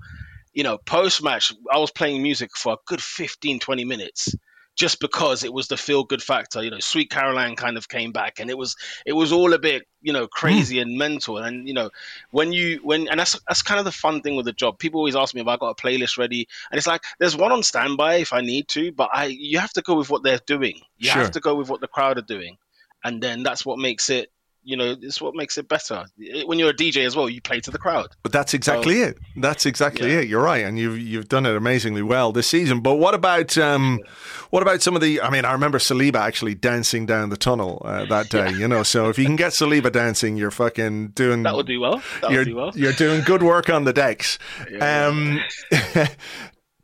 You 0.53 0.63
know, 0.63 0.77
post 0.77 1.23
match, 1.23 1.53
I 1.71 1.77
was 1.77 1.91
playing 1.91 2.21
music 2.21 2.57
for 2.57 2.73
a 2.73 2.77
good 2.85 3.01
15, 3.01 3.59
20 3.59 3.85
minutes 3.85 4.35
just 4.77 4.99
because 4.99 5.43
it 5.43 5.51
was 5.51 5.67
the 5.67 5.75
feel 5.75 6.03
good 6.03 6.21
factor. 6.21 6.63
You 6.63 6.69
know, 6.69 6.79
Sweet 6.79 7.09
Caroline 7.09 7.55
kind 7.55 7.77
of 7.77 7.89
came 7.89 8.11
back, 8.11 8.39
and 8.39 8.49
it 8.49 8.57
was 8.57 8.75
it 9.05 9.13
was 9.13 9.31
all 9.33 9.53
a 9.53 9.59
bit 9.59 9.87
you 10.01 10.13
know 10.13 10.27
crazy 10.27 10.77
mm. 10.77 10.83
and 10.83 10.97
mental. 10.97 11.37
And 11.39 11.67
you 11.67 11.73
know, 11.73 11.89
when 12.31 12.53
you 12.53 12.79
when 12.83 13.07
and 13.09 13.19
that's 13.19 13.37
that's 13.47 13.63
kind 13.63 13.79
of 13.79 13.85
the 13.85 13.91
fun 13.91 14.21
thing 14.21 14.35
with 14.35 14.45
the 14.45 14.53
job. 14.53 14.79
People 14.79 14.99
always 14.99 15.15
ask 15.15 15.33
me 15.33 15.41
if 15.41 15.47
I 15.47 15.57
got 15.57 15.69
a 15.69 15.75
playlist 15.75 16.17
ready, 16.17 16.47
and 16.71 16.77
it's 16.77 16.87
like 16.87 17.01
there's 17.19 17.35
one 17.35 17.51
on 17.51 17.63
standby 17.63 18.15
if 18.15 18.31
I 18.31 18.41
need 18.41 18.67
to, 18.69 18.91
but 18.91 19.09
I 19.11 19.25
you 19.25 19.59
have 19.59 19.73
to 19.73 19.81
go 19.81 19.95
with 19.95 20.09
what 20.09 20.23
they're 20.23 20.39
doing. 20.45 20.79
You 20.97 21.09
sure. 21.09 21.21
have 21.23 21.31
to 21.31 21.39
go 21.39 21.55
with 21.55 21.69
what 21.69 21.81
the 21.81 21.87
crowd 21.87 22.19
are 22.19 22.21
doing, 22.21 22.57
and 23.03 23.21
then 23.21 23.41
that's 23.41 23.65
what 23.65 23.79
makes 23.79 24.09
it 24.09 24.31
you 24.67 24.75
know, 24.75 24.97
it's 25.01 25.21
what 25.21 25.33
makes 25.33 25.57
it 25.57 25.69
better. 25.69 26.05
When 26.45 26.59
you're 26.59 26.71
a 26.71 26.75
DJ 26.75 27.05
as 27.05 27.15
well, 27.15 27.29
you 27.29 27.39
play 27.39 27.61
to 27.61 27.71
the 27.71 27.77
crowd. 27.77 28.09
But 28.21 28.33
that's 28.33 28.53
exactly 28.53 29.01
so, 29.01 29.07
it. 29.07 29.17
That's 29.37 29.65
exactly 29.65 30.11
yeah. 30.11 30.19
it. 30.19 30.27
You're 30.27 30.43
right, 30.43 30.65
and 30.65 30.77
you've 30.77 30.99
you've 30.99 31.29
done 31.29 31.45
it 31.45 31.55
amazingly 31.55 32.01
well 32.01 32.33
this 32.33 32.49
season. 32.49 32.81
But 32.81 32.95
what 32.95 33.13
about 33.13 33.57
um, 33.57 34.01
what 34.49 34.61
about 34.63 34.81
some 34.81 34.93
of 34.93 35.01
the? 35.01 35.21
I 35.21 35.29
mean, 35.29 35.45
I 35.45 35.53
remember 35.53 35.77
Saliba 35.77 36.17
actually 36.17 36.53
dancing 36.53 37.05
down 37.05 37.29
the 37.29 37.37
tunnel 37.37 37.81
uh, 37.85 38.05
that 38.09 38.29
day. 38.29 38.51
Yeah. 38.51 38.57
You 38.57 38.67
know, 38.67 38.83
so 38.83 39.07
if 39.07 39.17
you 39.17 39.25
can 39.25 39.37
get 39.37 39.53
Saliba 39.53 39.89
dancing, 39.89 40.35
you're 40.35 40.51
fucking 40.51 41.09
doing. 41.09 41.43
That 41.43 41.55
would 41.55 41.67
do 41.67 41.79
well. 41.79 42.01
That 42.21 42.31
you're, 42.31 42.43
do 42.43 42.55
well. 42.57 42.71
You're 42.75 42.91
doing 42.91 43.23
good 43.23 43.43
work 43.43 43.69
on 43.69 43.85
the 43.85 43.93
decks. 43.93 44.37
Yeah. 44.69 45.07
Um, 45.07 45.39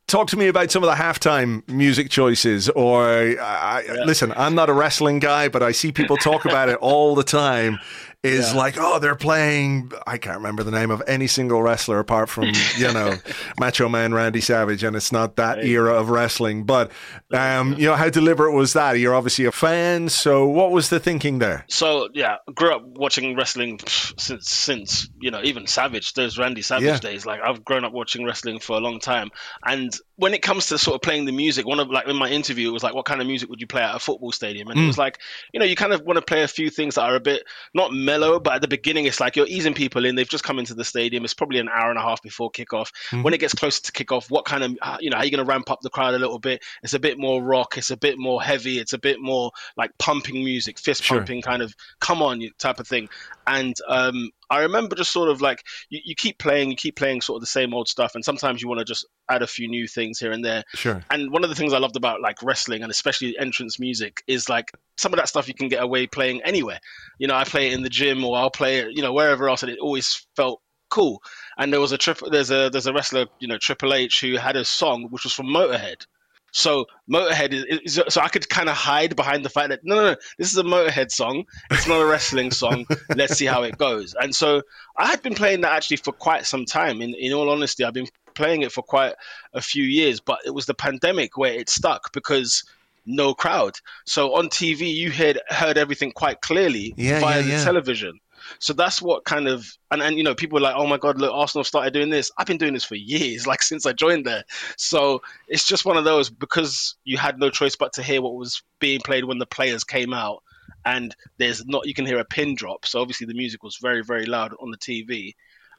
talk 0.08 0.28
to 0.30 0.38
me 0.38 0.48
about 0.48 0.72
some 0.72 0.84
of 0.84 0.90
the 0.90 0.96
halftime 0.96 1.68
music 1.68 2.10
choices. 2.10 2.70
Or 2.70 3.08
I, 3.08 3.84
yeah. 3.86 4.04
listen, 4.06 4.34
I'm 4.36 4.56
not 4.56 4.70
a 4.70 4.74
wrestling 4.74 5.20
guy, 5.20 5.50
but 5.50 5.64
I 5.64 5.72
see 5.72 5.92
people 5.92 6.18
talk 6.18 6.46
about 6.46 6.70
it 6.70 6.78
all 6.78 7.16
the 7.16 7.24
time 7.24 7.80
is 8.24 8.54
yeah. 8.54 8.58
like, 8.58 8.76
oh, 8.80 9.00
they're 9.00 9.16
playing. 9.16 9.92
I 10.08 10.18
can't 10.18 10.38
remember 10.38 10.64
the 10.64 10.72
name 10.72 10.92
of 10.92 11.04
any 11.08 11.28
single 11.28 11.62
wrestler 11.62 12.00
apart 12.00 12.30
from 12.30 12.46
you 12.78 12.92
know 12.92 13.16
Macho 13.60 13.90
Man 13.90 14.14
Randy 14.14 14.40
Savage, 14.40 14.84
and 14.84 14.96
it's 14.96 15.12
not 15.12 15.36
that 15.36 15.58
right. 15.58 15.66
era 15.66 15.94
of 15.94 16.10
wrestling. 16.10 16.64
But 16.64 16.92
um, 17.34 17.74
you 17.74 17.88
know, 17.88 17.96
how 17.96 18.10
deliberate 18.10 18.54
was 18.54 18.74
that? 18.74 18.94
You're 18.94 19.14
obviously 19.14 19.46
a 19.46 19.52
fan, 19.52 20.08
so 20.08 20.48
what 20.48 20.72
was 20.72 20.90
the 20.90 21.00
thinking 21.00 21.40
there? 21.40 21.66
So 21.68 22.08
yeah, 22.14 22.38
grew 22.54 22.74
up 22.74 22.84
watching 22.86 23.36
wrestling 23.36 23.80
since 23.86 24.50
since 24.50 25.10
you 25.20 25.30
know 25.30 25.42
even 25.44 25.68
Savage. 25.68 26.14
There's 26.14 26.38
Randy 26.38 26.62
Savage 26.62 26.86
yeah. 26.86 27.00
days. 27.00 27.26
Like 27.26 27.42
I've 27.42 27.66
grown 27.66 27.84
up 27.84 27.92
watching 27.92 28.26
wrestling 28.26 28.60
for 28.60 28.78
a 28.78 28.80
long 28.80 29.00
time, 29.00 29.32
and 29.66 29.94
when 30.16 30.34
it 30.34 30.42
comes 30.42 30.68
to 30.68 30.78
sort 30.78 30.96
of 30.96 31.02
playing 31.02 31.26
the 31.26 31.32
music, 31.32 31.66
one 31.66 31.80
of 31.80 31.90
like 31.90 32.08
in 32.08 32.16
my 32.16 32.30
interview, 32.30 32.70
it 32.70 32.72
was 32.72 32.84
like, 32.84 32.94
what 32.94 33.06
kind 33.06 33.20
of 33.20 33.28
music 33.28 33.50
would 33.50 33.60
you 33.60 33.68
play 33.68 33.82
at 33.82 33.96
a 33.96 34.00
football 34.00 34.32
stadium? 34.32 34.68
And 34.70 34.80
mm. 34.80 34.84
it 34.84 34.88
was 34.88 34.98
like, 34.98 35.20
you 35.52 35.60
know, 35.60 35.66
you 35.66 35.76
kind 35.76 35.92
of 35.92 36.02
want 36.02 36.18
to 36.18 36.22
play 36.22 36.44
a 36.44 36.48
few 36.48 36.70
things 36.70 36.96
that 36.96 37.02
are 37.02 37.16
a 37.16 37.20
bit 37.20 37.44
not 37.74 37.92
mellow, 38.14 38.40
but 38.40 38.54
at 38.54 38.62
the 38.62 38.68
beginning, 38.68 39.06
it's 39.06 39.20
like 39.20 39.36
you're 39.36 39.48
easing 39.48 39.74
people 39.74 40.06
in. 40.06 40.16
They've 40.16 40.30
just 40.30 40.44
come 40.44 40.60
into 40.60 40.74
the 40.74 40.84
stadium. 40.84 41.24
It's 41.24 41.34
probably 41.34 41.60
an 41.60 41.70
hour 41.70 41.90
and 41.90 41.98
a 41.98 42.02
half 42.02 42.22
before 42.22 42.52
kickoff. 42.52 42.92
Mm. 43.12 43.24
When 43.24 43.34
it 43.34 43.40
gets 43.40 43.54
closer 43.54 43.82
to 43.82 43.92
kickoff, 43.92 44.30
what 44.30 44.46
kind 44.46 44.64
of, 44.64 44.78
uh, 44.82 44.98
you 45.00 45.10
know, 45.10 45.18
how 45.18 45.22
are 45.22 45.26
you 45.26 45.32
going 45.32 45.46
to 45.46 45.50
ramp 45.50 45.72
up 45.72 45.82
the 45.82 45.90
crowd 45.90 46.14
a 46.14 46.20
little 46.20 46.40
bit? 46.40 46.64
It's 46.84 46.94
a 46.94 47.00
bit 47.00 47.18
more 47.18 47.44
rock. 47.44 47.78
It's 47.78 47.92
a 47.92 47.98
bit 47.98 48.18
more 48.18 48.42
heavy. 48.42 48.80
It's 48.80 48.94
a 48.94 49.00
bit 49.00 49.20
more 49.20 49.52
like 49.78 49.92
pumping 49.98 50.44
music, 50.44 50.80
fist 50.80 51.08
pumping 51.08 51.42
sure. 51.42 51.52
kind 51.52 51.62
of, 51.62 51.74
come 52.00 52.22
on, 52.22 52.42
type 52.60 52.80
of 52.80 52.88
thing. 52.88 53.10
And 53.48 53.76
um, 53.88 54.30
I 54.50 54.62
remember 54.62 54.96
just 54.96 55.12
sort 55.12 55.30
of 55.30 55.42
like 55.42 55.64
you, 55.90 56.00
you 56.04 56.16
keep 56.16 56.38
playing, 56.38 56.70
you 56.70 56.76
keep 56.76 56.96
playing 56.96 57.22
sort 57.22 57.38
of 57.38 57.42
the 57.42 57.48
same 57.48 57.74
old 57.74 57.88
stuff, 57.88 58.16
and 58.16 58.24
sometimes 58.24 58.62
you 58.62 58.68
want 58.68 58.80
to 58.80 58.86
just 58.86 59.06
add 59.30 59.42
a 59.42 59.48
few 59.48 59.68
new 59.68 59.88
things 59.88 60.20
here 60.20 60.32
and 60.32 60.44
there. 60.44 60.64
Sure. 60.74 61.04
And 61.10 61.32
one 61.32 61.44
of 61.44 61.50
the 61.50 61.56
things 61.56 61.74
I 61.74 61.78
loved 61.78 61.96
about 61.96 62.22
like 62.22 62.42
wrestling 62.44 62.82
and 62.82 62.92
especially 62.92 63.38
entrance 63.38 63.80
music 63.80 64.24
is 64.28 64.50
like 64.50 64.72
some 64.98 65.14
of 65.14 65.18
that 65.18 65.30
stuff 65.30 65.48
you 65.48 65.54
can 65.54 65.70
get 65.70 65.84
away 65.84 66.08
playing 66.08 66.42
anywhere. 66.44 66.80
You 67.20 67.28
know, 67.28 67.36
I 67.36 67.44
play 67.44 67.68
it 67.68 67.74
in 67.74 67.84
the 67.84 67.90
gym 67.90 68.24
or 68.24 68.38
I'll 68.38 68.52
play 68.52 68.80
it, 68.80 68.96
you 68.96 69.02
know, 69.02 69.14
wherever 69.14 69.50
else, 69.50 69.64
and 69.64 69.72
it 69.72 69.80
always 69.80 70.28
felt 70.36 70.62
cool. 70.90 71.22
And 71.58 71.74
there 71.74 71.80
was 71.80 71.92
a 71.92 71.98
trip. 71.98 72.20
There's 72.30 72.52
a 72.52 72.70
there's 72.70 72.88
a 72.88 72.94
wrestler, 72.94 73.26
you 73.40 73.48
know, 73.48 73.58
Triple 73.58 73.94
H, 73.94 74.22
who 74.22 74.38
had 74.38 74.56
a 74.56 74.66
song 74.66 75.08
which 75.10 75.24
was 75.24 75.34
from 75.34 75.48
Motorhead. 75.48 76.06
So 76.54 76.86
Motorhead 77.10 77.52
is, 77.52 77.66
is 77.84 78.02
so 78.10 78.22
I 78.22 78.30
could 78.30 78.48
kind 78.48 78.70
of 78.70 78.76
hide 78.76 79.16
behind 79.16 79.44
the 79.44 79.50
fact 79.50 79.70
that 79.70 79.82
no, 79.84 79.96
no, 79.96 80.02
no, 80.12 80.16
this 80.38 80.52
is 80.52 80.58
a 80.58 80.64
Motorhead 80.64 81.12
song. 81.12 81.46
It's 81.72 81.88
not 81.88 82.00
a 82.00 82.06
wrestling 82.06 82.52
song. 82.52 82.86
Let's 83.16 83.36
see 83.36 83.46
how 83.46 83.64
it 83.64 83.78
goes. 83.78 84.16
And 84.20 84.36
so 84.36 84.62
I 84.96 85.08
had 85.08 85.22
been 85.24 85.34
playing 85.34 85.62
that 85.62 85.74
actually 85.74 85.98
for 85.98 86.14
quite 86.14 86.46
some 86.46 86.66
time. 86.66 87.02
In 87.02 87.16
in 87.16 87.34
all 87.34 87.50
honesty, 87.50 87.84
I've 87.84 87.94
been 87.94 88.08
playing 88.36 88.62
it 88.62 88.72
for 88.72 88.84
quite 88.84 89.14
a 89.54 89.62
few 89.62 89.84
years, 89.84 90.20
but 90.20 90.40
it 90.46 90.52
was 90.52 90.68
the 90.68 90.76
pandemic 90.76 91.38
where 91.38 91.54
it 91.54 91.70
stuck 91.70 92.14
because 92.14 92.64
no 93.06 93.34
crowd. 93.34 93.74
So 94.06 94.36
on 94.36 94.50
TV, 94.50 94.94
you 94.94 95.12
heard 95.12 95.40
heard 95.50 95.78
everything 95.78 96.12
quite 96.12 96.42
clearly 96.42 96.94
yeah, 96.98 97.20
via 97.20 97.38
yeah, 97.38 97.42
the 97.42 97.50
yeah. 97.50 97.64
television. 97.64 98.20
So 98.60 98.74
that's 98.74 99.02
what 99.02 99.26
kind 99.26 99.48
of 99.48 99.66
and, 99.92 100.02
and 100.02 100.18
you 100.18 100.24
know 100.24 100.36
people 100.36 100.58
are 100.58 100.62
like, 100.62 100.76
oh 100.78 100.88
my 100.88 100.98
god, 100.98 101.20
look, 101.20 101.34
Arsenal 101.34 101.64
started 101.64 101.94
doing 101.94 102.10
this. 102.10 102.32
I've 102.38 102.48
been 102.48 102.58
doing 102.58 102.74
this 102.74 102.84
for 102.84 102.96
years, 102.96 103.48
like 103.48 103.62
since 103.62 103.86
I 103.86 103.94
joined 103.94 104.26
there. 104.26 104.44
So 104.78 105.22
it's 105.48 105.68
just 105.68 105.86
one 105.86 105.98
of 105.98 106.06
those 106.06 106.30
because 106.30 106.96
you 107.04 107.18
had 107.18 107.40
no 107.40 107.50
choice 107.50 107.76
but 107.76 107.94
to 107.94 108.04
hear 108.04 108.22
what 108.22 108.36
was 108.36 108.62
being 108.80 109.00
played 109.02 109.26
when 109.26 109.40
the 109.40 109.46
players 109.46 109.84
came 109.84 110.14
out, 110.14 110.44
and 110.86 111.16
there's 111.38 111.66
not 111.66 111.88
you 111.88 111.94
can 111.94 112.06
hear 112.06 112.20
a 112.20 112.26
pin 112.26 112.56
drop. 112.56 112.86
So 112.86 113.02
obviously 113.02 113.28
the 113.28 113.34
music 113.34 113.64
was 113.64 113.78
very 113.82 114.04
very 114.04 114.26
loud 114.26 114.54
on 114.62 114.72
the 114.72 114.78
TV, 114.78 115.34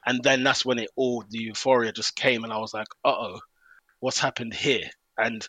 and 0.05 0.23
then 0.23 0.43
that's 0.43 0.65
when 0.65 0.79
it 0.79 0.89
all 0.95 1.23
the 1.29 1.39
euphoria 1.39 1.91
just 1.91 2.15
came, 2.15 2.43
and 2.43 2.53
I 2.53 2.57
was 2.57 2.73
like, 2.73 2.87
uh 3.03 3.15
oh, 3.17 3.39
what's 3.99 4.19
happened 4.19 4.53
here? 4.53 4.89
And 5.17 5.47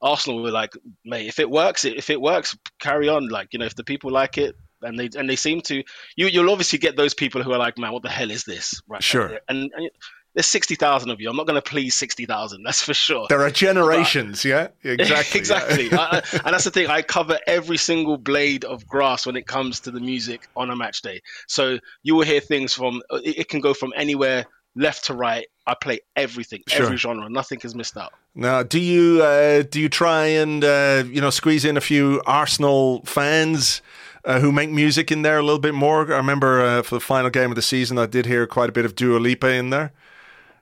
Arsenal 0.00 0.42
were 0.42 0.50
like, 0.50 0.72
mate, 1.04 1.26
if 1.26 1.38
it 1.38 1.50
works, 1.50 1.84
if 1.84 2.08
it 2.10 2.20
works, 2.20 2.56
carry 2.78 3.08
on. 3.08 3.28
Like 3.28 3.48
you 3.52 3.58
know, 3.58 3.66
if 3.66 3.74
the 3.74 3.84
people 3.84 4.10
like 4.10 4.38
it, 4.38 4.56
and 4.82 4.98
they 4.98 5.08
and 5.16 5.28
they 5.28 5.36
seem 5.36 5.60
to, 5.62 5.82
you 6.16 6.26
you'll 6.26 6.50
obviously 6.50 6.78
get 6.78 6.96
those 6.96 7.14
people 7.14 7.42
who 7.42 7.52
are 7.52 7.58
like, 7.58 7.78
man, 7.78 7.92
what 7.92 8.02
the 8.02 8.08
hell 8.08 8.30
is 8.30 8.44
this? 8.44 8.80
Right? 8.88 9.02
Sure. 9.02 9.38
And, 9.48 9.70
and 9.74 9.90
there's 10.34 10.46
sixty 10.46 10.74
thousand 10.74 11.10
of 11.10 11.20
you. 11.20 11.28
I'm 11.28 11.36
not 11.36 11.46
going 11.46 11.60
to 11.60 11.70
please 11.70 11.94
sixty 11.94 12.26
thousand. 12.26 12.62
That's 12.62 12.82
for 12.82 12.94
sure. 12.94 13.26
There 13.28 13.40
are 13.40 13.50
generations. 13.50 14.42
But, 14.42 14.48
yeah, 14.48 14.68
exactly. 14.84 15.40
exactly. 15.40 15.92
I, 15.92 15.96
I, 15.96 16.22
and 16.44 16.54
that's 16.54 16.64
the 16.64 16.70
thing. 16.70 16.86
I 16.88 17.02
cover 17.02 17.38
every 17.46 17.76
single 17.76 18.16
blade 18.16 18.64
of 18.64 18.86
grass 18.86 19.26
when 19.26 19.36
it 19.36 19.46
comes 19.46 19.80
to 19.80 19.90
the 19.90 20.00
music 20.00 20.48
on 20.56 20.70
a 20.70 20.76
match 20.76 21.02
day. 21.02 21.20
So 21.46 21.78
you 22.02 22.14
will 22.14 22.24
hear 22.24 22.40
things 22.40 22.74
from. 22.74 23.02
It, 23.10 23.38
it 23.38 23.48
can 23.48 23.60
go 23.60 23.74
from 23.74 23.92
anywhere 23.96 24.46
left 24.76 25.06
to 25.06 25.14
right. 25.14 25.46
I 25.66 25.74
play 25.74 26.00
everything, 26.16 26.62
sure. 26.68 26.86
every 26.86 26.96
genre. 26.96 27.28
Nothing 27.28 27.60
is 27.62 27.74
missed 27.74 27.96
out. 27.96 28.12
Now, 28.34 28.62
do 28.62 28.78
you 28.78 29.22
uh, 29.22 29.62
do 29.62 29.80
you 29.80 29.88
try 29.88 30.26
and 30.26 30.64
uh, 30.64 31.04
you 31.10 31.20
know 31.20 31.30
squeeze 31.30 31.64
in 31.64 31.76
a 31.76 31.80
few 31.80 32.22
Arsenal 32.26 33.04
fans? 33.04 33.82
Uh, 34.24 34.40
who 34.40 34.50
make 34.50 34.68
music 34.68 35.12
in 35.12 35.22
there 35.22 35.38
a 35.38 35.42
little 35.42 35.60
bit 35.60 35.74
more. 35.74 36.12
I 36.12 36.16
remember 36.16 36.60
uh, 36.60 36.82
for 36.82 36.96
the 36.96 37.00
final 37.00 37.30
game 37.30 37.50
of 37.50 37.56
the 37.56 37.62
season, 37.62 37.98
I 37.98 38.06
did 38.06 38.26
hear 38.26 38.46
quite 38.46 38.68
a 38.68 38.72
bit 38.72 38.84
of 38.84 38.94
Dua 38.94 39.18
Lipa 39.18 39.48
in 39.48 39.70
there. 39.70 39.92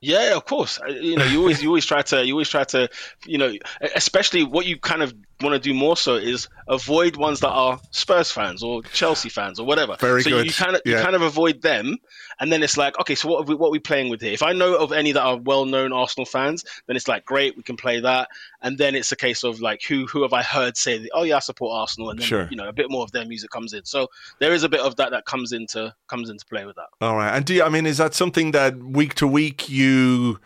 Yeah, 0.01 0.37
of 0.37 0.45
course. 0.45 0.79
You 0.87 1.17
know, 1.17 1.25
you 1.25 1.41
always 1.41 1.63
you 1.63 1.69
always 1.69 1.87
try 1.87 2.03
to 2.03 2.25
you 2.25 2.35
always 2.35 2.49
try 2.49 2.65
to 2.65 2.89
you 3.25 3.39
know, 3.39 3.53
especially 3.95 4.45
what 4.45 4.67
you 4.67 4.79
kind 4.79 5.03
of 5.03 5.15
want 5.43 5.55
to 5.55 5.59
do 5.59 5.75
more 5.75 5.97
so 5.97 6.15
is 6.15 6.49
avoid 6.69 7.17
ones 7.17 7.41
that 7.41 7.51
are 7.51 7.79
Spurs 7.91 8.31
fans 8.31 8.63
or 8.63 8.83
Chelsea 8.83 9.29
fans 9.29 9.61
or 9.61 9.67
whatever. 9.67 9.97
Very 10.01 10.23
so 10.23 10.31
good. 10.31 10.47
you 10.47 10.53
kind 10.53 10.75
of 10.75 10.83
yeah. 10.85 10.99
you 10.99 11.03
kind 11.03 11.15
of 11.15 11.23
avoid 11.23 11.63
them, 11.63 11.99
and 12.41 12.51
then 12.51 12.63
it's 12.63 12.77
like, 12.77 12.99
okay, 13.01 13.15
so 13.15 13.29
what 13.29 13.41
are 13.41 13.45
we, 13.45 13.55
what 13.55 13.69
are 13.69 13.73
we 13.73 13.79
playing 13.79 14.11
with 14.11 14.21
here? 14.21 14.33
If 14.33 14.43
I 14.43 14.53
know 14.53 14.77
of 14.77 14.93
any 14.93 15.13
that 15.13 15.23
are 15.23 15.37
well-known 15.37 15.93
Arsenal 15.93 16.25
fans, 16.25 16.65
then 16.87 16.97
it's 16.97 17.09
like, 17.09 17.25
great, 17.25 17.57
we 17.57 17.63
can 17.63 17.77
play 17.77 18.01
that, 18.01 18.29
and 18.63 18.79
then 18.79 18.95
it's 18.95 19.13
a 19.13 19.17
case 19.17 19.45
of 19.45 19.61
like, 19.61 19.83
who 19.83 20.07
who 20.07 20.23
have 20.23 20.33
I 20.33 20.43
heard 20.43 20.77
say, 20.77 21.09
oh 21.13 21.23
yeah, 21.23 21.37
I 21.37 21.41
support 21.41 21.79
Arsenal, 21.79 22.11
and 22.11 22.19
then 22.19 22.27
sure. 22.27 22.49
you 22.51 22.57
know 22.57 22.69
a 22.69 22.73
bit 22.73 22.91
more 22.91 23.03
of 23.03 23.13
their 23.13 23.27
music 23.27 23.51
comes 23.51 23.73
in. 23.73 23.85
So 23.85 24.09
there 24.39 24.53
is 24.53 24.63
a 24.63 24.69
bit 24.69 24.81
of 24.81 24.97
that 24.97 25.11
that 25.11 25.27
comes 25.27 25.53
into 25.53 25.95
comes 26.07 26.31
into 26.31 26.45
play 26.47 26.65
with 26.65 26.77
that. 26.77 26.89
All 27.01 27.17
right, 27.17 27.35
and 27.37 27.45
do 27.45 27.55
you, 27.55 27.63
I 27.63 27.69
mean, 27.69 27.87
is 27.87 27.99
that 27.99 28.15
something 28.15 28.53
that 28.53 28.79
week 28.79 29.15
to 29.15 29.27
week 29.27 29.69
you 29.69 30.39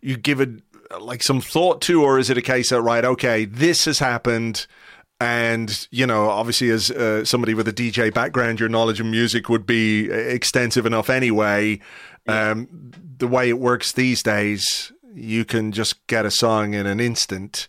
you 0.00 0.16
give 0.16 0.40
it 0.40 0.50
like 1.00 1.22
some 1.22 1.40
thought 1.40 1.80
to, 1.82 2.02
or 2.02 2.18
is 2.18 2.30
it 2.30 2.38
a 2.38 2.42
case 2.42 2.70
that 2.70 2.82
right, 2.82 3.04
okay, 3.04 3.44
this 3.44 3.84
has 3.84 3.98
happened, 3.98 4.66
and 5.20 5.88
you 5.90 6.06
know, 6.06 6.28
obviously, 6.28 6.70
as 6.70 6.90
uh, 6.90 7.24
somebody 7.24 7.54
with 7.54 7.68
a 7.68 7.72
DJ 7.72 8.12
background, 8.12 8.60
your 8.60 8.68
knowledge 8.68 9.00
of 9.00 9.06
music 9.06 9.48
would 9.48 9.66
be 9.66 10.10
extensive 10.10 10.86
enough 10.86 11.08
anyway. 11.08 11.80
Yeah. 12.26 12.50
Um, 12.50 12.92
the 13.18 13.28
way 13.28 13.48
it 13.48 13.58
works 13.58 13.92
these 13.92 14.22
days, 14.22 14.92
you 15.14 15.44
can 15.44 15.72
just 15.72 16.06
get 16.06 16.26
a 16.26 16.30
song 16.30 16.74
in 16.74 16.86
an 16.86 17.00
instant. 17.00 17.68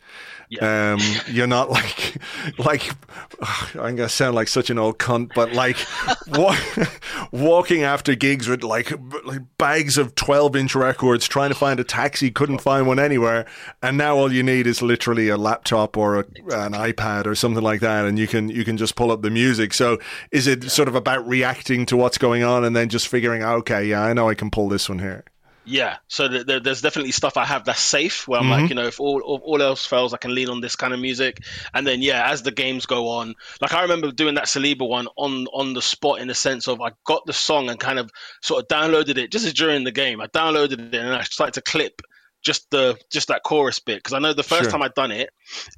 Yeah. 0.50 0.94
Um, 0.94 1.00
you're 1.28 1.48
not 1.48 1.70
like, 1.70 2.18
like, 2.58 2.90
I'm 3.76 3.96
gonna 3.96 4.10
sound 4.10 4.36
like 4.36 4.48
such 4.48 4.70
an 4.70 4.80
old 4.80 4.98
cunt, 4.98 5.32
but 5.36 5.52
like, 5.54 5.78
walking 7.32 7.84
after 7.84 8.16
gigs 8.16 8.48
with 8.48 8.64
like, 8.64 8.92
like 9.26 9.42
bags 9.58 9.98
of 9.98 10.16
12 10.16 10.56
inch 10.56 10.76
records, 10.76 11.28
trying 11.28 11.50
to 11.50 11.56
find 11.56 11.80
a 11.80 11.84
taxi, 11.84 12.32
couldn't 12.32 12.60
find 12.60 12.88
one 12.88 13.00
anywhere, 13.00 13.46
and 13.82 13.98
now 13.98 14.16
all 14.16 14.32
you 14.32 14.42
need 14.42 14.68
is 14.68 14.82
literally 14.82 15.28
a 15.28 15.38
laptop 15.38 15.98
or 15.98 16.20
a, 16.20 16.26
an 16.52 16.74
iPad 16.74 17.26
or 17.26 17.36
something 17.36 17.64
like 17.64 17.82
that, 17.82 18.06
and 18.06 18.18
you 18.18 18.28
can 18.28 18.48
you 18.48 18.64
can 18.64 18.78
just 18.78 18.96
pull 18.96 19.12
up 19.12 19.22
the 19.22 19.30
music. 19.30 19.74
So, 19.74 20.00
is 20.32 20.48
it 20.48 20.64
yeah. 20.64 20.70
sort 20.70 20.88
of 20.88 20.96
about 20.96 21.28
reacting 21.28 21.86
to 21.88 21.98
what's 21.98 22.18
going 22.18 22.44
on 22.44 22.64
and 22.64 22.76
then 22.76 22.88
just 22.88 23.08
figuring, 23.08 23.42
out, 23.42 23.58
okay, 23.60 23.86
yeah, 23.86 24.02
I 24.02 24.14
know 24.14 24.30
I 24.30 24.34
can 24.34 24.50
pull 24.50 24.70
this 24.70 24.88
one 24.88 25.00
here. 25.00 25.26
Yeah, 25.70 25.98
so 26.08 26.30
th- 26.30 26.48
th- 26.48 26.64
there's 26.64 26.82
definitely 26.82 27.12
stuff 27.12 27.36
I 27.36 27.44
have 27.44 27.66
that's 27.66 27.82
safe 27.82 28.26
where 28.26 28.40
I'm 28.40 28.46
mm-hmm. 28.46 28.62
like, 28.62 28.70
you 28.70 28.76
know, 28.76 28.88
if 28.88 29.02
all 29.02 29.18
if 29.20 29.42
all 29.44 29.62
else 29.62 29.86
fails, 29.86 30.14
I 30.14 30.18
can 30.18 30.34
lean 30.34 30.48
on 30.48 30.62
this 30.62 30.78
kind 30.78 30.94
of 30.94 31.00
music. 31.02 31.44
And 31.74 31.86
then 31.86 32.02
yeah, 32.02 32.32
as 32.32 32.42
the 32.42 32.52
games 32.52 32.86
go 32.86 33.10
on, 33.10 33.36
like 33.60 33.74
I 33.74 33.82
remember 33.82 34.10
doing 34.12 34.36
that 34.36 34.46
Saliba 34.46 34.88
one 34.88 35.08
on 35.18 35.46
on 35.48 35.74
the 35.74 35.82
spot 35.82 36.22
in 36.22 36.30
the 36.30 36.34
sense 36.34 36.70
of 36.70 36.80
I 36.80 36.92
got 37.04 37.26
the 37.26 37.34
song 37.34 37.70
and 37.70 37.78
kind 37.78 38.00
of 38.00 38.10
sort 38.42 38.62
of 38.62 38.70
downloaded 38.70 39.18
it 39.18 39.30
just 39.30 39.46
as 39.46 39.54
during 39.54 39.84
the 39.84 39.92
game. 39.92 40.22
I 40.22 40.28
downloaded 40.28 40.80
it 40.80 40.96
and 40.96 41.14
I 41.14 41.24
started 41.24 41.56
to 41.56 41.62
clip 41.62 42.02
just 42.48 42.72
the 42.72 42.98
just 43.12 43.28
that 43.28 43.44
chorus 43.44 43.80
bit 43.80 43.98
because 43.98 44.14
I 44.14 44.20
know 44.20 44.32
the 44.32 44.42
first 44.42 44.64
sure. 44.64 44.72
time 44.72 44.82
I'd 44.82 44.94
done 44.94 45.12
it, 45.12 45.30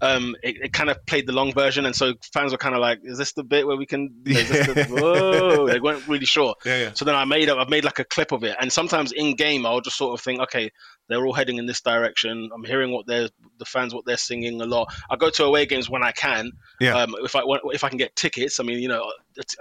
um, 0.02 0.36
it, 0.44 0.58
it, 0.66 0.74
kind 0.74 0.92
of 0.92 1.04
played 1.08 1.26
the 1.26 1.34
long 1.34 1.52
version, 1.52 1.88
and 1.88 1.96
so 1.96 2.14
fans 2.32 2.52
were 2.52 2.60
kind 2.60 2.76
of 2.76 2.82
like, 2.82 3.00
"Is 3.04 3.18
this 3.18 3.34
the 3.34 3.44
bit 3.44 3.66
where 3.66 3.76
we 3.76 3.88
can?" 3.88 4.14
Yeah. 4.30 4.44
The, 4.44 4.86
whoa, 4.88 5.68
they 5.68 5.80
weren't 5.80 6.08
really 6.08 6.28
sure. 6.28 6.54
Yeah, 6.64 6.78
yeah. 6.78 6.94
So 6.94 7.06
then 7.06 7.16
I 7.16 7.26
made 7.26 7.50
I've 7.50 7.70
made 7.70 7.84
like 7.84 7.98
a 7.98 8.04
clip 8.04 8.32
of 8.32 8.44
it, 8.44 8.56
and 8.62 8.72
sometimes 8.72 9.12
in 9.12 9.36
game 9.36 9.66
I'll 9.66 9.82
just 9.82 9.98
sort 9.98 10.14
of 10.14 10.24
think, 10.24 10.40
okay, 10.42 10.72
they're 11.08 11.26
all 11.26 11.34
heading 11.34 11.58
in 11.58 11.66
this 11.66 11.82
direction. 11.82 12.52
I'm 12.54 12.64
hearing 12.64 12.92
what 12.92 13.08
they're 13.08 13.30
the 13.58 13.66
fans 13.66 13.96
what 13.96 14.06
they're 14.06 14.18
singing 14.18 14.62
a 14.62 14.66
lot. 14.66 14.94
I 15.10 15.16
go 15.16 15.32
to 15.32 15.46
away 15.46 15.66
games 15.66 15.90
when 15.90 16.04
I 16.04 16.12
can. 16.12 16.52
Yeah. 16.80 16.96
Um, 16.96 17.16
if 17.24 17.36
I 17.36 17.42
if 17.74 17.84
I 17.84 17.90
can 17.90 17.98
get 17.98 18.16
tickets, 18.16 18.60
I 18.60 18.64
mean, 18.64 18.80
you 18.80 18.90
know, 18.90 19.12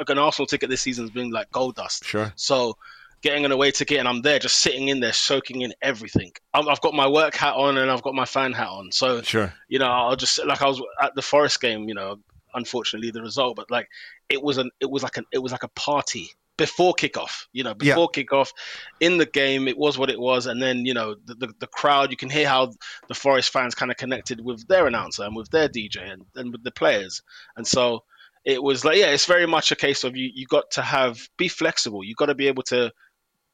an 0.06 0.18
Arsenal 0.18 0.46
ticket 0.46 0.68
this 0.68 0.82
season's 0.82 1.10
been 1.10 1.30
like 1.30 1.50
gold 1.50 1.76
dust. 1.76 2.04
Sure. 2.04 2.34
So 2.36 2.76
getting 3.22 3.44
an 3.44 3.52
away 3.52 3.70
ticket, 3.70 3.98
and 3.98 4.08
I'm 4.08 4.22
there 4.22 4.38
just 4.38 4.58
sitting 4.58 4.88
in 4.88 5.00
there, 5.00 5.12
soaking 5.12 5.62
in 5.62 5.74
everything. 5.82 6.32
i 6.54 6.62
have 6.62 6.80
got 6.80 6.94
my 6.94 7.06
work 7.06 7.34
hat 7.34 7.54
on 7.54 7.78
and 7.78 7.90
I've 7.90 8.02
got 8.02 8.14
my 8.14 8.24
fan 8.24 8.52
hat 8.52 8.68
on. 8.68 8.92
So, 8.92 9.22
sure. 9.22 9.52
you 9.68 9.78
know, 9.78 9.86
I'll 9.86 10.16
just 10.16 10.44
like 10.46 10.62
I 10.62 10.66
was 10.66 10.80
at 11.02 11.14
the 11.14 11.22
Forest 11.22 11.60
game. 11.60 11.88
You 11.88 11.94
know, 11.94 12.18
unfortunately 12.54 13.10
the 13.10 13.22
result, 13.22 13.56
but 13.56 13.70
like 13.70 13.88
it 14.28 14.42
was 14.42 14.58
an 14.58 14.70
it 14.80 14.90
was 14.90 15.02
like 15.02 15.16
an 15.16 15.24
it 15.32 15.38
was 15.38 15.52
like 15.52 15.62
a 15.62 15.68
party 15.68 16.30
before 16.56 16.94
kickoff. 16.94 17.46
You 17.52 17.64
know, 17.64 17.74
before 17.74 18.08
yeah. 18.14 18.22
kickoff, 18.22 18.52
in 19.00 19.18
the 19.18 19.26
game, 19.26 19.68
it 19.68 19.78
was 19.78 19.98
what 19.98 20.10
it 20.10 20.20
was, 20.20 20.46
and 20.46 20.60
then 20.60 20.84
you 20.84 20.94
know 20.94 21.16
the, 21.24 21.34
the, 21.34 21.54
the 21.60 21.66
crowd. 21.66 22.10
You 22.10 22.16
can 22.16 22.30
hear 22.30 22.48
how 22.48 22.72
the 23.08 23.14
Forest 23.14 23.52
fans 23.52 23.74
kind 23.74 23.90
of 23.90 23.96
connected 23.96 24.44
with 24.44 24.66
their 24.68 24.86
announcer 24.86 25.24
and 25.24 25.34
with 25.34 25.50
their 25.50 25.68
DJ 25.68 26.12
and, 26.12 26.24
and 26.34 26.52
with 26.52 26.62
the 26.64 26.72
players, 26.72 27.22
and 27.56 27.66
so 27.66 28.04
it 28.44 28.62
was 28.62 28.84
like 28.84 28.96
yeah, 28.96 29.10
it's 29.10 29.26
very 29.26 29.46
much 29.46 29.72
a 29.72 29.76
case 29.76 30.04
of 30.04 30.16
you 30.16 30.30
you 30.34 30.46
got 30.46 30.70
to 30.72 30.82
have 30.82 31.28
be 31.36 31.48
flexible. 31.48 32.04
You 32.04 32.14
got 32.14 32.26
to 32.26 32.34
be 32.34 32.48
able 32.48 32.62
to 32.64 32.92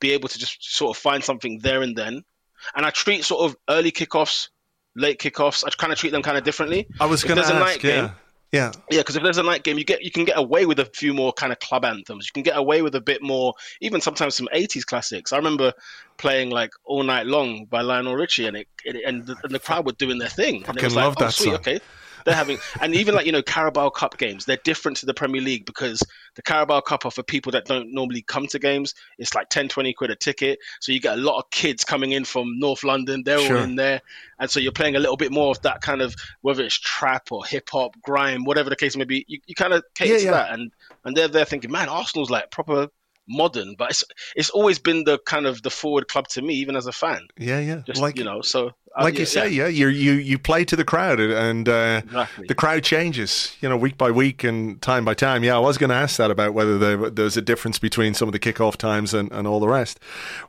be 0.05 0.13
able 0.13 0.29
to 0.29 0.39
just 0.39 0.63
sort 0.63 0.95
of 0.95 1.01
find 1.01 1.25
something 1.25 1.59
there 1.61 1.81
and 1.81 1.97
then. 1.97 2.23
And 2.77 2.85
I 2.85 2.91
treat 2.91 3.25
sort 3.25 3.51
of 3.51 3.57
early 3.71 3.91
kickoffs, 3.91 4.49
late 4.95 5.19
kickoffs. 5.19 5.65
I 5.67 5.71
kind 5.71 5.93
of 5.93 5.99
treat 5.99 6.11
them 6.11 6.23
kind 6.23 6.37
of 6.37 6.45
differently. 6.45 6.87
I 7.01 7.07
was 7.07 7.25
going 7.25 7.37
to 7.37 7.45
ask, 7.45 7.55
night 7.55 7.83
yeah. 7.83 8.01
Game, 8.01 8.11
yeah, 8.53 8.71
yeah, 8.89 9.01
because 9.01 9.17
if 9.17 9.23
there's 9.25 9.39
a 9.39 9.43
night 9.43 9.65
game, 9.65 9.79
you 9.79 9.85
get 9.85 10.05
you 10.05 10.13
can 10.13 10.25
get 10.25 10.39
away 10.39 10.65
with 10.65 10.79
a 10.79 10.85
few 10.85 11.13
more 11.13 11.33
kind 11.33 11.53
of 11.53 11.59
club 11.59 11.85
anthems. 11.85 12.27
You 12.27 12.33
can 12.33 12.45
get 12.45 12.57
away 12.57 12.83
with 12.83 12.95
a 12.95 13.01
bit 13.01 13.21
more, 13.21 13.55
even 13.81 14.01
sometimes 14.01 14.37
some 14.37 14.49
'80s 14.55 14.87
classics. 14.87 15.33
I 15.33 15.37
remember 15.39 15.73
playing 16.19 16.51
like 16.51 16.71
"All 16.85 17.03
Night 17.03 17.27
Long" 17.27 17.65
by 17.65 17.81
Lionel 17.81 18.15
Richie, 18.15 18.47
and 18.47 18.57
it, 18.57 18.69
it 18.85 19.03
and, 19.05 19.27
the, 19.27 19.35
and 19.43 19.53
the 19.53 19.59
crowd 19.59 19.87
were 19.87 19.93
doing 19.93 20.19
their 20.19 20.29
thing. 20.29 20.65
And 20.69 20.79
it 20.79 20.85
was 20.85 20.95
love 20.95 21.17
like, 21.17 21.23
oh, 21.23 21.25
that 21.25 21.33
sweet, 21.33 21.47
song. 21.47 21.55
okay. 21.55 21.81
They're 22.25 22.35
having, 22.35 22.59
and 22.81 22.95
even 22.95 23.14
like 23.14 23.27
you 23.27 23.33
know 23.33 23.43
Carabao 23.43 23.91
Cup 23.91 24.18
games, 24.18 24.45
they're 24.45 24.59
different 24.64 24.97
to 24.99 25.07
the 25.07 25.14
Premier 25.14 25.41
League 25.41 25.66
because 25.66 26.03
the 26.35 26.43
Carabao 26.43 26.81
Cup 26.81 27.05
are 27.05 27.11
for 27.11 27.22
people 27.22 27.53
that 27.53 27.66
don't 27.66 27.93
normally 27.93 28.22
come 28.22 28.47
to 28.49 28.59
games. 28.59 28.95
It's 29.18 29.35
like 29.35 29.49
10, 29.51 29.68
20 29.68 29.93
quid 29.95 30.11
a 30.11 30.16
ticket, 30.16 30.59
so 30.81 30.93
you 30.93 31.01
get 31.01 31.18
a 31.18 31.20
lot 31.20 31.39
of 31.39 31.51
kids 31.51 31.85
coming 31.85 32.12
in 32.12 32.25
from 32.25 32.59
North 32.59 32.85
London. 32.85 33.22
They're 33.25 33.39
sure. 33.39 33.59
all 33.59 33.62
in 33.62 33.77
there, 33.77 34.01
and 34.39 34.51
so 34.51 34.61
you're 34.61 34.72
playing 34.72 34.97
a 34.97 35.01
little 35.01 35.16
bit 35.16 35.33
more 35.33 35.51
of 35.51 35.61
that 35.62 35.81
kind 35.81 36.01
of 36.01 36.14
whether 36.41 36.62
it's 36.62 36.79
trap 36.79 37.31
or 37.31 37.45
hip 37.45 37.68
hop, 37.70 38.01
grime, 38.03 38.45
whatever 38.45 38.70
the 38.70 38.77
case 38.77 38.97
may 38.97 39.05
be. 39.05 39.25
You, 39.29 39.41
you 39.47 39.55
kind 39.55 39.72
of 39.72 39.85
cater 39.95 40.14
yeah, 40.14 40.18
to 40.18 40.25
yeah. 40.25 40.31
that, 40.31 40.53
and 40.53 40.72
and 41.05 41.16
they're 41.16 41.29
there 41.29 41.45
thinking, 41.45 41.70
man, 41.70 41.89
Arsenal's 41.89 42.31
like 42.31 42.51
proper 42.51 42.89
modern, 43.29 43.75
but 43.77 43.91
it's 43.91 44.05
it's 44.37 44.51
always 44.51 44.79
been 44.79 45.05
the 45.05 45.18
kind 45.18 45.47
of 45.47 45.62
the 45.62 45.70
forward 45.70 46.09
club 46.09 46.29
to 46.29 46.43
me, 46.43 46.55
even 46.55 46.77
as 46.77 46.87
a 46.87 46.93
fan. 46.93 47.27
Yeah, 47.39 47.61
yeah. 47.61 47.83
Just, 47.87 48.01
like 48.01 48.18
you 48.18 48.25
know, 48.25 48.41
so 48.43 48.72
uh, 48.97 49.03
like 49.03 49.14
yeah, 49.14 49.20
you 49.20 49.26
say, 49.26 49.49
yeah. 49.49 49.66
yeah, 49.66 49.68
you 49.68 49.88
you 49.88 50.12
you 50.12 50.38
play 50.38 50.64
to 50.64 50.76
the 50.76 50.84
crowd, 50.84 51.18
and 51.18 51.68
uh, 51.68 52.01
exactly. 52.05 52.47
the 52.47 52.55
crowd 52.55 52.84
changes, 52.84 53.57
you 53.61 53.68
know, 53.68 53.76
week 53.76 53.99
by 53.99 54.11
week 54.11 54.45
and 54.45 54.80
time 54.82 55.05
by 55.05 55.14
time. 55.14 55.42
Yeah, 55.42 55.57
I 55.57 55.59
was 55.59 55.78
going 55.78 55.90
to 55.90 55.97
ask 55.97 56.16
that 56.18 56.30
about 56.30 56.55
whether 56.55 56.78
there, 56.78 57.11
there's 57.11 57.36
a 57.36 57.42
difference 57.42 57.80
between 57.80 58.14
some 58.14 58.28
of 58.28 58.32
the 58.32 58.38
kickoff 58.38 58.76
times 58.76 59.12
and, 59.12 59.32
and 59.32 59.49
all 59.49 59.59
the 59.59 59.66
rest. 59.66 59.99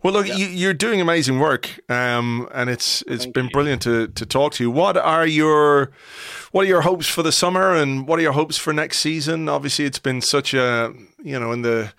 Well, 0.04 0.14
look, 0.14 0.28
yeah. 0.28 0.36
you, 0.36 0.70
are 0.70 0.74
doing 0.74 1.02
amazing 1.02 1.40
work, 1.40 1.80
um, 1.90 2.48
and 2.54 2.70
it's 2.70 3.02
it's 3.08 3.24
Thank 3.24 3.34
been 3.34 3.46
you. 3.46 3.52
brilliant 3.52 3.82
to 3.84 4.10
to 4.10 4.26
talk 4.28 4.54
to 4.54 4.64
you. 4.64 4.70
What 4.70 4.96
are 4.96 5.26
your 5.26 5.92
what 6.52 6.66
are 6.66 6.70
your 6.70 6.82
hopes 6.82 7.08
for 7.08 7.24
the 7.24 7.32
summer, 7.32 7.74
and 7.74 8.08
what 8.08 8.20
are 8.20 8.22
your 8.22 8.34
hopes 8.34 8.58
for 8.58 8.74
next 8.74 9.00
season? 9.00 9.50
Obviously, 9.50 9.86
it's 9.86 10.00
been 10.00 10.22
such 10.22 10.54
a 10.54 10.94
you 11.24 11.40
know 11.40 11.52
in 11.52 11.64
the 11.64 11.94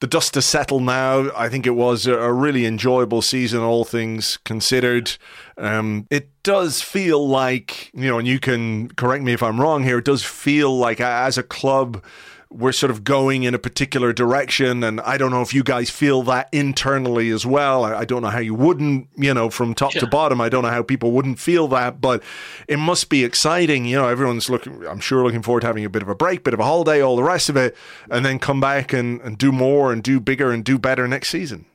the 0.00 0.06
dust 0.06 0.34
has 0.34 0.46
settled 0.46 0.82
now. 0.82 1.30
I 1.36 1.48
think 1.48 1.66
it 1.66 1.74
was 1.74 2.06
a 2.06 2.32
really 2.32 2.66
enjoyable 2.66 3.22
season, 3.22 3.60
all 3.60 3.84
things 3.84 4.38
considered. 4.44 5.16
Um, 5.58 6.06
it 6.10 6.30
does 6.42 6.80
feel 6.80 7.28
like, 7.28 7.90
you 7.92 8.08
know, 8.08 8.18
and 8.18 8.26
you 8.26 8.40
can 8.40 8.88
correct 8.92 9.22
me 9.22 9.32
if 9.32 9.42
I'm 9.42 9.60
wrong 9.60 9.84
here, 9.84 9.98
it 9.98 10.06
does 10.06 10.24
feel 10.24 10.76
like 10.76 11.00
as 11.00 11.36
a 11.36 11.42
club, 11.42 12.02
we're 12.50 12.72
sort 12.72 12.90
of 12.90 13.04
going 13.04 13.44
in 13.44 13.54
a 13.54 13.58
particular 13.58 14.12
direction. 14.12 14.82
And 14.82 15.00
I 15.02 15.16
don't 15.16 15.30
know 15.30 15.42
if 15.42 15.54
you 15.54 15.62
guys 15.62 15.88
feel 15.88 16.22
that 16.24 16.48
internally 16.52 17.30
as 17.30 17.46
well. 17.46 17.84
I, 17.84 18.00
I 18.00 18.04
don't 18.04 18.22
know 18.22 18.28
how 18.28 18.40
you 18.40 18.54
wouldn't, 18.54 19.08
you 19.16 19.32
know, 19.32 19.50
from 19.50 19.74
top 19.74 19.94
yeah. 19.94 20.00
to 20.00 20.06
bottom. 20.08 20.40
I 20.40 20.48
don't 20.48 20.62
know 20.64 20.70
how 20.70 20.82
people 20.82 21.12
wouldn't 21.12 21.38
feel 21.38 21.68
that, 21.68 22.00
but 22.00 22.22
it 22.66 22.78
must 22.78 23.08
be 23.08 23.24
exciting. 23.24 23.84
You 23.84 23.96
know, 23.96 24.08
everyone's 24.08 24.50
looking, 24.50 24.84
I'm 24.86 25.00
sure, 25.00 25.22
looking 25.22 25.42
forward 25.42 25.60
to 25.60 25.68
having 25.68 25.84
a 25.84 25.90
bit 25.90 26.02
of 26.02 26.08
a 26.08 26.14
break, 26.14 26.42
bit 26.42 26.54
of 26.54 26.60
a 26.60 26.64
holiday, 26.64 27.00
all 27.00 27.16
the 27.16 27.22
rest 27.22 27.48
of 27.48 27.56
it, 27.56 27.76
and 28.10 28.24
then 28.24 28.38
come 28.40 28.60
back 28.60 28.92
and, 28.92 29.20
and 29.20 29.38
do 29.38 29.52
more 29.52 29.92
and 29.92 30.02
do 30.02 30.18
bigger 30.18 30.50
and 30.50 30.64
do 30.64 30.78
better 30.78 31.06
next 31.06 31.28
season. 31.28 31.66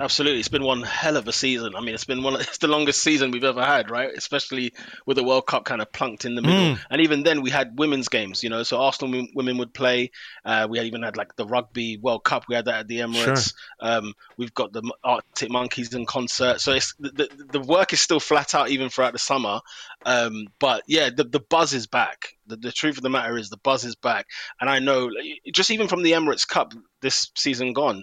Absolutely, 0.00 0.38
it's 0.38 0.48
been 0.48 0.64
one 0.64 0.82
hell 0.82 1.18
of 1.18 1.28
a 1.28 1.32
season. 1.32 1.76
I 1.76 1.80
mean, 1.80 1.94
it's 1.94 2.06
been 2.06 2.22
one. 2.22 2.34
It's 2.40 2.56
the 2.56 2.68
longest 2.68 3.02
season 3.02 3.30
we've 3.30 3.44
ever 3.44 3.62
had, 3.62 3.90
right? 3.90 4.10
Especially 4.16 4.72
with 5.04 5.18
the 5.18 5.24
World 5.24 5.46
Cup 5.46 5.66
kind 5.66 5.82
of 5.82 5.92
plunked 5.92 6.24
in 6.24 6.34
the 6.36 6.40
middle, 6.40 6.74
mm. 6.74 6.78
and 6.88 7.02
even 7.02 7.22
then 7.22 7.42
we 7.42 7.50
had 7.50 7.78
women's 7.78 8.08
games. 8.08 8.42
You 8.42 8.48
know, 8.48 8.62
so 8.62 8.80
Arsenal 8.80 9.26
women 9.34 9.58
would 9.58 9.74
play. 9.74 10.10
Uh, 10.42 10.66
we 10.70 10.80
even 10.80 11.02
had 11.02 11.18
like 11.18 11.36
the 11.36 11.44
Rugby 11.44 11.98
World 11.98 12.24
Cup. 12.24 12.46
We 12.48 12.54
had 12.54 12.64
that 12.64 12.80
at 12.80 12.88
the 12.88 13.00
Emirates. 13.00 13.52
Sure. 13.52 13.90
Um, 13.90 14.14
we've 14.38 14.54
got 14.54 14.72
the 14.72 14.82
Arctic 15.04 15.50
Monkeys 15.50 15.92
in 15.92 16.06
concert. 16.06 16.62
So 16.62 16.72
it's 16.72 16.94
the, 16.98 17.10
the, 17.10 17.44
the 17.52 17.60
work 17.60 17.92
is 17.92 18.00
still 18.00 18.20
flat 18.20 18.54
out 18.54 18.70
even 18.70 18.88
throughout 18.88 19.12
the 19.12 19.18
summer. 19.18 19.60
Um, 20.06 20.46
but 20.58 20.82
yeah, 20.86 21.10
the 21.14 21.24
the 21.24 21.40
buzz 21.40 21.74
is 21.74 21.86
back. 21.86 22.38
The, 22.46 22.56
the 22.56 22.72
truth 22.72 22.96
of 22.96 23.02
the 23.02 23.10
matter 23.10 23.36
is 23.36 23.50
the 23.50 23.58
buzz 23.58 23.84
is 23.84 23.96
back, 23.96 24.26
and 24.62 24.70
I 24.70 24.78
know 24.78 25.10
just 25.52 25.70
even 25.70 25.88
from 25.88 26.02
the 26.02 26.12
Emirates 26.12 26.48
Cup 26.48 26.72
this 27.02 27.30
season 27.36 27.74
gone 27.74 28.02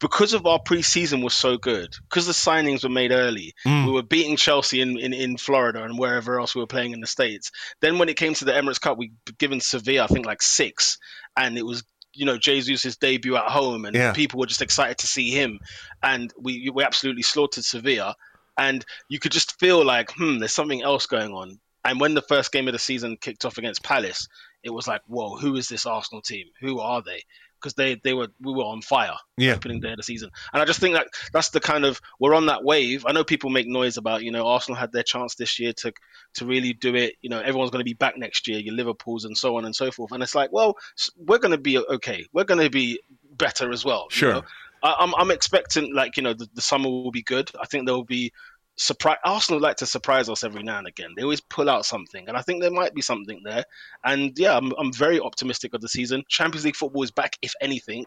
because 0.00 0.32
of 0.32 0.46
our 0.46 0.60
preseason 0.60 1.22
was 1.24 1.34
so 1.34 1.56
good, 1.56 1.94
because 2.08 2.26
the 2.26 2.32
signings 2.32 2.84
were 2.84 2.90
made 2.90 3.10
early, 3.10 3.54
mm. 3.66 3.86
we 3.86 3.92
were 3.92 4.02
beating 4.02 4.36
Chelsea 4.36 4.80
in, 4.80 4.98
in, 4.98 5.12
in 5.12 5.36
Florida 5.36 5.82
and 5.82 5.98
wherever 5.98 6.38
else 6.38 6.54
we 6.54 6.60
were 6.60 6.66
playing 6.66 6.92
in 6.92 7.00
the 7.00 7.06
States. 7.06 7.50
Then 7.80 7.98
when 7.98 8.08
it 8.08 8.16
came 8.16 8.34
to 8.34 8.44
the 8.44 8.52
Emirates 8.52 8.80
Cup, 8.80 8.98
we 8.98 9.12
given 9.38 9.60
Sevilla, 9.60 10.04
I 10.04 10.06
think, 10.06 10.26
like 10.26 10.42
six, 10.42 10.98
and 11.36 11.58
it 11.58 11.66
was 11.66 11.82
you 12.14 12.24
know 12.24 12.38
Jesus' 12.38 12.96
debut 12.96 13.36
at 13.36 13.50
home, 13.50 13.84
and 13.84 13.94
yeah. 13.94 14.12
people 14.12 14.38
were 14.38 14.46
just 14.46 14.62
excited 14.62 14.98
to 14.98 15.06
see 15.06 15.30
him, 15.30 15.58
and 16.02 16.32
we 16.38 16.70
we 16.70 16.84
absolutely 16.84 17.22
slaughtered 17.22 17.64
Sevilla, 17.64 18.14
and 18.56 18.84
you 19.08 19.18
could 19.18 19.32
just 19.32 19.58
feel 19.58 19.84
like, 19.84 20.10
hmm, 20.12 20.38
there's 20.38 20.54
something 20.54 20.82
else 20.82 21.06
going 21.06 21.32
on. 21.32 21.58
And 21.84 22.00
when 22.00 22.14
the 22.14 22.22
first 22.22 22.52
game 22.52 22.68
of 22.68 22.72
the 22.72 22.78
season 22.78 23.16
kicked 23.20 23.44
off 23.44 23.56
against 23.56 23.84
Palace, 23.84 24.28
it 24.62 24.70
was 24.70 24.88
like, 24.88 25.00
whoa, 25.06 25.36
who 25.36 25.56
is 25.56 25.68
this 25.68 25.86
Arsenal 25.86 26.20
team? 26.20 26.46
Who 26.60 26.80
are 26.80 27.00
they? 27.02 27.22
Because 27.60 27.74
they 27.74 27.96
they 28.04 28.14
were 28.14 28.28
we 28.40 28.52
were 28.52 28.64
on 28.64 28.82
fire 28.82 29.16
yeah. 29.36 29.54
opening 29.54 29.80
day 29.80 29.90
of 29.90 29.96
the 29.96 30.02
season, 30.02 30.30
and 30.52 30.62
I 30.62 30.64
just 30.64 30.80
think 30.80 30.94
that 30.94 31.08
that's 31.32 31.50
the 31.50 31.60
kind 31.60 31.84
of 31.84 32.00
we're 32.20 32.34
on 32.34 32.46
that 32.46 32.64
wave. 32.64 33.04
I 33.06 33.12
know 33.12 33.24
people 33.24 33.50
make 33.50 33.66
noise 33.66 33.96
about 33.96 34.22
you 34.22 34.30
know 34.30 34.46
Arsenal 34.46 34.78
had 34.78 34.92
their 34.92 35.02
chance 35.02 35.34
this 35.34 35.58
year 35.58 35.72
to 35.74 35.92
to 36.34 36.46
really 36.46 36.72
do 36.72 36.94
it. 36.94 37.14
You 37.20 37.30
know 37.30 37.40
everyone's 37.40 37.70
going 37.70 37.80
to 37.80 37.84
be 37.84 37.94
back 37.94 38.16
next 38.16 38.48
year, 38.48 38.58
your 38.58 38.74
Liverpool's 38.74 39.24
and 39.24 39.36
so 39.36 39.56
on 39.56 39.64
and 39.64 39.74
so 39.74 39.90
forth, 39.90 40.12
and 40.12 40.22
it's 40.22 40.34
like 40.34 40.52
well 40.52 40.76
we're 41.16 41.38
going 41.38 41.52
to 41.52 41.58
be 41.58 41.78
okay, 41.78 42.24
we're 42.32 42.44
going 42.44 42.60
to 42.62 42.70
be 42.70 43.00
better 43.32 43.72
as 43.72 43.84
well. 43.84 44.06
Sure. 44.10 44.28
You 44.28 44.34
know? 44.36 44.42
I, 44.82 44.94
I'm 44.98 45.14
I'm 45.16 45.30
expecting 45.30 45.94
like 45.94 46.16
you 46.16 46.22
know 46.22 46.34
the, 46.34 46.48
the 46.54 46.60
summer 46.60 46.88
will 46.88 47.10
be 47.10 47.22
good. 47.22 47.50
I 47.60 47.66
think 47.66 47.86
there 47.86 47.94
will 47.94 48.04
be 48.04 48.32
surprise 48.78 49.18
Arsenal 49.24 49.60
like 49.60 49.76
to 49.76 49.86
surprise 49.86 50.28
us 50.28 50.44
every 50.44 50.62
now 50.62 50.78
and 50.78 50.86
again. 50.86 51.10
They 51.16 51.22
always 51.22 51.40
pull 51.40 51.68
out 51.68 51.84
something, 51.84 52.28
and 52.28 52.36
I 52.36 52.42
think 52.42 52.62
there 52.62 52.70
might 52.70 52.94
be 52.94 53.02
something 53.02 53.42
there. 53.44 53.64
And 54.04 54.38
yeah, 54.38 54.56
I'm 54.56 54.72
I'm 54.78 54.92
very 54.92 55.20
optimistic 55.20 55.74
of 55.74 55.80
the 55.80 55.88
season. 55.88 56.24
Champions 56.28 56.64
League 56.64 56.76
football 56.76 57.02
is 57.02 57.10
back, 57.10 57.36
if 57.42 57.52
anything. 57.60 58.06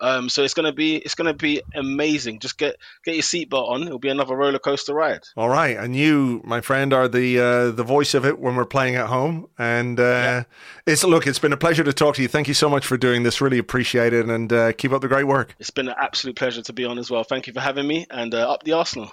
Um, 0.00 0.28
so 0.28 0.42
it's 0.42 0.52
gonna 0.52 0.72
be 0.72 0.96
it's 0.96 1.14
gonna 1.14 1.32
be 1.32 1.62
amazing. 1.74 2.40
Just 2.40 2.58
get 2.58 2.76
get 3.04 3.14
your 3.14 3.22
seatbelt 3.22 3.68
on. 3.68 3.82
It'll 3.84 4.00
be 4.00 4.08
another 4.08 4.34
roller 4.34 4.58
coaster 4.58 4.92
ride. 4.92 5.22
All 5.36 5.48
right, 5.48 5.76
and 5.76 5.94
you, 5.94 6.40
my 6.44 6.60
friend, 6.60 6.92
are 6.92 7.06
the 7.06 7.38
uh, 7.38 7.70
the 7.70 7.84
voice 7.84 8.12
of 8.12 8.26
it 8.26 8.40
when 8.40 8.56
we're 8.56 8.64
playing 8.64 8.96
at 8.96 9.06
home. 9.06 9.46
And 9.58 10.00
uh, 10.00 10.02
yeah. 10.02 10.44
it's 10.86 11.04
look, 11.04 11.26
it's 11.26 11.38
been 11.38 11.52
a 11.52 11.56
pleasure 11.56 11.84
to 11.84 11.92
talk 11.92 12.16
to 12.16 12.22
you. 12.22 12.28
Thank 12.28 12.48
you 12.48 12.54
so 12.54 12.68
much 12.68 12.84
for 12.84 12.96
doing 12.96 13.22
this. 13.22 13.40
Really 13.40 13.58
appreciate 13.58 14.12
it, 14.12 14.28
and 14.28 14.52
uh, 14.52 14.72
keep 14.72 14.92
up 14.92 15.02
the 15.02 15.08
great 15.08 15.26
work. 15.26 15.54
It's 15.60 15.70
been 15.70 15.88
an 15.88 15.94
absolute 15.96 16.34
pleasure 16.34 16.62
to 16.62 16.72
be 16.72 16.84
on 16.84 16.98
as 16.98 17.08
well. 17.08 17.22
Thank 17.22 17.46
you 17.46 17.52
for 17.52 17.60
having 17.60 17.86
me, 17.86 18.06
and 18.10 18.34
uh, 18.34 18.50
up 18.50 18.64
the 18.64 18.72
Arsenal. 18.72 19.12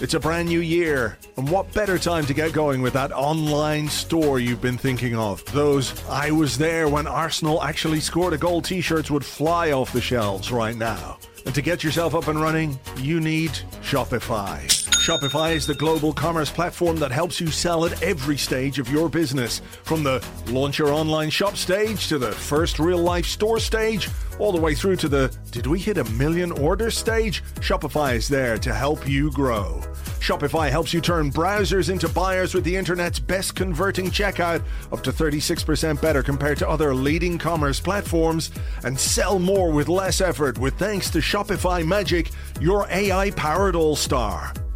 It's 0.00 0.14
a 0.14 0.20
brand 0.20 0.48
new 0.48 0.60
year, 0.60 1.16
and 1.36 1.48
what 1.48 1.72
better 1.72 1.96
time 1.96 2.26
to 2.26 2.34
get 2.34 2.52
going 2.52 2.82
with 2.82 2.94
that 2.94 3.12
online 3.12 3.88
store 3.88 4.40
you've 4.40 4.60
been 4.60 4.78
thinking 4.78 5.14
of? 5.14 5.44
Those 5.52 5.94
I 6.08 6.32
was 6.32 6.58
there 6.58 6.88
when 6.88 7.06
Arsenal 7.06 7.62
actually 7.62 8.00
scored 8.00 8.32
a 8.32 8.38
goal 8.38 8.62
t 8.62 8.80
shirts 8.80 9.10
would 9.10 9.24
fly 9.24 9.70
off 9.70 9.92
the 9.92 10.00
shelves 10.00 10.50
right 10.50 10.76
now. 10.76 11.18
And 11.44 11.54
to 11.54 11.62
get 11.62 11.84
yourself 11.84 12.14
up 12.14 12.28
and 12.28 12.40
running, 12.40 12.78
you 12.98 13.20
need 13.20 13.50
Shopify. 13.82 14.66
Shopify 15.02 15.56
is 15.56 15.66
the 15.66 15.74
global 15.74 16.12
commerce 16.12 16.50
platform 16.50 16.96
that 16.98 17.10
helps 17.10 17.40
you 17.40 17.48
sell 17.48 17.84
at 17.84 18.02
every 18.02 18.38
stage 18.38 18.78
of 18.78 18.88
your 18.88 19.08
business. 19.08 19.60
From 19.82 20.04
the 20.04 20.24
launch 20.46 20.78
your 20.78 20.92
online 20.92 21.30
shop 21.30 21.56
stage 21.56 22.06
to 22.08 22.18
the 22.18 22.30
first 22.30 22.78
real 22.78 22.98
life 22.98 23.26
store 23.26 23.58
stage, 23.58 24.08
all 24.42 24.50
the 24.50 24.60
way 24.60 24.74
through 24.74 24.96
to 24.96 25.08
the 25.08 25.32
did 25.52 25.68
we 25.68 25.78
hit 25.78 25.98
a 25.98 26.04
million 26.04 26.50
order 26.52 26.90
stage? 26.90 27.44
Shopify 27.60 28.16
is 28.16 28.28
there 28.28 28.58
to 28.58 28.74
help 28.74 29.08
you 29.08 29.30
grow. 29.30 29.80
Shopify 30.18 30.68
helps 30.68 30.92
you 30.92 31.00
turn 31.00 31.30
browsers 31.30 31.90
into 31.90 32.08
buyers 32.08 32.52
with 32.52 32.64
the 32.64 32.74
internet's 32.74 33.20
best 33.20 33.54
converting 33.54 34.10
checkout, 34.10 34.62
up 34.92 35.02
to 35.04 35.12
36% 35.12 36.00
better 36.00 36.24
compared 36.24 36.58
to 36.58 36.68
other 36.68 36.92
leading 36.92 37.38
commerce 37.38 37.78
platforms, 37.78 38.50
and 38.82 38.98
sell 38.98 39.38
more 39.38 39.70
with 39.70 39.88
less 39.88 40.20
effort 40.20 40.58
with 40.58 40.74
thanks 40.74 41.08
to 41.10 41.18
Shopify 41.18 41.86
Magic, 41.86 42.30
your 42.60 42.86
AI 42.90 43.30
powered 43.32 43.76
all 43.76 43.94
star. 43.94 44.52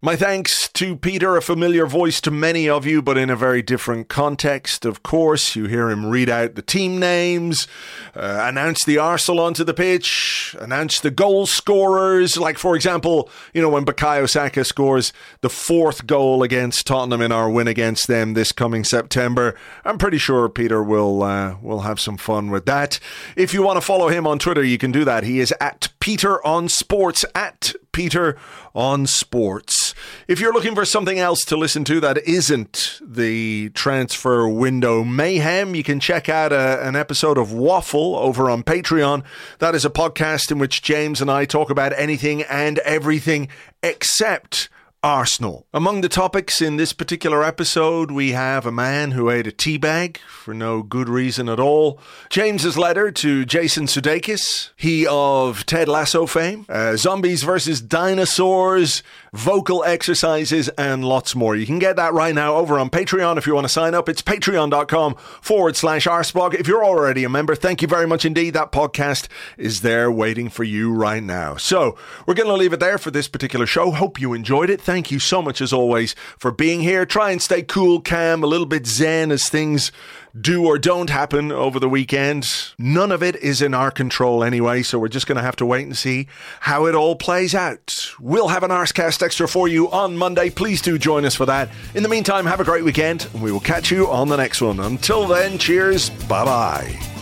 My 0.00 0.14
thanks 0.14 0.68
to 0.74 0.94
Peter, 0.94 1.36
a 1.36 1.42
familiar 1.42 1.84
voice 1.84 2.20
to 2.20 2.30
many 2.30 2.68
of 2.68 2.86
you, 2.86 3.02
but 3.02 3.18
in 3.18 3.30
a 3.30 3.34
very 3.34 3.62
different 3.62 4.06
context. 4.06 4.84
Of 4.84 5.02
course, 5.02 5.56
you 5.56 5.64
hear 5.64 5.90
him 5.90 6.06
read 6.06 6.30
out 6.30 6.54
the 6.54 6.62
team 6.62 7.00
names, 7.00 7.66
uh, 8.14 8.42
announce 8.44 8.84
the 8.84 8.96
Arsenal 8.96 9.40
onto 9.40 9.64
the 9.64 9.74
pitch, 9.74 10.54
announce 10.60 11.00
the 11.00 11.10
goal 11.10 11.46
scorers. 11.46 12.36
Like, 12.36 12.58
for 12.58 12.76
example, 12.76 13.28
you 13.52 13.60
know, 13.60 13.70
when 13.70 13.84
Bukayo 13.84 14.28
Saka 14.28 14.64
scores 14.64 15.12
the 15.40 15.50
fourth 15.50 16.06
goal 16.06 16.44
against 16.44 16.86
Tottenham 16.86 17.20
in 17.20 17.32
our 17.32 17.50
win 17.50 17.66
against 17.66 18.06
them 18.06 18.34
this 18.34 18.52
coming 18.52 18.84
September. 18.84 19.56
I'm 19.84 19.98
pretty 19.98 20.18
sure 20.18 20.48
Peter 20.48 20.80
will 20.80 21.24
uh, 21.24 21.56
will 21.60 21.80
have 21.80 21.98
some 21.98 22.18
fun 22.18 22.50
with 22.50 22.66
that. 22.66 23.00
If 23.34 23.52
you 23.52 23.64
want 23.64 23.78
to 23.78 23.84
follow 23.84 24.06
him 24.06 24.28
on 24.28 24.38
Twitter, 24.38 24.62
you 24.62 24.78
can 24.78 24.92
do 24.92 25.04
that. 25.06 25.24
He 25.24 25.40
is 25.40 25.52
at 25.60 25.88
Peter 25.98 26.40
on 26.46 26.68
Sports 26.68 27.24
at 27.34 27.74
Peter 27.90 28.38
on 28.74 29.06
Sports. 29.06 29.94
If 30.26 30.40
you're 30.40 30.52
looking 30.52 30.74
for 30.74 30.84
something 30.84 31.18
else 31.18 31.44
to 31.46 31.56
listen 31.56 31.84
to 31.84 32.00
that 32.00 32.18
isn't 32.18 33.00
the 33.02 33.70
transfer 33.70 34.48
window 34.48 35.04
mayhem, 35.04 35.74
you 35.74 35.82
can 35.82 36.00
check 36.00 36.28
out 36.28 36.52
a, 36.52 36.86
an 36.86 36.96
episode 36.96 37.38
of 37.38 37.52
Waffle 37.52 38.16
over 38.16 38.50
on 38.50 38.62
Patreon. 38.62 39.24
That 39.58 39.74
is 39.74 39.84
a 39.84 39.90
podcast 39.90 40.50
in 40.50 40.58
which 40.58 40.82
James 40.82 41.20
and 41.20 41.30
I 41.30 41.44
talk 41.44 41.70
about 41.70 41.92
anything 41.98 42.42
and 42.42 42.78
everything 42.80 43.48
except 43.82 44.68
Arsenal. 45.02 45.66
Among 45.72 46.00
the 46.00 46.08
topics 46.08 46.60
in 46.60 46.76
this 46.76 46.92
particular 46.92 47.44
episode, 47.44 48.10
we 48.10 48.32
have 48.32 48.66
a 48.66 48.72
man 48.72 49.12
who 49.12 49.30
ate 49.30 49.46
a 49.46 49.52
tea 49.52 49.78
bag 49.78 50.18
for 50.28 50.52
no 50.52 50.82
good 50.82 51.08
reason 51.08 51.48
at 51.48 51.60
all. 51.60 52.00
James's 52.30 52.76
letter 52.76 53.12
to 53.12 53.44
Jason 53.44 53.84
Sudeikis, 53.84 54.70
he 54.76 55.06
of 55.06 55.64
Ted 55.66 55.88
Lasso 55.88 56.26
fame, 56.26 56.66
uh, 56.68 56.96
zombies 56.96 57.44
versus 57.44 57.80
dinosaurs, 57.80 59.04
vocal 59.32 59.84
exercises, 59.84 60.68
and 60.70 61.04
lots 61.04 61.34
more. 61.34 61.56
You 61.56 61.66
can 61.66 61.78
get 61.78 61.96
that 61.96 62.12
right 62.12 62.34
now 62.34 62.56
over 62.56 62.78
on 62.78 62.90
Patreon 62.90 63.38
if 63.38 63.46
you 63.46 63.54
want 63.54 63.64
to 63.64 63.72
sign 63.72 63.94
up. 63.94 64.08
It's 64.08 64.22
patreon.com 64.22 65.14
forward 65.40 65.76
slash 65.76 66.06
arseblog. 66.06 66.54
If 66.54 66.66
you're 66.68 66.84
already 66.84 67.24
a 67.24 67.28
member, 67.28 67.54
thank 67.54 67.82
you 67.82 67.88
very 67.88 68.06
much 68.06 68.24
indeed. 68.24 68.54
That 68.54 68.72
podcast 68.72 69.28
is 69.56 69.82
there 69.82 70.10
waiting 70.10 70.48
for 70.48 70.64
you 70.64 70.92
right 70.92 71.22
now. 71.22 71.56
So 71.56 71.96
we're 72.26 72.34
going 72.34 72.48
to 72.48 72.54
leave 72.54 72.72
it 72.72 72.80
there 72.80 72.98
for 72.98 73.10
this 73.10 73.28
particular 73.28 73.66
show. 73.66 73.90
Hope 73.90 74.20
you 74.20 74.32
enjoyed 74.34 74.70
it. 74.70 74.80
Thank 74.80 75.10
you 75.10 75.18
so 75.18 75.42
much 75.42 75.60
as 75.60 75.72
always 75.72 76.14
for 76.38 76.50
being 76.50 76.80
here. 76.80 77.06
Try 77.06 77.30
and 77.30 77.42
stay 77.42 77.62
cool, 77.62 78.00
calm, 78.00 78.42
a 78.42 78.46
little 78.46 78.66
bit 78.66 78.86
zen 78.86 79.30
as 79.30 79.48
things 79.48 79.92
do 80.40 80.66
or 80.66 80.78
don't 80.78 81.10
happen 81.10 81.52
over 81.52 81.78
the 81.80 81.88
weekend. 81.88 82.46
None 82.78 83.12
of 83.12 83.22
it 83.22 83.36
is 83.36 83.62
in 83.62 83.74
our 83.74 83.90
control 83.90 84.44
anyway, 84.44 84.82
so 84.82 84.98
we're 84.98 85.08
just 85.08 85.26
going 85.26 85.36
to 85.36 85.42
have 85.42 85.56
to 85.56 85.66
wait 85.66 85.86
and 85.86 85.96
see 85.96 86.28
how 86.60 86.86
it 86.86 86.94
all 86.94 87.16
plays 87.16 87.54
out. 87.54 88.12
We'll 88.20 88.48
have 88.48 88.62
an 88.62 88.70
Arsecast 88.70 89.22
Extra 89.22 89.48
for 89.48 89.68
you 89.68 89.90
on 89.90 90.16
Monday. 90.16 90.50
Please 90.50 90.82
do 90.82 90.98
join 90.98 91.24
us 91.24 91.34
for 91.34 91.46
that. 91.46 91.68
In 91.94 92.02
the 92.02 92.08
meantime, 92.08 92.46
have 92.46 92.60
a 92.60 92.64
great 92.64 92.84
weekend, 92.84 93.28
and 93.32 93.42
we 93.42 93.52
will 93.52 93.60
catch 93.60 93.90
you 93.90 94.08
on 94.08 94.28
the 94.28 94.36
next 94.36 94.60
one. 94.60 94.80
Until 94.80 95.26
then, 95.26 95.58
cheers. 95.58 96.10
Bye 96.10 96.44
bye. 96.44 97.17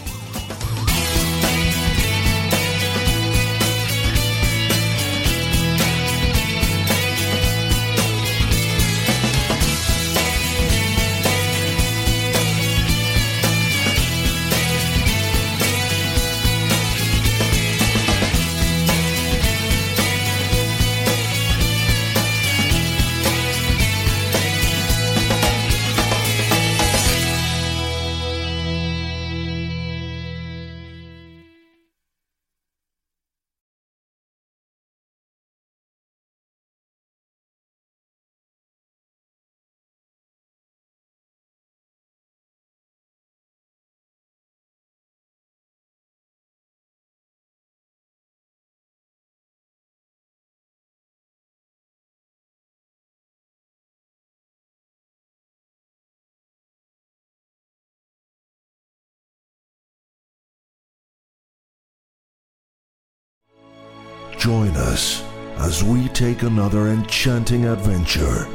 Join 64.38 64.76
us 64.76 65.24
as 65.58 65.82
we 65.82 66.08
take 66.08 66.42
another 66.42 66.88
enchanting 66.88 67.64
adventure 67.64 68.46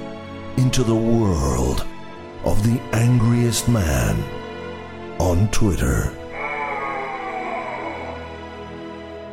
into 0.57 0.83
the 0.83 0.95
world 0.95 1.85
of 2.45 2.63
the 2.63 2.79
angriest 2.93 3.67
man 3.67 4.23
on 5.19 5.49
Twitter. 5.49 6.11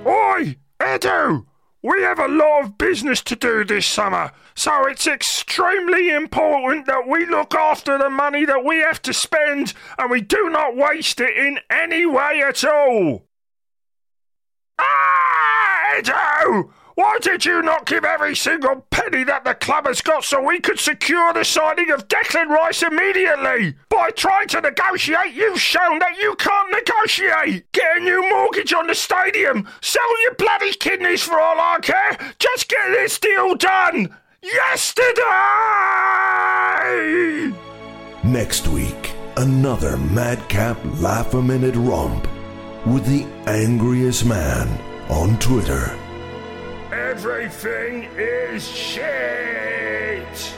Oi, 0.07 0.57
Edu! 0.81 1.45
We 1.83 2.03
have 2.03 2.19
a 2.19 2.29
lot 2.29 2.65
of 2.65 2.79
business 2.79 3.23
to 3.23 3.37
do 3.37 3.65
this 3.65 3.87
summer, 3.87 4.33
so 4.55 4.87
it's 4.87 5.07
extremely 5.07 6.11
important 6.11 6.87
that 6.87 7.07
we 7.07 7.25
look 7.27 7.55
after 7.55 7.97
the 7.99 8.11
money 8.11 8.45
that 8.47 8.65
we 8.65 8.79
have 8.79 9.01
to 9.03 9.13
spend 9.13 9.75
and 9.97 10.11
we 10.11 10.21
do 10.23 10.49
not 10.51 10.77
waste 10.77 11.21
it 11.21 11.37
in 11.37 11.61
any 11.71 12.05
way 12.05 12.43
at 12.45 12.65
all. 12.65 13.27
Ah, 14.79 15.38
Edu! 15.97 16.71
Why 16.99 17.19
did 17.23 17.45
you 17.45 17.63
not 17.63 17.87
give 17.87 18.05
every 18.05 18.35
single 18.35 18.85
penny 18.91 19.23
that 19.23 19.45
the 19.45 19.55
club 19.55 19.87
has 19.87 20.01
got 20.01 20.25
so 20.25 20.43
we 20.43 20.59
could 20.59 20.81
secure 20.81 21.33
the 21.33 21.45
signing 21.45 21.93
of 21.93 22.09
Declan 22.09 22.49
Rice 22.49 22.83
immediately? 22.83 23.77
By 23.89 24.11
trying 24.11 24.49
to 24.49 24.61
negotiate, 24.61 25.33
you've 25.33 25.61
shown 25.61 26.01
that 26.01 26.19
you 26.19 26.35
can't 26.35 26.73
negotiate. 26.73 27.71
Get 27.71 27.99
a 27.99 28.01
new 28.01 28.29
mortgage 28.31 28.73
on 28.73 28.89
the 28.89 28.97
stadium. 28.97 29.69
Sell 29.81 30.23
your 30.25 30.35
bloody 30.35 30.73
kidneys 30.73 31.23
for 31.23 31.39
all 31.39 31.61
I 31.61 31.79
care. 31.81 32.19
Just 32.41 32.69
get 32.69 32.91
this 32.91 33.17
deal 33.21 33.55
done. 33.55 34.17
Yesterday! 34.43 35.23
Next 38.25 38.67
week, 38.67 39.13
another 39.37 39.97
madcap 39.99 40.77
laugh 41.01 41.33
a 41.35 41.41
minute 41.41 41.77
romp 41.77 42.27
with 42.85 43.07
the 43.07 43.25
angriest 43.49 44.25
man 44.25 44.88
on 45.09 45.39
Twitter. 45.39 45.97
Everything 46.93 48.05
is 48.17 48.67
shit! 48.67 50.58